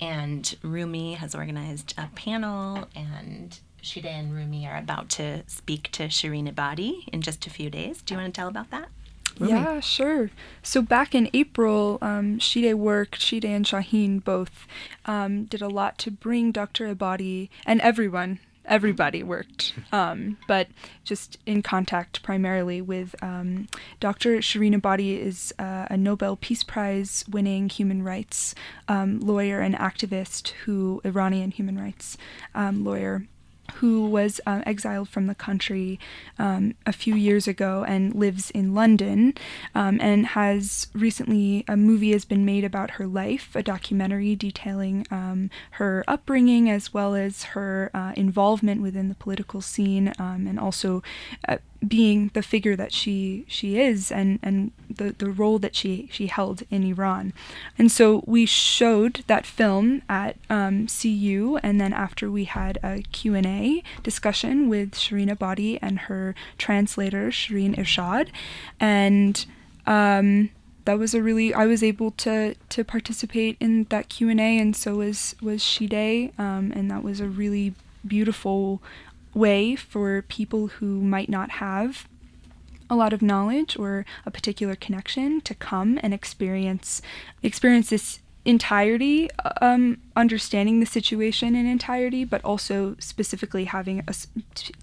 And 0.00 0.56
Rumi 0.62 1.14
has 1.14 1.34
organized 1.34 1.94
a 1.98 2.08
panel, 2.14 2.86
and 2.94 3.58
Shideh 3.82 4.06
and 4.06 4.32
Rumi 4.32 4.66
are 4.66 4.76
about 4.76 5.08
to 5.10 5.42
speak 5.48 5.90
to 5.92 6.04
Shirin 6.04 6.52
Ebadi 6.52 7.08
in 7.08 7.20
just 7.20 7.46
a 7.46 7.50
few 7.50 7.68
days. 7.68 8.02
Do 8.02 8.14
you 8.14 8.20
want 8.20 8.32
to 8.32 8.38
tell 8.38 8.48
about 8.48 8.70
that? 8.70 8.88
Yeah, 9.40 9.80
sure. 9.80 10.30
So 10.62 10.82
back 10.82 11.14
in 11.14 11.30
April, 11.32 11.98
um, 12.02 12.38
Shideh 12.38 12.74
worked, 12.74 13.20
Shideh 13.20 13.44
and 13.44 13.64
Shawhin 13.64 14.22
both 14.22 14.66
um, 15.06 15.44
did 15.44 15.62
a 15.62 15.68
lot 15.68 15.98
to 15.98 16.10
bring 16.10 16.50
Dr. 16.50 16.92
Ebadi 16.92 17.48
and 17.64 17.80
everyone, 17.80 18.40
everybody 18.68 19.22
worked, 19.22 19.74
um, 19.92 20.36
but 20.46 20.68
just 21.04 21.38
in 21.46 21.62
contact 21.62 22.22
primarily 22.22 22.80
with 22.80 23.14
um, 23.22 23.66
Dr. 23.98 24.38
Shirin 24.38 24.78
Ebadi 24.78 25.18
is 25.18 25.52
uh, 25.58 25.86
a 25.90 25.96
Nobel 25.96 26.36
Peace 26.36 26.62
Prize 26.62 27.24
winning 27.28 27.68
human 27.68 28.02
rights 28.02 28.54
um, 28.86 29.18
lawyer 29.20 29.60
and 29.60 29.74
activist 29.74 30.48
who, 30.64 31.00
Iranian 31.04 31.50
human 31.50 31.78
rights 31.78 32.16
um, 32.54 32.84
lawyer 32.84 33.26
who 33.74 34.06
was 34.06 34.40
um, 34.46 34.62
exiled 34.66 35.08
from 35.08 35.26
the 35.26 35.34
country 35.34 35.98
um, 36.38 36.74
a 36.86 36.92
few 36.92 37.14
years 37.14 37.46
ago 37.46 37.84
and 37.86 38.14
lives 38.14 38.50
in 38.50 38.74
London, 38.74 39.34
um, 39.74 39.98
and 40.00 40.26
has 40.28 40.88
recently 40.94 41.64
a 41.68 41.76
movie 41.76 42.12
has 42.12 42.24
been 42.24 42.44
made 42.44 42.64
about 42.64 42.92
her 42.92 43.06
life, 43.06 43.54
a 43.54 43.62
documentary 43.62 44.34
detailing 44.34 45.06
um, 45.10 45.50
her 45.72 46.04
upbringing 46.08 46.68
as 46.70 46.92
well 46.92 47.14
as 47.14 47.44
her 47.44 47.90
uh, 47.94 48.12
involvement 48.16 48.82
within 48.82 49.08
the 49.08 49.14
political 49.14 49.60
scene, 49.60 50.12
um, 50.18 50.46
and 50.46 50.58
also 50.58 51.02
uh, 51.48 51.58
being 51.86 52.30
the 52.34 52.42
figure 52.42 52.74
that 52.74 52.92
she 52.92 53.44
she 53.46 53.78
is 53.78 54.10
and 54.10 54.38
and 54.42 54.72
the 54.90 55.14
the 55.18 55.30
role 55.30 55.58
that 55.58 55.76
she 55.76 56.08
she 56.10 56.26
held 56.26 56.62
in 56.70 56.82
Iran. 56.82 57.32
And 57.78 57.90
so 57.92 58.24
we 58.26 58.46
showed 58.46 59.22
that 59.26 59.46
film 59.46 60.02
at 60.08 60.36
um, 60.50 60.86
CU 60.88 61.58
and 61.62 61.80
then 61.80 61.92
after 61.92 62.30
we 62.30 62.44
had 62.44 62.78
a 62.82 63.02
Q&A 63.12 63.82
discussion 64.02 64.68
with 64.68 64.92
Shirin 64.92 65.30
Ebadi 65.30 65.78
and 65.80 66.00
her 66.00 66.34
translator 66.56 67.28
Shireen 67.28 67.76
Irshad 67.76 68.28
and 68.80 69.46
um, 69.86 70.50
that 70.88 70.98
was 70.98 71.12
a 71.12 71.22
really 71.22 71.52
I 71.52 71.66
was 71.66 71.82
able 71.82 72.12
to 72.12 72.54
to 72.54 72.82
participate 72.82 73.58
in 73.60 73.84
that 73.90 74.08
Q 74.08 74.30
and 74.30 74.40
A, 74.40 74.58
and 74.58 74.74
so 74.74 74.96
was 74.96 75.36
was 75.42 75.60
Shideh, 75.60 76.38
um, 76.38 76.72
and 76.74 76.90
that 76.90 77.02
was 77.02 77.20
a 77.20 77.28
really 77.28 77.74
beautiful 78.06 78.80
way 79.38 79.76
for 79.76 80.22
people 80.22 80.66
who 80.66 81.00
might 81.00 81.28
not 81.28 81.50
have 81.52 82.08
a 82.90 82.96
lot 82.96 83.12
of 83.12 83.22
knowledge 83.22 83.76
or 83.76 84.04
a 84.24 84.30
particular 84.30 84.74
connection 84.74 85.40
to 85.42 85.54
come 85.54 85.98
and 86.02 86.14
experience 86.14 87.02
experience 87.42 87.90
this 87.90 88.20
entirety 88.44 89.28
um, 89.60 89.98
understanding 90.16 90.80
the 90.80 90.86
situation 90.86 91.54
in 91.54 91.66
entirety 91.66 92.24
but 92.24 92.42
also 92.44 92.96
specifically 92.98 93.64
having 93.64 94.02
a 94.08 94.14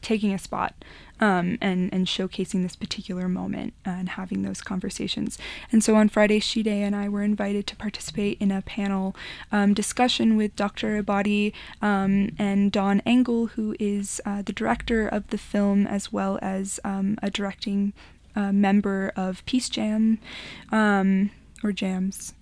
taking 0.01 0.33
a 0.33 0.37
spot 0.37 0.75
um, 1.19 1.57
and 1.61 1.93
and 1.93 2.07
showcasing 2.07 2.63
this 2.63 2.75
particular 2.75 3.27
moment 3.27 3.73
and 3.85 4.09
having 4.09 4.41
those 4.41 4.61
conversations 4.61 5.37
and 5.71 5.83
so 5.83 5.95
on 5.95 6.09
Friday 6.09 6.39
Shideh 6.39 6.67
and 6.67 6.95
I 6.95 7.09
were 7.09 7.23
invited 7.23 7.67
to 7.67 7.75
participate 7.75 8.37
in 8.41 8.51
a 8.51 8.61
panel 8.61 9.15
um, 9.51 9.73
discussion 9.73 10.35
with 10.35 10.55
Dr. 10.55 11.01
Ebadi 11.01 11.53
um, 11.81 12.31
and 12.37 12.71
Don 12.71 13.01
Engel 13.05 13.47
who 13.47 13.75
is 13.79 14.21
uh, 14.25 14.41
the 14.41 14.53
director 14.53 15.07
of 15.07 15.27
the 15.27 15.37
film 15.37 15.87
as 15.87 16.11
well 16.11 16.39
as 16.41 16.79
um, 16.83 17.17
a 17.21 17.29
directing 17.29 17.93
uh, 18.35 18.51
member 18.51 19.11
of 19.15 19.45
Peace 19.45 19.69
Jam 19.69 20.19
um, 20.71 21.31
or 21.63 21.71
Jams 21.71 22.33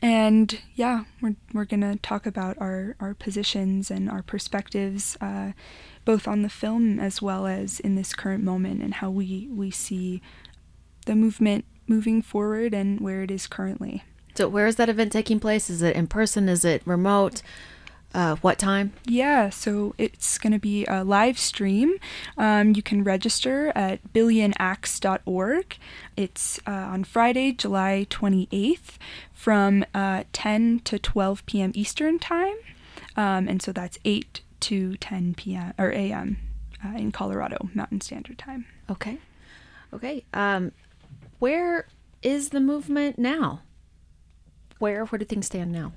and 0.00 0.60
yeah, 0.74 1.04
we're 1.20 1.36
we're 1.52 1.64
gonna 1.64 1.96
talk 1.96 2.26
about 2.26 2.56
our 2.58 2.94
our 3.00 3.14
positions 3.14 3.90
and 3.90 4.08
our 4.08 4.22
perspectives, 4.22 5.16
uh, 5.20 5.52
both 6.08 6.26
on 6.26 6.40
the 6.40 6.48
film 6.48 6.98
as 6.98 7.20
well 7.20 7.46
as 7.46 7.80
in 7.80 7.94
this 7.94 8.14
current 8.14 8.42
moment, 8.42 8.82
and 8.82 8.94
how 8.94 9.10
we 9.10 9.46
we 9.52 9.70
see 9.70 10.22
the 11.04 11.14
movement 11.14 11.66
moving 11.86 12.22
forward 12.22 12.72
and 12.72 12.98
where 12.98 13.22
it 13.22 13.30
is 13.30 13.46
currently. 13.46 14.02
So, 14.34 14.48
where 14.48 14.66
is 14.66 14.76
that 14.76 14.88
event 14.88 15.12
taking 15.12 15.38
place? 15.38 15.68
Is 15.68 15.82
it 15.82 15.94
in 15.94 16.06
person? 16.06 16.48
Is 16.48 16.64
it 16.64 16.80
remote? 16.86 17.42
Uh, 18.14 18.36
what 18.36 18.58
time? 18.58 18.94
Yeah, 19.04 19.50
so 19.50 19.94
it's 19.98 20.38
going 20.38 20.54
to 20.54 20.58
be 20.58 20.86
a 20.86 21.04
live 21.04 21.38
stream. 21.38 21.96
Um, 22.38 22.74
you 22.74 22.80
can 22.82 23.04
register 23.04 23.70
at 23.74 24.14
billionacts.org. 24.14 25.76
It's 26.16 26.58
uh, 26.66 26.70
on 26.70 27.04
Friday, 27.04 27.52
July 27.52 28.06
28th 28.08 28.96
from 29.34 29.84
uh, 29.92 30.24
10 30.32 30.80
to 30.84 30.98
12 30.98 31.44
p.m. 31.44 31.72
Eastern 31.74 32.18
Time. 32.18 32.56
Um, 33.14 33.46
and 33.46 33.60
so 33.60 33.72
that's 33.72 33.98
8 34.06 34.40
to 34.60 34.96
10 34.96 35.34
p.m. 35.34 35.74
or 35.78 35.90
a.m. 35.90 36.38
Uh, 36.84 36.96
in 36.96 37.12
Colorado, 37.12 37.68
Mountain 37.74 38.00
Standard 38.00 38.38
Time. 38.38 38.66
Okay. 38.90 39.18
Okay. 39.92 40.24
Um, 40.32 40.72
where 41.38 41.86
is 42.22 42.50
the 42.50 42.60
movement 42.60 43.18
now? 43.18 43.62
Where 44.78 45.04
where 45.06 45.18
do 45.18 45.24
things 45.24 45.46
stand 45.46 45.72
now? 45.72 45.92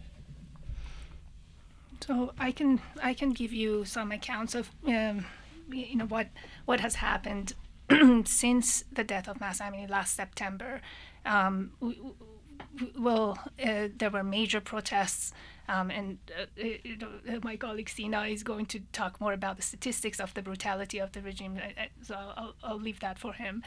So 2.06 2.34
I 2.40 2.52
can 2.52 2.82
I 3.02 3.14
can 3.14 3.32
give 3.32 3.54
you 3.54 3.86
some 3.86 4.12
accounts 4.12 4.56
of 4.56 4.72
um, 4.88 5.26
you 5.72 5.96
know 5.96 6.06
what 6.06 6.28
what 6.66 6.80
has 6.80 6.96
happened 6.96 7.54
since 8.26 8.84
the 8.92 9.04
death 9.04 9.28
of 9.28 9.40
Mahsa 9.40 9.64
Amini 9.64 9.90
last 9.90 10.16
September. 10.16 10.82
Um, 11.26 11.72
we, 11.80 12.00
we, 12.02 12.92
well, 12.98 13.38
uh, 13.64 13.90
there 13.96 14.10
were 14.10 14.24
major 14.24 14.62
protests, 14.62 15.34
um, 15.68 15.90
and 15.92 16.18
uh, 16.38 16.64
know, 17.00 17.40
my 17.44 17.56
colleague 17.56 17.90
Sina 17.90 18.24
is 18.24 18.44
going 18.44 18.66
to 18.68 18.80
talk 18.92 19.22
more 19.22 19.34
about 19.34 19.58
the 19.58 19.64
statistics 19.64 20.20
of 20.20 20.34
the 20.34 20.42
brutality 20.42 21.00
of 21.00 21.12
the 21.12 21.22
regime. 21.22 21.60
So 22.02 22.16
I'll, 22.16 22.56
I'll 22.64 22.80
leave 22.80 23.00
that 23.00 23.20
for 23.20 23.34
him. 23.34 23.64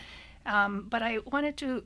Um, 0.46 0.86
but 0.90 1.02
I 1.02 1.18
wanted 1.24 1.56
to 1.58 1.84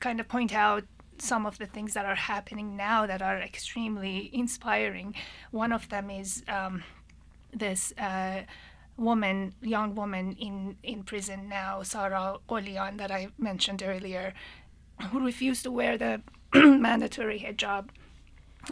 kind 0.00 0.20
of 0.20 0.28
point 0.28 0.54
out 0.54 0.84
some 1.18 1.46
of 1.46 1.58
the 1.58 1.66
things 1.66 1.94
that 1.94 2.04
are 2.04 2.14
happening 2.14 2.76
now 2.76 3.06
that 3.06 3.22
are 3.22 3.38
extremely 3.38 4.30
inspiring. 4.32 5.14
One 5.50 5.72
of 5.72 5.88
them 5.88 6.10
is 6.10 6.42
um, 6.48 6.82
this 7.52 7.92
uh, 7.96 8.42
woman, 8.96 9.54
young 9.62 9.94
woman 9.94 10.36
in, 10.38 10.76
in 10.82 11.04
prison 11.04 11.48
now, 11.48 11.80
Sepideh 11.82 12.40
Gholian, 12.48 12.96
that 12.98 13.10
I 13.10 13.28
mentioned 13.38 13.82
earlier, 13.82 14.34
who 15.10 15.24
refused 15.24 15.62
to 15.64 15.70
wear 15.70 15.96
the 15.96 16.22
mandatory 16.54 17.40
hijab 17.40 17.88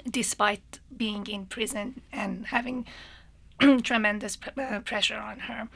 despite 0.09 0.81
being 0.97 1.27
in 1.27 1.47
prison 1.47 2.01
and 2.13 2.47
having 2.47 2.87
tremendous 3.83 4.39
uh, 4.57 4.81
pressure 4.81 5.19
on 5.19 5.41
her. 5.41 5.69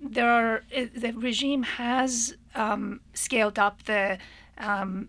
There 0.00 0.28
are 0.28 0.64
uh, 0.76 0.86
the 0.94 1.12
regime 1.12 1.62
has 1.62 2.36
um, 2.54 3.00
scaled 3.14 3.58
up 3.58 3.84
the 3.84 4.18
um, 4.58 5.08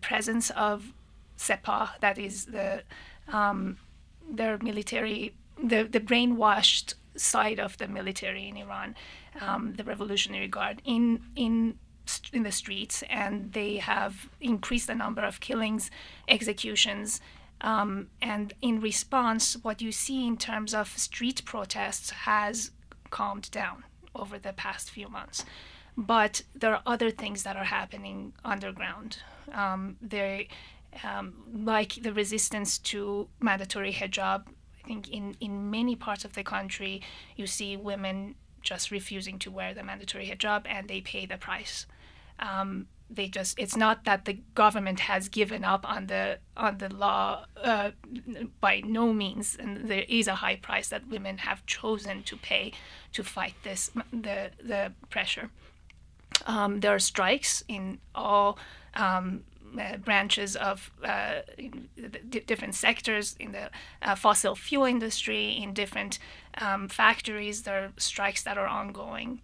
presence 0.00 0.50
of 0.50 0.92
Sepah, 1.36 1.90
that 2.00 2.18
is 2.18 2.46
the 2.46 2.82
um, 3.28 3.78
their 4.28 4.58
military, 4.58 5.34
the, 5.62 5.84
the 5.84 6.00
brainwashed 6.00 6.94
side 7.16 7.58
of 7.58 7.78
the 7.78 7.88
military 7.88 8.48
in 8.48 8.56
Iran, 8.56 8.94
um, 9.40 9.74
the 9.74 9.84
Revolutionary 9.84 10.48
Guard, 10.48 10.82
in 10.84 11.22
in 11.34 11.78
in 12.32 12.42
the 12.42 12.52
streets, 12.52 13.02
and 13.08 13.52
they 13.52 13.76
have 13.76 14.28
increased 14.40 14.86
the 14.86 14.94
number 14.94 15.22
of 15.22 15.40
killings, 15.40 15.90
executions, 16.28 17.20
um, 17.60 18.08
and 18.20 18.52
in 18.60 18.80
response, 18.80 19.56
what 19.62 19.80
you 19.80 19.92
see 19.92 20.26
in 20.26 20.36
terms 20.36 20.74
of 20.74 20.98
street 20.98 21.42
protests 21.44 22.10
has 22.10 22.70
calmed 23.10 23.50
down 23.50 23.84
over 24.14 24.38
the 24.38 24.52
past 24.52 24.90
few 24.90 25.08
months. 25.08 25.44
But 25.96 26.42
there 26.54 26.74
are 26.74 26.82
other 26.84 27.10
things 27.10 27.42
that 27.44 27.56
are 27.56 27.64
happening 27.64 28.34
underground. 28.44 29.18
Um, 29.52 29.96
they, 30.02 30.48
um, 31.02 31.34
like 31.52 31.94
the 32.02 32.12
resistance 32.12 32.78
to 32.78 33.28
mandatory 33.40 33.92
hijab, 33.92 34.44
I 34.84 34.86
think 34.86 35.08
in, 35.08 35.36
in 35.40 35.70
many 35.70 35.96
parts 35.96 36.24
of 36.24 36.34
the 36.34 36.44
country, 36.44 37.00
you 37.36 37.46
see 37.46 37.76
women 37.76 38.34
just 38.60 38.90
refusing 38.90 39.38
to 39.38 39.50
wear 39.50 39.72
the 39.72 39.82
mandatory 39.82 40.26
hijab 40.26 40.62
and 40.66 40.88
they 40.88 41.00
pay 41.00 41.24
the 41.24 41.38
price. 41.38 41.86
Um, 42.38 42.86
they 43.08 43.28
just 43.28 43.58
it's 43.58 43.76
not 43.76 44.04
that 44.04 44.24
the 44.24 44.34
government 44.54 45.00
has 45.00 45.28
given 45.28 45.64
up 45.64 45.88
on 45.88 46.08
the 46.08 46.38
on 46.56 46.78
the 46.78 46.92
law 46.92 47.46
uh, 47.62 47.90
by 48.60 48.80
no 48.84 49.12
means. 49.12 49.56
And 49.58 49.88
there 49.88 50.04
is 50.08 50.26
a 50.26 50.36
high 50.36 50.56
price 50.56 50.88
that 50.88 51.08
women 51.08 51.38
have 51.38 51.64
chosen 51.66 52.22
to 52.24 52.36
pay 52.36 52.72
to 53.12 53.22
fight 53.22 53.54
this 53.62 53.90
the 54.12 54.50
the 54.62 54.92
pressure. 55.08 55.50
Um, 56.46 56.80
there 56.80 56.94
are 56.94 56.98
strikes 56.98 57.64
in 57.68 57.98
all 58.14 58.58
um, 58.94 59.44
uh, 59.78 59.96
branches 59.98 60.56
of 60.56 60.90
uh, 61.04 61.42
d- 61.56 62.40
different 62.40 62.74
sectors 62.74 63.36
in 63.38 63.52
the 63.52 63.70
uh, 64.02 64.14
fossil 64.14 64.54
fuel 64.54 64.84
industry, 64.84 65.50
in 65.50 65.72
different 65.74 66.18
um, 66.58 66.88
factories. 66.88 67.62
There 67.62 67.84
are 67.84 67.92
strikes 67.96 68.42
that 68.44 68.58
are 68.58 68.66
ongoing, 68.66 69.40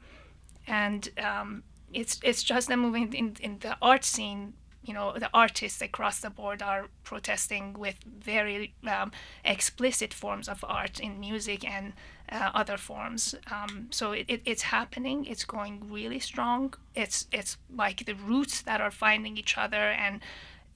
and 0.66 1.08
um, 1.18 1.62
it's 1.92 2.20
it's 2.22 2.42
just 2.42 2.70
a 2.70 2.76
moving 2.76 3.12
in, 3.12 3.36
in 3.40 3.58
the 3.60 3.76
art 3.80 4.04
scene. 4.04 4.54
You 4.84 4.94
know, 4.94 5.12
the 5.16 5.30
artists 5.32 5.80
across 5.80 6.18
the 6.18 6.30
board 6.30 6.60
are 6.60 6.88
protesting 7.04 7.74
with 7.74 7.96
very 8.02 8.74
um, 8.84 9.12
explicit 9.44 10.12
forms 10.12 10.48
of 10.48 10.64
art 10.66 10.98
in 10.98 11.20
music 11.20 11.64
and 11.64 11.92
uh, 12.32 12.50
other 12.52 12.76
forms. 12.76 13.36
Um, 13.48 13.86
so 13.90 14.10
it, 14.10 14.24
it, 14.26 14.42
it's 14.44 14.62
happening. 14.62 15.24
It's 15.26 15.44
going 15.44 15.88
really 15.88 16.18
strong. 16.18 16.74
It's 16.96 17.26
it's 17.30 17.58
like 17.72 18.06
the 18.06 18.14
roots 18.14 18.62
that 18.62 18.80
are 18.80 18.90
finding 18.90 19.36
each 19.36 19.56
other 19.56 19.90
and 19.90 20.20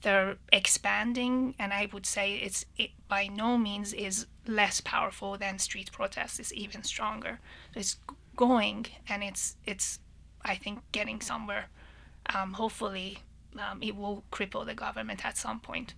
they're 0.03 0.37
expanding. 0.53 1.55
And 1.59 1.73
I 1.73 1.89
would 1.91 2.05
say 2.05 2.35
it's 2.35 2.65
it 2.77 2.91
by 3.09 3.27
no 3.27 3.57
means 3.57 3.91
is 3.93 4.25
less 4.47 4.79
powerful 4.79 5.37
than 5.37 5.59
street 5.59 5.91
protests. 5.91 6.39
It's 6.39 6.53
even 6.53 6.83
stronger. 6.83 7.39
It's 7.75 7.97
going 8.35 8.85
and 9.09 9.23
it's 9.23 9.55
it's 9.65 9.99
I 10.47 10.55
think 10.55 10.79
getting 10.91 11.21
somewhere. 11.21 11.65
Um, 12.33 12.53
hopefully, 12.53 13.19
um, 13.57 13.81
it 13.81 13.95
will 13.95 14.23
cripple 14.31 14.65
the 14.65 14.73
government 14.73 15.25
at 15.25 15.37
some 15.37 15.59
point. 15.59 15.93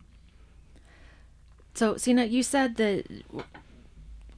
So, 1.73 1.97
Sina, 1.97 2.25
you 2.25 2.43
said 2.43 2.75
that. 2.77 3.05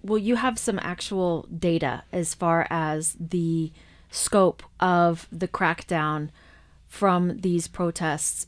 Well, 0.04 0.18
you 0.18 0.38
have 0.38 0.58
some 0.58 0.80
actual 0.82 1.48
data 1.56 2.04
as 2.12 2.34
far 2.34 2.66
as 2.72 3.16
the 3.20 3.72
scope 4.10 4.64
of 4.80 5.28
the 5.32 5.48
crackdown 5.48 6.30
from 6.88 7.38
these 7.40 7.68
protests. 7.68 8.48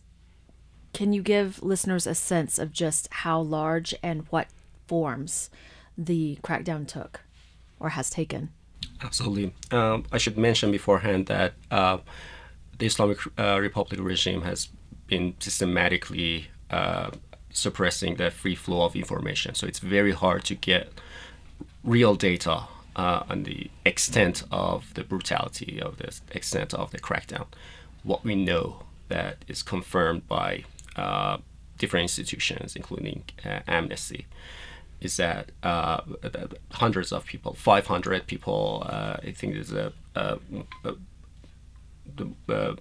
Can 0.94 1.14
you 1.14 1.22
give 1.22 1.62
listeners 1.64 2.06
a 2.08 2.16
sense 2.16 2.60
of 2.60 2.72
just 2.72 3.08
how 3.12 3.40
large 3.40 3.94
and 4.04 4.26
what 4.30 4.48
forms 4.88 5.50
the 5.98 6.38
crackdown 6.44 6.88
took 6.88 7.22
or 7.80 7.90
has 7.90 8.10
taken? 8.10 8.50
Absolutely. 9.04 9.54
Um, 9.72 10.06
I 10.12 10.18
should 10.18 10.38
mention 10.38 10.72
beforehand 10.72 11.28
that 11.28 11.54
uh, 11.70 11.98
the 12.78 12.86
Islamic 12.86 13.20
uh, 13.38 13.60
Republic 13.60 14.00
regime 14.02 14.42
has 14.44 14.70
been 15.08 15.36
systematically 15.40 16.48
uh, 16.70 17.12
suppressing 17.52 18.16
the 18.16 18.32
free 18.32 18.56
flow 18.56 18.86
of 18.86 18.96
information. 18.96 19.56
So 19.56 19.68
it's 19.68 19.80
very 19.80 20.12
hard 20.12 20.44
to 20.46 20.56
get 20.56 20.90
real 21.84 22.16
data 22.16 22.64
uh, 22.96 23.24
on 23.30 23.44
the 23.44 23.70
extent 23.86 24.44
of 24.52 24.94
the 24.94 25.04
brutality 25.04 25.82
of 25.82 25.98
the 25.98 26.14
extent 26.32 26.74
of 26.74 26.92
the 26.92 27.00
crackdown. 27.00 27.48
What 28.04 28.24
we 28.24 28.36
know 28.36 28.84
that 29.10 29.38
is 29.48 29.62
confirmed 29.64 30.28
by 30.28 30.64
uh, 30.96 31.38
different 31.78 32.04
institutions, 32.04 32.76
including 32.76 33.24
uh, 33.46 33.60
Amnesty, 33.68 34.28
is 35.04 35.18
that 35.18 35.52
uh, 35.64 36.02
hundreds 36.72 37.12
of 37.12 37.26
people, 37.26 37.54
500 37.54 38.28
people, 38.28 38.84
uh, 38.86 39.18
I 39.22 39.32
think 39.32 39.56
is 39.56 39.74
a, 39.74 39.94
a, 40.16 40.40
a 40.86 40.94
the 42.16 42.78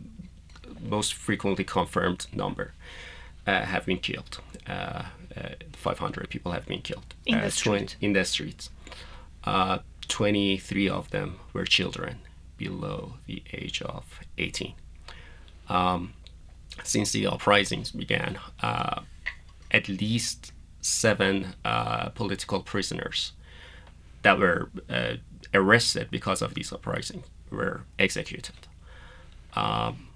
most 0.80 1.14
frequently 1.14 1.64
confirmed 1.64 2.26
number, 2.32 2.72
uh, 3.46 3.62
have 3.62 3.86
been 3.86 3.98
killed. 3.98 4.40
500 4.66 6.30
people 6.30 6.52
have 6.52 6.66
been 6.66 6.82
killed 6.82 7.14
in 7.26 7.40
the 7.40 7.50
street. 7.50 7.96
in 8.00 8.12
the 8.12 8.24
streets. 8.24 8.70
23 10.08 10.88
of 10.88 11.10
them 11.10 11.40
were 11.52 11.64
children 11.64 12.18
below 12.58 13.14
the 13.26 13.42
age 13.52 13.82
of 13.82 14.20
18. 14.38 14.74
Um, 15.68 16.14
since 16.84 17.12
the 17.12 17.26
uprisings 17.26 17.90
began, 17.90 18.38
uh, 18.62 19.00
at 19.70 19.88
least 19.88 20.52
seven 20.82 21.54
uh, 21.64 22.10
political 22.10 22.60
prisoners 22.60 23.32
that 24.22 24.38
were 24.38 24.70
uh, 24.90 25.14
arrested 25.54 26.08
because 26.10 26.42
of 26.42 26.54
these 26.54 26.72
uprisings 26.72 27.24
were 27.50 27.82
executed. 27.98 28.54
Um, 29.54 30.08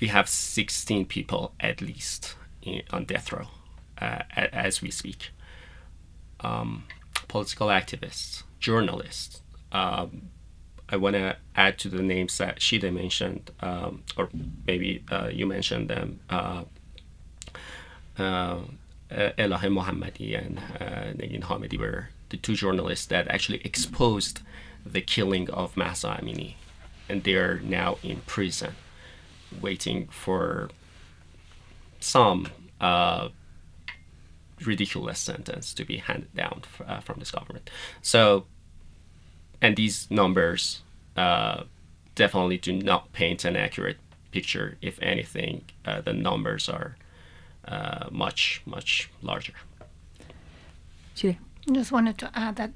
we 0.00 0.08
have 0.08 0.28
16 0.28 1.06
people 1.06 1.54
at 1.60 1.80
least 1.80 2.36
in, 2.62 2.82
on 2.90 3.04
death 3.04 3.32
row 3.32 3.46
uh, 4.00 4.22
as 4.36 4.82
we 4.82 4.90
speak. 4.90 5.30
Um, 6.40 6.84
political 7.28 7.68
activists, 7.68 8.42
journalists. 8.60 9.40
Um, 9.72 10.30
I 10.88 10.96
want 10.96 11.14
to 11.14 11.36
add 11.56 11.78
to 11.78 11.88
the 11.88 12.02
names 12.02 12.36
that 12.38 12.60
Shideh 12.60 12.92
mentioned, 12.92 13.50
um, 13.60 14.02
or 14.16 14.28
maybe 14.66 15.02
uh, 15.10 15.30
you 15.32 15.46
mentioned 15.46 15.88
them. 15.88 16.20
Uh, 18.18 18.60
uh, 19.10 19.30
Elahe 19.38 19.68
Mohammadi 19.68 20.36
and 20.36 20.58
uh, 20.80 21.12
Negin 21.14 21.42
Hamidi 21.42 21.78
were 21.78 22.08
the 22.30 22.36
two 22.36 22.54
journalists 22.54 23.06
that 23.06 23.28
actually 23.28 23.60
exposed 23.64 24.40
the 24.84 25.00
killing 25.00 25.50
of 25.50 25.76
Mahsa 25.76 26.18
Amini, 26.20 26.54
and 27.08 27.22
they're 27.22 27.60
now 27.60 27.98
in 28.02 28.22
prison, 28.26 28.74
waiting 29.60 30.08
for 30.08 30.70
some 32.00 32.48
uh, 32.80 33.28
ridiculous 34.64 35.18
sentence 35.18 35.74
to 35.74 35.84
be 35.84 35.98
handed 35.98 36.34
down 36.34 36.62
uh, 36.86 37.00
from 37.00 37.18
this 37.18 37.30
government. 37.30 37.70
So, 38.02 38.46
and 39.60 39.76
these 39.76 40.10
numbers 40.10 40.82
uh, 41.16 41.64
definitely 42.14 42.58
do 42.58 42.72
not 42.72 43.12
paint 43.12 43.44
an 43.44 43.56
accurate 43.56 43.98
picture. 44.32 44.76
If 44.82 45.00
anything, 45.00 45.64
the 45.84 46.12
numbers 46.12 46.68
are 46.68 46.96
uh, 47.68 48.08
much, 48.10 48.62
much 48.66 49.10
larger. 49.22 49.54
Julie. 51.14 51.38
Just 51.72 51.92
wanted 51.92 52.18
to 52.18 52.30
add 52.34 52.56
that 52.56 52.72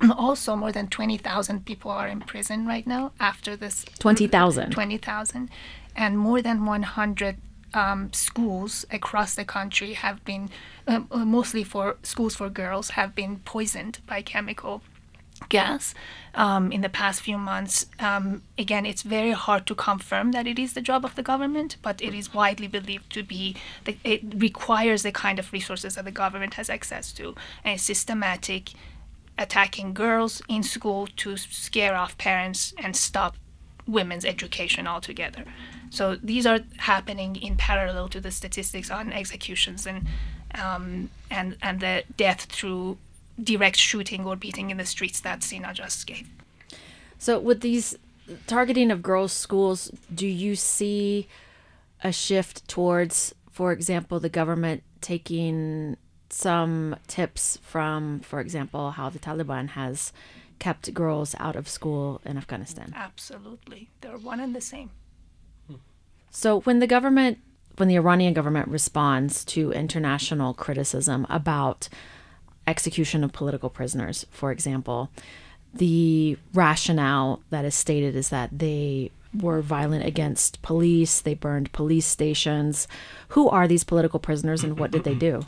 also 0.16 0.54
more 0.54 0.70
than 0.70 0.86
20,000 0.86 1.66
people 1.66 1.90
are 1.90 2.06
in 2.06 2.20
prison 2.20 2.64
right 2.64 2.86
now 2.86 3.10
after 3.18 3.56
this. 3.56 3.84
20,000. 3.98 4.70
20,000. 4.70 5.50
And 5.96 6.16
more 6.16 6.40
than 6.40 6.64
100 6.64 7.36
um, 7.74 8.12
schools 8.12 8.86
across 8.90 9.34
the 9.34 9.44
country 9.44 9.94
have 9.94 10.24
been, 10.24 10.50
uh, 10.86 11.00
mostly 11.10 11.64
for 11.64 11.96
schools 12.02 12.36
for 12.36 12.48
girls, 12.48 12.90
have 12.90 13.14
been 13.16 13.40
poisoned 13.40 13.98
by 14.06 14.22
chemical 14.22 14.82
gas 15.48 15.94
um, 16.34 16.70
in 16.70 16.80
the 16.80 16.88
past 16.88 17.22
few 17.22 17.38
months. 17.38 17.86
Um, 17.98 18.42
again, 18.58 18.86
it's 18.86 19.02
very 19.02 19.32
hard 19.32 19.66
to 19.66 19.74
confirm 19.74 20.32
that 20.32 20.46
it 20.46 20.58
is 20.58 20.74
the 20.74 20.80
job 20.80 21.04
of 21.04 21.14
the 21.14 21.22
government, 21.22 21.76
but 21.82 22.00
it 22.02 22.14
is 22.14 22.32
widely 22.32 22.68
believed 22.68 23.12
to 23.14 23.22
be. 23.22 23.56
The, 23.84 23.96
it 24.04 24.22
requires 24.36 25.02
the 25.02 25.12
kind 25.12 25.38
of 25.38 25.52
resources 25.52 25.94
that 25.94 26.04
the 26.04 26.10
government 26.10 26.54
has 26.54 26.70
access 26.70 27.12
to, 27.12 27.34
and 27.64 27.80
systematic 27.80 28.70
attacking 29.38 29.94
girls 29.94 30.42
in 30.48 30.62
school 30.62 31.08
to 31.16 31.36
scare 31.36 31.94
off 31.94 32.18
parents 32.18 32.74
and 32.78 32.94
stop 32.94 33.36
women's 33.86 34.24
education 34.24 34.86
altogether. 34.86 35.44
So 35.90 36.16
these 36.16 36.46
are 36.46 36.60
happening 36.76 37.36
in 37.36 37.56
parallel 37.56 38.08
to 38.10 38.20
the 38.20 38.30
statistics 38.30 38.90
on 38.90 39.12
executions 39.12 39.86
and 39.86 40.06
um, 40.54 41.10
and 41.30 41.56
and 41.62 41.80
the 41.80 42.04
death 42.16 42.42
through 42.42 42.98
direct 43.42 43.76
shooting 43.76 44.24
or 44.26 44.36
beating 44.36 44.70
in 44.70 44.76
the 44.76 44.86
streets 44.86 45.20
that 45.20 45.42
Sina 45.42 45.72
just 45.74 46.06
gave. 46.06 46.28
So, 47.18 47.38
with 47.38 47.60
these 47.60 47.96
targeting 48.46 48.90
of 48.90 49.02
girls' 49.02 49.32
schools, 49.32 49.90
do 50.14 50.26
you 50.26 50.56
see 50.56 51.28
a 52.02 52.12
shift 52.12 52.66
towards, 52.68 53.34
for 53.50 53.72
example, 53.72 54.20
the 54.20 54.28
government 54.28 54.82
taking 55.00 55.96
some 56.30 56.96
tips 57.06 57.58
from, 57.62 58.20
for 58.20 58.40
example, 58.40 58.92
how 58.92 59.10
the 59.10 59.18
Taliban 59.18 59.70
has 59.70 60.12
kept 60.58 60.94
girls 60.94 61.34
out 61.38 61.56
of 61.56 61.68
school 61.68 62.20
in 62.24 62.36
Afghanistan? 62.36 62.92
Absolutely. 62.96 63.88
They're 64.00 64.16
one 64.16 64.40
and 64.40 64.54
the 64.54 64.60
same. 64.60 64.90
So, 66.30 66.60
when 66.60 66.78
the 66.78 66.86
government, 66.86 67.38
when 67.76 67.88
the 67.88 67.96
Iranian 67.96 68.34
government 68.34 68.68
responds 68.68 69.44
to 69.46 69.72
international 69.72 70.54
criticism 70.54 71.26
about 71.28 71.88
execution 72.66 73.24
of 73.24 73.32
political 73.32 73.70
prisoners, 73.70 74.26
for 74.30 74.52
example, 74.52 75.10
the 75.72 76.36
rationale 76.52 77.42
that 77.50 77.64
is 77.64 77.74
stated 77.74 78.16
is 78.16 78.28
that 78.30 78.50
they 78.58 79.10
were 79.32 79.60
violent 79.60 80.04
against 80.04 80.60
police, 80.62 81.20
they 81.20 81.34
burned 81.34 81.72
police 81.72 82.06
stations. 82.06 82.88
Who 83.28 83.48
are 83.48 83.68
these 83.68 83.84
political 83.84 84.18
prisoners 84.18 84.64
and 84.64 84.78
what 84.78 84.90
did 84.90 85.04
they 85.04 85.14
do? 85.14 85.42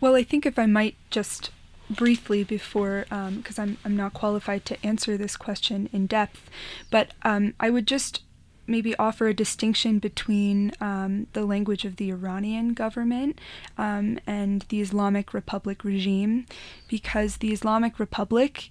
Well, 0.00 0.14
I 0.14 0.22
think 0.22 0.46
if 0.46 0.58
I 0.58 0.66
might 0.66 0.96
just 1.10 1.50
briefly 1.90 2.44
before, 2.44 3.04
because 3.08 3.58
um, 3.58 3.64
I'm, 3.70 3.78
I'm 3.84 3.96
not 3.96 4.14
qualified 4.14 4.64
to 4.66 4.86
answer 4.86 5.16
this 5.16 5.36
question 5.36 5.88
in 5.92 6.06
depth, 6.06 6.50
but 6.90 7.12
um, 7.22 7.54
I 7.58 7.70
would 7.70 7.86
just 7.86 8.22
maybe 8.68 8.94
offer 8.96 9.28
a 9.28 9.34
distinction 9.34 9.98
between 9.98 10.72
um, 10.80 11.26
the 11.32 11.44
language 11.44 11.84
of 11.84 11.96
the 11.96 12.10
Iranian 12.10 12.74
government 12.74 13.40
um, 13.76 14.18
and 14.26 14.62
the 14.68 14.80
Islamic 14.80 15.32
Republic 15.32 15.84
regime, 15.84 16.46
because 16.88 17.38
the 17.38 17.52
Islamic 17.52 17.98
Republic 17.98 18.70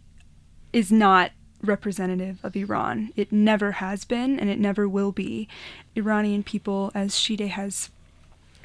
is 0.72 0.92
not 0.92 1.32
representative 1.64 2.40
of 2.44 2.56
Iran. 2.56 3.12
It 3.16 3.32
never 3.32 3.74
has 3.74 4.06
been, 4.06 4.40
and 4.40 4.50
it 4.50 4.60
never 4.60 4.88
will 4.88 5.12
be. 5.12 5.48
Iranian 5.96 6.44
people, 6.44 6.92
as 6.94 7.14
Shideh 7.14 7.50
has 7.50 7.90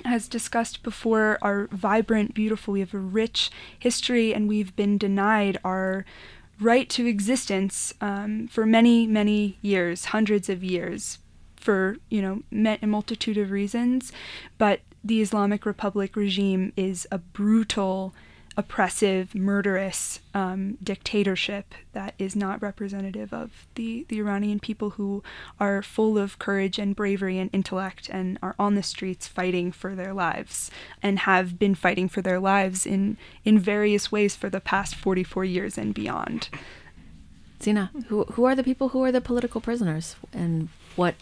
has 0.05 0.27
discussed 0.27 0.83
before, 0.83 1.39
are 1.43 1.69
vibrant, 1.71 2.35
beautiful. 2.35 2.73
We 2.73 2.81
have 2.81 2.93
a 2.93 2.99
rich 2.99 3.51
history, 3.79 4.35
and 4.35 4.49
we've 4.49 4.75
been 4.75 4.99
denied 4.99 5.59
our 5.65 6.05
right 6.61 6.89
to 6.91 7.07
existence 7.07 7.95
um, 8.01 8.49
for 8.49 8.67
many, 8.67 9.07
many 9.07 9.59
years, 9.63 10.07
hundreds 10.07 10.49
of 10.49 10.65
years, 10.65 11.19
for 11.63 11.97
you 12.11 12.21
know 12.21 12.43
a 12.83 12.87
multitude 12.87 13.39
of 13.39 13.51
reasons. 13.51 14.13
But 14.59 14.81
the 15.05 15.21
Islamic 15.21 15.65
Republic 15.67 16.17
regime 16.17 16.73
is 16.77 17.07
a 17.11 17.19
brutal 17.19 18.15
oppressive, 18.57 19.35
murderous 19.35 20.21
um, 20.35 20.77
dictatorship 20.83 21.75
that 21.93 22.15
is 22.19 22.37
not 22.37 22.61
representative 22.61 23.33
of 23.33 23.67
the, 23.77 24.05
the 24.09 24.19
Iranian 24.19 24.61
people 24.61 24.91
who 24.91 25.23
are 25.59 25.83
full 25.83 26.19
of 26.19 26.39
courage 26.39 26.79
and 26.79 26.95
bravery 26.95 27.39
and 27.39 27.49
intellect 27.53 28.11
and 28.11 28.39
are 28.43 28.55
on 28.59 28.75
the 28.75 28.83
streets 28.83 29.27
fighting 29.27 29.73
for 29.73 29.95
their 29.95 30.13
lives 30.13 30.71
and 31.03 31.21
have 31.21 31.59
been 31.59 31.75
fighting 31.75 32.09
for 32.09 32.21
their 32.21 32.39
lives 32.39 32.85
in, 32.85 33.17
in 33.45 33.59
various 33.59 34.13
ways 34.13 34.37
for 34.37 34.51
the 34.51 34.61
past 34.61 34.95
44 34.95 35.45
years 35.45 35.79
and 35.79 35.95
beyond. 35.95 36.51
Sina, 37.59 37.91
who, 38.09 38.25
who 38.25 38.45
are 38.45 38.55
the 38.55 38.65
people 38.65 38.91
who 38.91 39.03
are 39.03 39.13
the 39.13 39.21
political 39.21 39.61
prisoners 39.61 40.17
and 40.33 40.69
what 40.97 41.15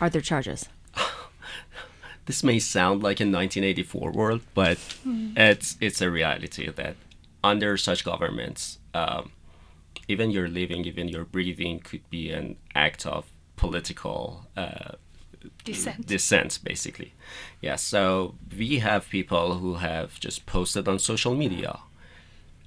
are 0.00 0.10
their 0.10 0.20
charges? 0.20 0.68
this 2.26 2.42
may 2.42 2.58
sound 2.58 3.02
like 3.02 3.20
a 3.20 3.24
1984 3.24 4.12
world, 4.12 4.40
but 4.54 4.78
mm. 5.06 5.36
it's 5.36 5.76
it's 5.80 6.00
a 6.00 6.10
reality 6.10 6.70
that 6.70 6.96
under 7.42 7.76
such 7.76 8.04
governments, 8.04 8.78
um, 8.94 9.32
even 10.08 10.30
your 10.30 10.48
living, 10.48 10.84
even 10.84 11.08
your 11.08 11.24
breathing 11.24 11.80
could 11.80 12.08
be 12.10 12.30
an 12.30 12.56
act 12.74 13.06
of 13.06 13.26
political 13.56 14.46
uh, 14.56 14.92
dissent. 15.64 16.06
Dissent, 16.06 16.58
basically. 16.62 17.14
Yeah. 17.60 17.76
So 17.76 18.34
we 18.56 18.78
have 18.78 19.08
people 19.08 19.54
who 19.54 19.74
have 19.74 20.18
just 20.20 20.46
posted 20.46 20.88
on 20.88 20.98
social 20.98 21.34
media 21.34 21.78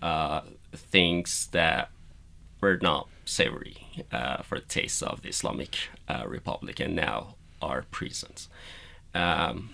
uh, 0.02 0.42
things 0.74 1.48
that 1.52 1.90
were 2.60 2.80
not 2.82 3.08
savory 3.26 4.06
uh, 4.12 4.42
for 4.44 4.60
the 4.60 4.66
taste 4.66 5.04
of 5.04 5.22
the 5.22 5.30
Islamic 5.30 5.78
uh, 6.08 6.24
Republic, 6.28 6.80
and 6.80 6.96
now 6.96 7.36
are 7.62 7.86
prisons 7.92 8.50
um, 9.14 9.72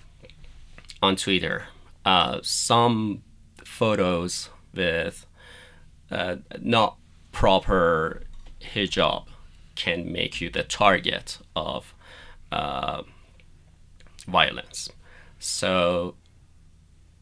on 1.01 1.15
Twitter 1.15 1.67
uh, 2.07 2.39
some 2.41 3.21
photos 3.63 4.49
with 4.73 5.25
uh, 6.09 6.37
not 6.61 6.97
proper 7.33 8.23
hijab 8.61 9.25
can 9.75 10.11
make 10.11 10.39
you 10.39 10.49
the 10.49 10.63
target 10.63 11.37
of 11.53 11.93
uh, 12.51 13.03
violence. 14.25 14.89
So 15.37 16.15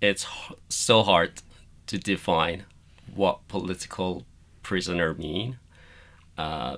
it's 0.01 0.27
so 0.69 1.01
hard 1.01 1.41
to 1.87 1.97
define 1.97 2.65
what 3.13 3.47
political 3.47 4.23
prisoner 4.61 5.15
mean. 5.15 5.57
Uh, 6.37 6.77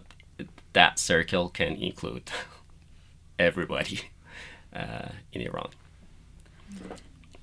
that 0.73 0.99
circle 0.99 1.49
can 1.49 1.73
include 1.73 2.29
everybody 3.39 4.01
uh, 4.73 5.09
in 5.33 5.41
Iran. 5.41 5.69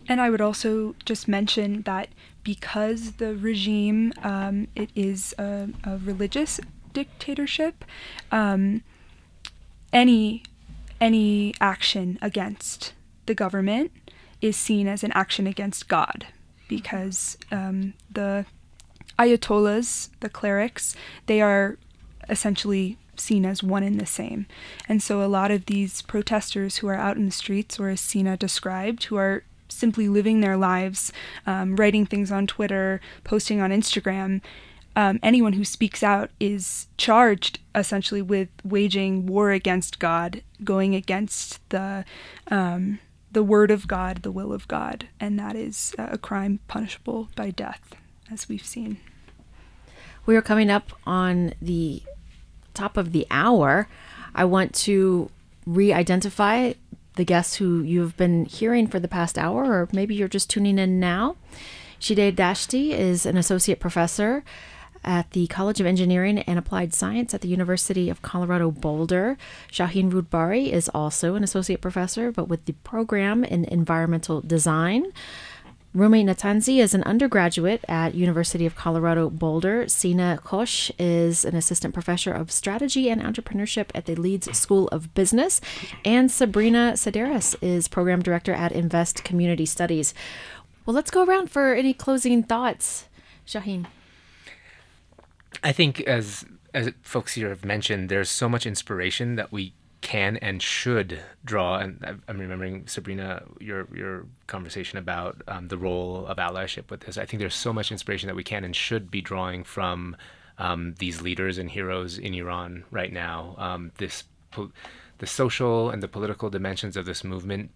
And 0.08 0.20
I 0.20 0.30
would 0.30 0.40
also 0.40 0.94
just 1.04 1.26
mention 1.26 1.82
that 1.82 2.08
because 2.44 3.12
the 3.12 3.34
regime 3.34 4.12
um, 4.22 4.68
it 4.76 4.90
is 4.94 5.34
a, 5.38 5.68
a, 5.82 5.96
religious 5.96 6.60
dictatorship, 6.92 7.84
um, 8.30 8.82
any 9.92 10.42
any 11.00 11.54
action 11.60 12.18
against 12.22 12.92
the 13.26 13.34
government 13.34 13.90
is 14.40 14.56
seen 14.56 14.86
as 14.86 15.02
an 15.02 15.12
action 15.12 15.46
against 15.46 15.88
God, 15.88 16.26
because 16.68 17.36
um, 17.50 17.94
the 18.10 18.44
ayatollahs, 19.18 20.10
the 20.20 20.28
clerics, 20.28 20.94
they 21.26 21.40
are 21.40 21.78
essentially 22.28 22.98
seen 23.16 23.44
as 23.44 23.62
one 23.62 23.82
and 23.82 24.00
the 24.00 24.06
same. 24.06 24.46
And 24.88 25.02
so 25.02 25.22
a 25.22 25.26
lot 25.26 25.50
of 25.50 25.66
these 25.66 26.02
protesters 26.02 26.78
who 26.78 26.88
are 26.88 26.94
out 26.94 27.16
in 27.16 27.26
the 27.26 27.32
streets, 27.32 27.78
or 27.78 27.88
as 27.88 28.00
Sina 28.00 28.36
described, 28.36 29.04
who 29.04 29.16
are 29.16 29.44
simply 29.68 30.08
living 30.08 30.40
their 30.40 30.56
lives, 30.56 31.12
um, 31.46 31.76
writing 31.76 32.06
things 32.06 32.30
on 32.30 32.46
Twitter, 32.46 33.00
posting 33.24 33.60
on 33.60 33.70
Instagram, 33.70 34.40
um, 34.96 35.18
anyone 35.22 35.54
who 35.54 35.64
speaks 35.64 36.02
out 36.02 36.30
is 36.38 36.86
charged 36.96 37.58
essentially 37.74 38.22
with 38.22 38.48
waging 38.62 39.26
war 39.26 39.50
against 39.50 39.98
God, 39.98 40.42
going 40.62 40.94
against 40.94 41.68
the 41.70 42.04
um, 42.48 43.00
the 43.32 43.42
word 43.42 43.72
of 43.72 43.88
God, 43.88 44.22
the 44.22 44.30
will 44.30 44.52
of 44.52 44.68
God, 44.68 45.08
and 45.18 45.36
that 45.40 45.56
is 45.56 45.92
a 45.98 46.16
crime 46.16 46.60
punishable 46.68 47.30
by 47.34 47.50
death, 47.50 47.96
as 48.30 48.48
we've 48.48 48.64
seen. 48.64 48.98
We 50.24 50.36
are 50.36 50.42
coming 50.42 50.70
up 50.70 50.92
on 51.04 51.54
the 51.60 52.02
top 52.74 52.96
of 52.96 53.12
the 53.12 53.26
hour, 53.30 53.88
I 54.34 54.44
want 54.44 54.74
to 54.74 55.30
re 55.66 55.92
identify 55.92 56.74
the 57.16 57.24
guests 57.24 57.56
who 57.56 57.82
you've 57.82 58.16
been 58.16 58.44
hearing 58.44 58.86
for 58.86 58.98
the 58.98 59.08
past 59.08 59.38
hour, 59.38 59.64
or 59.64 59.88
maybe 59.92 60.14
you're 60.14 60.28
just 60.28 60.50
tuning 60.50 60.78
in 60.78 60.98
now. 60.98 61.36
Shideh 62.00 62.34
Dashti 62.34 62.90
is 62.90 63.24
an 63.24 63.36
associate 63.36 63.80
professor 63.80 64.44
at 65.04 65.30
the 65.30 65.46
College 65.48 65.80
of 65.80 65.86
Engineering 65.86 66.38
and 66.40 66.58
Applied 66.58 66.94
Science 66.94 67.34
at 67.34 67.40
the 67.42 67.48
University 67.48 68.08
of 68.08 68.22
Colorado 68.22 68.70
Boulder. 68.70 69.36
Shawhin 69.70 70.10
Roudbari 70.10 70.70
is 70.70 70.88
also 70.88 71.34
an 71.34 71.44
associate 71.44 71.80
professor, 71.80 72.32
but 72.32 72.48
with 72.48 72.64
the 72.64 72.72
program 72.72 73.44
in 73.44 73.64
environmental 73.66 74.40
design. 74.40 75.12
Rumi 75.94 76.24
Natanzi 76.24 76.78
is 76.78 76.92
an 76.92 77.04
undergraduate 77.04 77.84
at 77.86 78.16
University 78.16 78.66
of 78.66 78.74
Colorado 78.74 79.30
Boulder. 79.30 79.86
Sina 79.86 80.40
Kosh 80.42 80.90
is 80.98 81.44
an 81.44 81.54
assistant 81.54 81.94
professor 81.94 82.32
of 82.32 82.50
strategy 82.50 83.08
and 83.08 83.22
entrepreneurship 83.22 83.90
at 83.94 84.06
the 84.06 84.16
Leeds 84.16 84.50
School 84.58 84.88
of 84.88 85.14
Business. 85.14 85.60
And 86.04 86.32
Sabrina 86.32 86.94
Sideris 86.96 87.54
is 87.62 87.86
program 87.86 88.22
director 88.22 88.52
at 88.52 88.72
INVST 88.72 89.22
Community 89.22 89.64
Studies. 89.64 90.14
Well, 90.84 90.94
let's 90.94 91.12
go 91.12 91.24
around 91.24 91.52
for 91.52 91.74
any 91.74 91.94
closing 91.94 92.42
thoughts. 92.42 93.06
Shawhin. 93.46 93.86
I 95.62 95.70
think 95.70 96.00
as 96.00 96.44
as 96.74 96.90
folks 97.02 97.34
here 97.34 97.50
have 97.50 97.64
mentioned, 97.64 98.08
there's 98.08 98.30
so 98.30 98.48
much 98.48 98.66
inspiration 98.66 99.36
that 99.36 99.52
we 99.52 99.74
can 100.04 100.36
and 100.36 100.62
should 100.62 101.18
draw. 101.44 101.78
And 101.78 102.22
I'm 102.28 102.38
remembering 102.38 102.86
Sabrina, 102.86 103.42
your 103.58 103.88
your 103.92 104.26
conversation 104.46 104.98
about 104.98 105.42
um, 105.48 105.68
the 105.68 105.78
role 105.78 106.26
of 106.26 106.36
allyship 106.36 106.90
with 106.90 107.00
this. 107.00 107.18
I 107.18 107.24
think 107.24 107.40
there's 107.40 107.54
so 107.54 107.72
much 107.72 107.90
inspiration 107.90 108.28
that 108.28 108.36
we 108.36 108.44
can 108.44 108.64
and 108.64 108.76
should 108.76 109.10
be 109.10 109.22
drawing 109.22 109.64
from 109.64 110.16
um, 110.58 110.94
these 110.98 111.22
leaders 111.22 111.58
and 111.58 111.70
heroes 111.70 112.18
in 112.18 112.34
Iran 112.34 112.84
right 112.90 113.12
now. 113.12 113.56
Um, 113.58 113.92
this 113.96 114.24
po- 114.50 114.72
the 115.18 115.26
social 115.26 115.90
and 115.90 116.02
the 116.02 116.08
political 116.08 116.50
dimensions 116.50 116.96
of 116.96 117.06
this 117.06 117.24
movement 117.24 117.70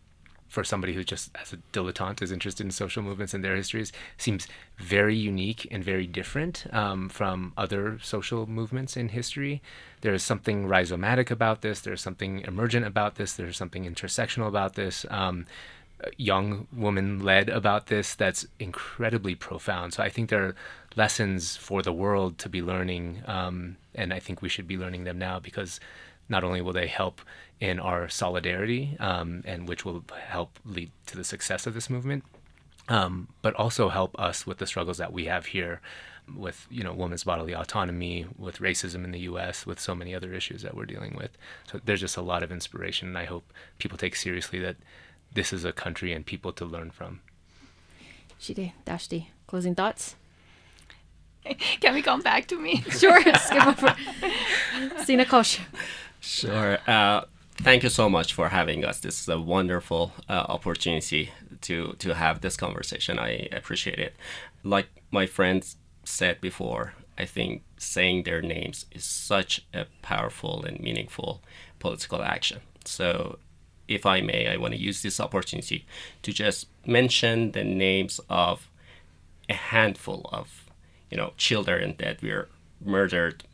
for 0.49 0.65
somebody 0.65 0.95
who 0.95 1.05
just 1.05 1.31
as 1.41 1.53
a 1.53 1.59
dilettante 1.73 2.23
is 2.23 2.33
interested 2.33 2.65
in 2.65 2.71
social 2.71 3.03
movements 3.03 3.35
and 3.35 3.45
their 3.45 3.57
histories 3.57 3.93
seems 4.17 4.49
very 4.79 5.17
unique 5.17 5.67
and 5.71 5.85
very 5.85 6.07
different 6.07 6.67
um, 6.73 7.09
from 7.09 7.53
other 7.57 7.99
social 8.03 8.47
movements 8.47 8.97
in 8.97 9.09
history. 9.11 9.63
There 10.01 10.15
is 10.15 10.23
something 10.23 10.67
rhizomatic 10.67 11.31
about 11.31 11.63
this. 11.63 11.81
There's 11.81 12.01
something 12.01 12.41
emergent 12.41 12.87
about 12.87 13.17
this. 13.17 13.33
There's 13.33 13.57
something 13.57 13.85
intersectional 13.85 14.49
about 14.49 14.75
this. 14.75 15.05
Um, 15.11 15.47
young 16.17 16.67
woman 16.73 17.21
led 17.21 17.49
about 17.49 17.87
this 17.87 18.15
that's 18.15 18.47
incredibly 18.59 19.35
profound. 19.35 19.95
So 19.95 20.03
I 20.03 20.09
think 20.09 20.31
there 20.31 20.45
are 20.45 20.55
lessons 20.97 21.57
for 21.57 21.83
the 21.83 21.93
world 21.93 22.39
to 22.39 22.49
be 22.49 22.63
learning, 22.63 23.23
um, 23.27 23.77
and 23.95 24.13
I 24.13 24.21
think 24.21 24.43
we 24.43 24.49
should 24.49 24.69
be 24.69 24.77
learning 24.77 25.05
them 25.05 25.19
now 25.19 25.39
because 25.39 25.81
not 26.29 26.45
only 26.45 26.61
will 26.61 26.73
they 26.73 26.87
help 26.87 27.21
in 27.61 27.81
our 27.81 28.09
solidarity, 28.09 28.97
um, 29.01 29.43
and 29.45 29.69
which 29.69 29.85
will 29.85 30.05
help 30.29 30.59
lead 30.65 30.91
to 31.07 31.17
the 31.17 31.25
success 31.25 31.67
of 31.67 31.75
this 31.75 31.91
movement, 31.91 32.25
um, 32.89 33.29
but 33.43 33.55
also 33.55 33.89
help 33.89 34.19
us 34.19 34.47
with 34.47 34.59
the 34.59 34.67
struggles 34.67 34.99
that 34.99 35.13
we 35.13 35.25
have 35.25 35.47
here 35.47 35.81
with 36.37 36.67
you 36.71 36.83
know 36.83 36.93
women's 36.93 37.25
bodily 37.25 37.55
autonomy, 37.55 38.27
with 38.37 38.59
racism 38.59 39.05
in 39.05 39.13
the 39.13 39.21
U.S., 39.21 39.67
with 39.67 39.81
so 39.81 39.95
many 39.95 40.15
other 40.15 40.33
issues 40.33 40.63
that 40.63 40.75
we're 40.75 40.87
dealing 40.87 41.15
with. 41.17 41.37
So 41.71 41.81
there's 41.85 42.01
just 42.01 42.17
a 42.17 42.23
lot 42.23 42.43
of 42.43 42.53
inspiration, 42.53 43.09
and 43.09 43.19
I 43.19 43.25
hope 43.25 43.53
people 43.79 43.99
take 43.99 44.17
seriously 44.17 44.59
that 44.61 44.77
this 45.33 45.53
is 45.53 45.65
a 45.65 45.73
country 45.73 46.13
and 46.13 46.25
people 46.25 46.53
to 46.53 46.65
learn 46.65 46.91
from. 46.91 47.21
Shideh, 48.41 48.73
Dashti, 48.87 49.27
closing 49.47 49.75
thoughts. 49.75 50.15
Can 51.81 51.95
we 51.95 52.03
come 52.03 52.21
back 52.21 52.47
to 52.49 52.59
me? 52.59 52.85
Sure, 52.91 53.21
skip 53.21 53.67
over. 53.67 53.95
Sina 55.05 55.25
Kosh. 55.25 55.61
Sure. 56.21 56.79
Uh, 56.87 57.23
thank 57.57 57.83
you 57.83 57.89
so 57.89 58.09
much 58.09 58.33
for 58.33 58.49
having 58.49 58.85
us. 58.85 59.01
This 59.01 59.21
is 59.21 59.29
a 59.29 59.41
wonderful 59.41 60.13
uh, 60.29 60.47
opportunity 60.49 61.31
to 61.63 61.95
to 61.99 62.15
have 62.15 62.41
this 62.41 62.57
conversation. 62.57 63.19
I 63.19 63.49
appreciate 63.53 63.99
it. 63.99 64.15
Like 64.63 64.89
my 65.11 65.27
friends 65.27 65.77
said 66.09 66.41
before, 66.41 66.95
I 67.17 67.25
think 67.25 67.63
saying 67.77 68.23
their 68.23 68.41
names 68.41 68.87
is 68.93 69.05
such 69.05 69.67
a 69.75 69.87
powerful 70.03 70.65
and 70.65 70.81
meaningful 70.81 71.43
political 71.79 72.23
action. 72.23 72.61
So, 72.85 73.39
if 73.87 74.05
I 74.05 74.21
may, 74.21 74.49
I 74.49 74.57
want 74.57 74.75
to 74.75 74.81
use 74.81 75.03
this 75.03 75.19
opportunity 75.19 75.87
to 76.23 76.33
just 76.33 76.67
mention 76.87 77.53
the 77.53 77.65
names 77.65 78.21
of 78.29 78.69
a 79.49 79.55
handful 79.55 80.29
of, 80.33 80.65
you 81.11 81.17
know, 81.17 81.33
children 81.37 81.95
that 81.99 82.23
were 82.23 82.49
murdered 82.85 83.45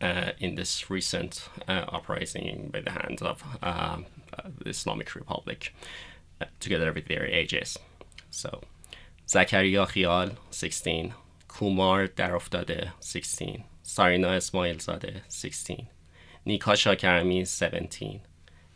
uh, 0.00 0.32
in 0.38 0.54
this 0.54 0.88
recent 0.88 1.48
uh, 1.68 1.84
uprising 1.88 2.70
by 2.72 2.80
the 2.80 2.90
hands 2.90 3.22
of 3.22 3.42
uh, 3.62 3.98
the 4.58 4.70
Islamic 4.70 5.14
Republic, 5.14 5.74
uh, 6.40 6.46
together 6.60 6.92
with 6.92 7.06
their 7.06 7.26
ages. 7.26 7.78
So, 8.30 8.62
Zakaria 9.26 9.86
Khial, 9.88 10.36
16, 10.50 11.14
Kumar 11.56 12.06
Daroftade, 12.06 12.90
16, 13.00 13.64
Sarina 13.82 14.36
Ismail 14.36 14.74
Zade, 14.74 15.22
16, 15.26 15.88
Nika 16.44 16.72
Shakarami, 16.72 17.46
17, 17.46 18.20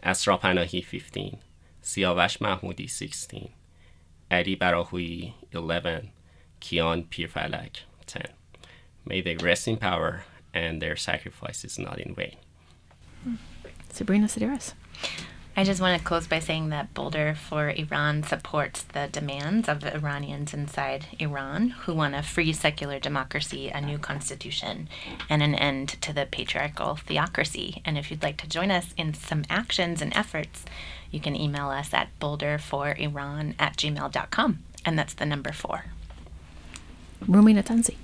Asra 0.03 0.39
Panahi, 0.39 0.83
15, 0.83 1.37
Siavash 1.83 2.39
Mahmoudi, 2.39 2.89
16, 2.89 3.51
Adi 4.31 4.57
Barahui, 4.57 5.35
11, 5.53 6.11
Kian 6.63 7.07
Pirfalak, 7.07 7.81
10. 8.07 8.23
May 9.05 9.21
they 9.21 9.37
rest 9.37 9.69
in 9.69 9.77
power 9.77 10.25
and 10.55 10.81
their 10.81 10.97
sacrifice 10.97 11.67
is 11.67 11.79
not 11.79 12.01
in 12.01 12.15
vain. 12.15 12.37
Sabrina 13.91 14.27
Sideris. 14.27 14.73
I 15.61 15.65
just 15.65 15.83
want 15.83 15.99
to 15.99 16.03
close 16.03 16.27
by 16.27 16.39
saying 16.39 16.71
that 16.71 16.95
Boulder 16.95 17.35
for 17.35 17.69
Iran 17.69 18.23
supports 18.23 18.83
the 18.83 19.11
demands 19.13 19.69
of 19.69 19.81
the 19.81 19.95
Iranians 19.95 20.55
inside 20.55 21.05
Iran 21.19 21.69
who 21.83 21.93
want 21.93 22.15
a 22.15 22.23
free 22.23 22.55
secular 22.55 22.99
democracy, 22.99 23.69
a 23.69 23.79
new 23.79 23.99
constitution, 23.99 24.89
and 25.29 25.43
an 25.43 25.55
end 25.55 26.01
to 26.01 26.15
the 26.15 26.25
patriarchal 26.25 26.97
theocracy. 26.97 27.83
And 27.85 27.99
if 27.99 28.11
you'd 28.11 28.23
like 28.23 28.39
to 28.39 28.49
join 28.49 28.71
us 28.71 28.95
in 28.97 29.13
some 29.13 29.45
actions 29.51 30.01
and 30.01 30.17
efforts, 30.17 30.65
you 31.11 31.21
can 31.21 31.37
email 31.37 31.69
us 31.69 31.93
at 31.93 32.09
boulderforiran 32.19 33.55
at 33.59 33.77
gmail.com. 33.77 34.63
And 34.87 34.99
that's 34.99 35.13
the 35.13 35.27
number 35.27 35.53
four. 35.53 35.85
Rumi 37.29 37.53
Natanzi. 37.53 37.97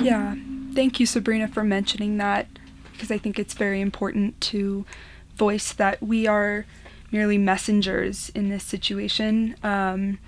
Yeah. 0.00 0.36
Thank 0.74 1.00
you, 1.00 1.06
Sabrina, 1.06 1.48
for 1.48 1.64
mentioning 1.64 2.18
that 2.18 2.46
because 2.92 3.10
I 3.10 3.18
think 3.18 3.36
it's 3.36 3.54
very 3.54 3.80
important 3.80 4.40
to 4.42 4.86
voice 5.34 5.72
that 5.72 6.00
we 6.00 6.28
are 6.28 6.66
merely 7.10 7.38
messengers 7.38 8.30
in 8.34 8.48
this 8.48 8.64
situation 8.64 9.56
um, 9.62 10.18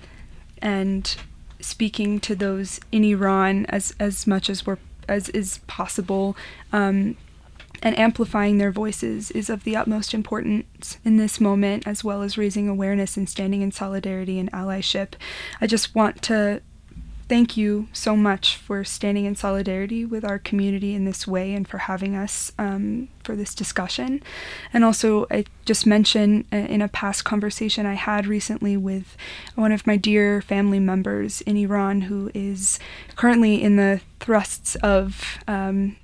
and 0.61 1.15
speaking 1.59 2.19
to 2.19 2.35
those 2.35 2.79
in 2.91 3.03
Iran 3.03 3.65
as, 3.67 3.95
as 3.99 4.27
much 4.27 4.49
as 4.49 4.65
we're 4.65 4.77
as 5.07 5.29
is 5.29 5.59
possible 5.67 6.35
um, 6.71 7.17
and 7.81 7.97
amplifying 7.99 8.57
their 8.57 8.71
voices 8.71 9.31
is 9.31 9.49
of 9.49 9.65
the 9.65 9.75
utmost 9.75 10.13
importance 10.13 10.97
in 11.03 11.17
this 11.17 11.41
moment 11.41 11.85
as 11.85 12.03
well 12.03 12.21
as 12.21 12.37
raising 12.37 12.69
awareness 12.69 13.17
and 13.17 13.27
standing 13.29 13.61
in 13.61 13.71
solidarity 13.71 14.39
and 14.39 14.51
allyship. 14.53 15.13
I 15.59 15.67
just 15.67 15.93
want 15.93 16.21
to 16.23 16.61
thank 17.33 17.57
you 17.57 17.87
so 17.91 18.15
much 18.15 18.57
for 18.57 18.83
standing 18.83 19.25
in 19.25 19.35
solidarity 19.35 20.05
with 20.05 20.23
our 20.23 20.37
community 20.37 20.93
in 20.93 21.03
this 21.03 21.25
way 21.25 21.55
and 21.55 21.67
for 21.67 21.79
having 21.79 22.13
us 22.13 22.51
um, 22.59 23.09
for 23.23 23.35
this 23.35 23.55
discussion. 23.55 24.21
And 24.71 24.83
also, 24.83 25.25
I 25.31 25.45
just 25.65 25.87
mentioned 25.87 26.45
uh, 26.53 26.57
in 26.57 26.79
a 26.79 26.87
past 26.87 27.25
conversation 27.25 27.87
I 27.87 27.95
had 27.95 28.27
recently 28.27 28.77
with 28.77 29.17
one 29.55 29.71
of 29.71 29.87
my 29.87 29.97
dear 29.97 30.43
family 30.43 30.79
members 30.79 31.41
in 31.41 31.57
Iran 31.57 32.01
who 32.01 32.29
is 32.35 32.77
currently 33.15 33.63
in 33.63 33.77
the 33.77 34.01
thrusts 34.19 34.75
of 34.75 35.39
um, 35.47 35.95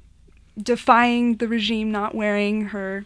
defying 0.59 1.35
the 1.35 1.47
regime, 1.47 1.91
not 1.91 2.15
wearing 2.15 2.69
her 2.73 3.05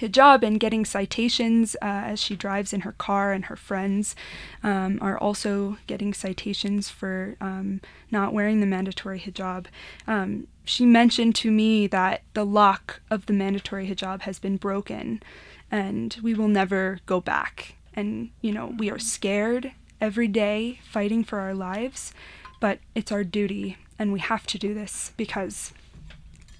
hijab 0.00 0.42
and 0.42 0.60
getting 0.60 0.84
citations 0.84 1.76
uh, 1.82 2.02
as 2.06 2.20
she 2.20 2.36
drives 2.36 2.72
in 2.72 2.80
her 2.80 2.92
car, 2.92 3.32
and 3.32 3.46
her 3.46 3.56
friends 3.56 4.14
um, 4.62 4.98
are 5.00 5.18
also 5.18 5.78
getting 5.86 6.14
citations 6.14 6.88
for 6.88 7.36
um, 7.40 7.80
not 8.10 8.32
wearing 8.32 8.60
the 8.60 8.66
mandatory 8.66 9.20
hijab. 9.20 9.66
Um, 10.06 10.46
she 10.64 10.84
mentioned 10.84 11.34
to 11.36 11.50
me 11.50 11.86
that 11.86 12.22
the 12.34 12.44
lock 12.44 13.00
of 13.10 13.26
the 13.26 13.32
mandatory 13.32 13.88
hijab 13.88 14.22
has 14.22 14.38
been 14.38 14.56
broken 14.56 15.22
and 15.70 16.16
we 16.22 16.34
will 16.34 16.48
never 16.48 17.00
go 17.06 17.20
back. 17.20 17.74
And, 17.94 18.30
you 18.40 18.52
know, 18.52 18.74
we 18.78 18.90
are 18.90 18.98
scared 18.98 19.72
every 20.00 20.28
day 20.28 20.80
fighting 20.84 21.24
for 21.24 21.38
our 21.38 21.54
lives, 21.54 22.12
but 22.60 22.78
it's 22.94 23.12
our 23.12 23.24
duty 23.24 23.78
and 23.98 24.12
we 24.12 24.20
have 24.20 24.46
to 24.48 24.58
do 24.58 24.74
this 24.74 25.12
because 25.16 25.72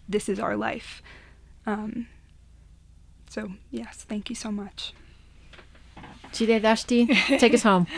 this 0.09 0.29
is 0.29 0.41
our 0.41 0.57
life. 0.57 1.03
Um, 1.67 2.07
so, 3.37 3.51
yes, 3.71 4.07
thank 4.09 4.31
you 4.31 4.35
so 4.35 4.51
much. 4.51 4.95
Shideh 6.33 6.63
Dashti, 6.63 7.07
take 7.39 7.55
us 7.55 7.63
home. 7.63 7.87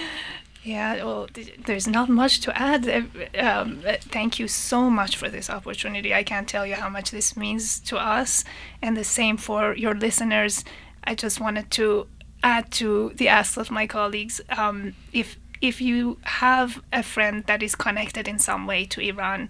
Yeah, 0.64 0.96
well, 1.04 1.28
there's 1.66 1.86
not 1.86 2.08
much 2.10 2.40
to 2.40 2.50
add. 2.68 2.86
Uh, 2.86 3.02
Um, 3.48 3.68
uh, 3.86 3.96
thank 4.16 4.38
you 4.40 4.48
so 4.48 4.90
much 4.90 5.16
for 5.16 5.28
this 5.30 5.48
opportunity. 5.48 6.12
I 6.12 6.24
can't 6.24 6.48
tell 6.48 6.66
you 6.66 6.74
how 6.74 6.90
much 6.90 7.10
this 7.10 7.36
means 7.36 7.80
to 7.90 7.96
us, 7.96 8.44
and 8.82 8.96
the 8.96 9.04
same 9.04 9.36
for 9.38 9.62
your 9.84 9.94
listeners. 9.94 10.64
I 11.04 11.14
just 11.14 11.40
wanted 11.40 11.70
to 11.78 12.06
add 12.42 12.64
to 12.80 13.12
the 13.14 13.28
ask 13.28 13.56
of 13.56 13.70
my 13.70 13.86
colleagues. 13.86 14.40
Um, 14.62 14.94
if 15.12 15.38
if 15.70 15.80
you 15.80 16.18
have 16.44 16.82
a 16.92 17.02
friend 17.02 17.44
that 17.46 17.62
is 17.62 17.74
connected 17.76 18.28
in 18.28 18.38
some 18.38 18.66
way 18.66 18.84
to 18.86 19.00
Iran, 19.00 19.48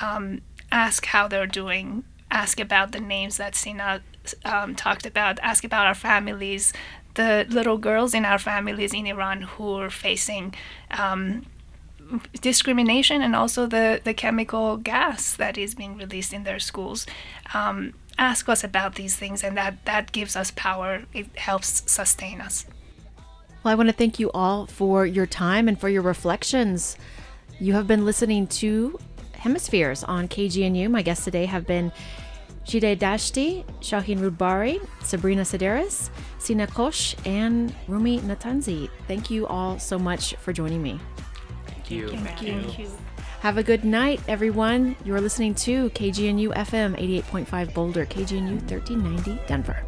um, 0.00 0.40
ask 0.70 1.06
how 1.06 1.28
they're 1.28 1.52
doing. 1.62 2.04
Ask 2.30 2.60
about 2.60 2.92
the 2.92 3.00
names 3.00 3.36
that 3.36 3.54
Sina 3.54 4.00
um, 4.44 4.74
talked 4.74 5.06
about. 5.06 5.38
Ask 5.42 5.64
about 5.64 5.86
our 5.86 5.94
families, 5.94 6.72
the 7.14 7.46
little 7.48 7.78
girls 7.78 8.14
in 8.14 8.24
our 8.24 8.38
families 8.38 8.92
in 8.92 9.06
Iran 9.06 9.42
who 9.42 9.74
are 9.74 9.90
facing 9.90 10.54
um, 10.90 11.46
discrimination 12.40 13.22
and 13.22 13.34
also 13.34 13.66
the, 13.66 14.00
the 14.04 14.14
chemical 14.14 14.76
gas 14.76 15.34
that 15.34 15.56
is 15.56 15.74
being 15.74 15.96
released 15.96 16.32
in 16.32 16.44
their 16.44 16.58
schools. 16.58 17.06
Um, 17.54 17.94
ask 18.18 18.48
us 18.48 18.62
about 18.62 18.94
these 18.94 19.16
things, 19.16 19.42
and 19.42 19.56
that, 19.56 19.84
that 19.84 20.12
gives 20.12 20.36
us 20.36 20.50
power. 20.52 21.04
It 21.12 21.26
helps 21.36 21.90
sustain 21.90 22.40
us. 22.40 22.66
Well, 23.62 23.72
I 23.72 23.74
want 23.74 23.88
to 23.88 23.94
thank 23.94 24.18
you 24.18 24.30
all 24.32 24.66
for 24.66 25.06
your 25.06 25.26
time 25.26 25.68
and 25.68 25.80
for 25.80 25.88
your 25.88 26.02
reflections. 26.02 26.96
You 27.58 27.72
have 27.72 27.86
been 27.86 28.04
listening 28.04 28.46
to 28.48 28.98
Hemispheres 29.32 30.04
on 30.04 30.28
KGNU. 30.28 30.90
My 30.90 31.02
guests 31.02 31.24
today 31.24 31.46
have 31.46 31.66
been 31.66 31.92
Shideh 32.64 32.98
Dashti, 32.98 33.64
Shawhin 33.80 34.18
Roudbari, 34.18 34.80
Sabrina 35.02 35.42
Sideris, 35.42 36.10
Sina 36.38 36.66
Kosh, 36.66 37.14
and 37.26 37.74
Rumi 37.88 38.20
Natanzi. 38.20 38.88
Thank 39.06 39.30
you 39.30 39.46
all 39.46 39.78
so 39.78 39.98
much 39.98 40.34
for 40.36 40.52
joining 40.52 40.82
me. 40.82 40.98
Thank 41.66 41.90
you. 41.90 42.08
Thank 42.08 42.78
you. 42.78 42.90
Have 43.40 43.58
a 43.58 43.62
good 43.62 43.84
night, 43.84 44.20
everyone. 44.26 44.96
You're 45.04 45.20
listening 45.20 45.54
to 45.56 45.90
KGNU 45.90 46.54
FM 46.54 46.98
88.5 46.98 47.74
Boulder, 47.74 48.06
KGNU 48.06 48.60
1390 48.70 49.38
Denver. 49.46 49.84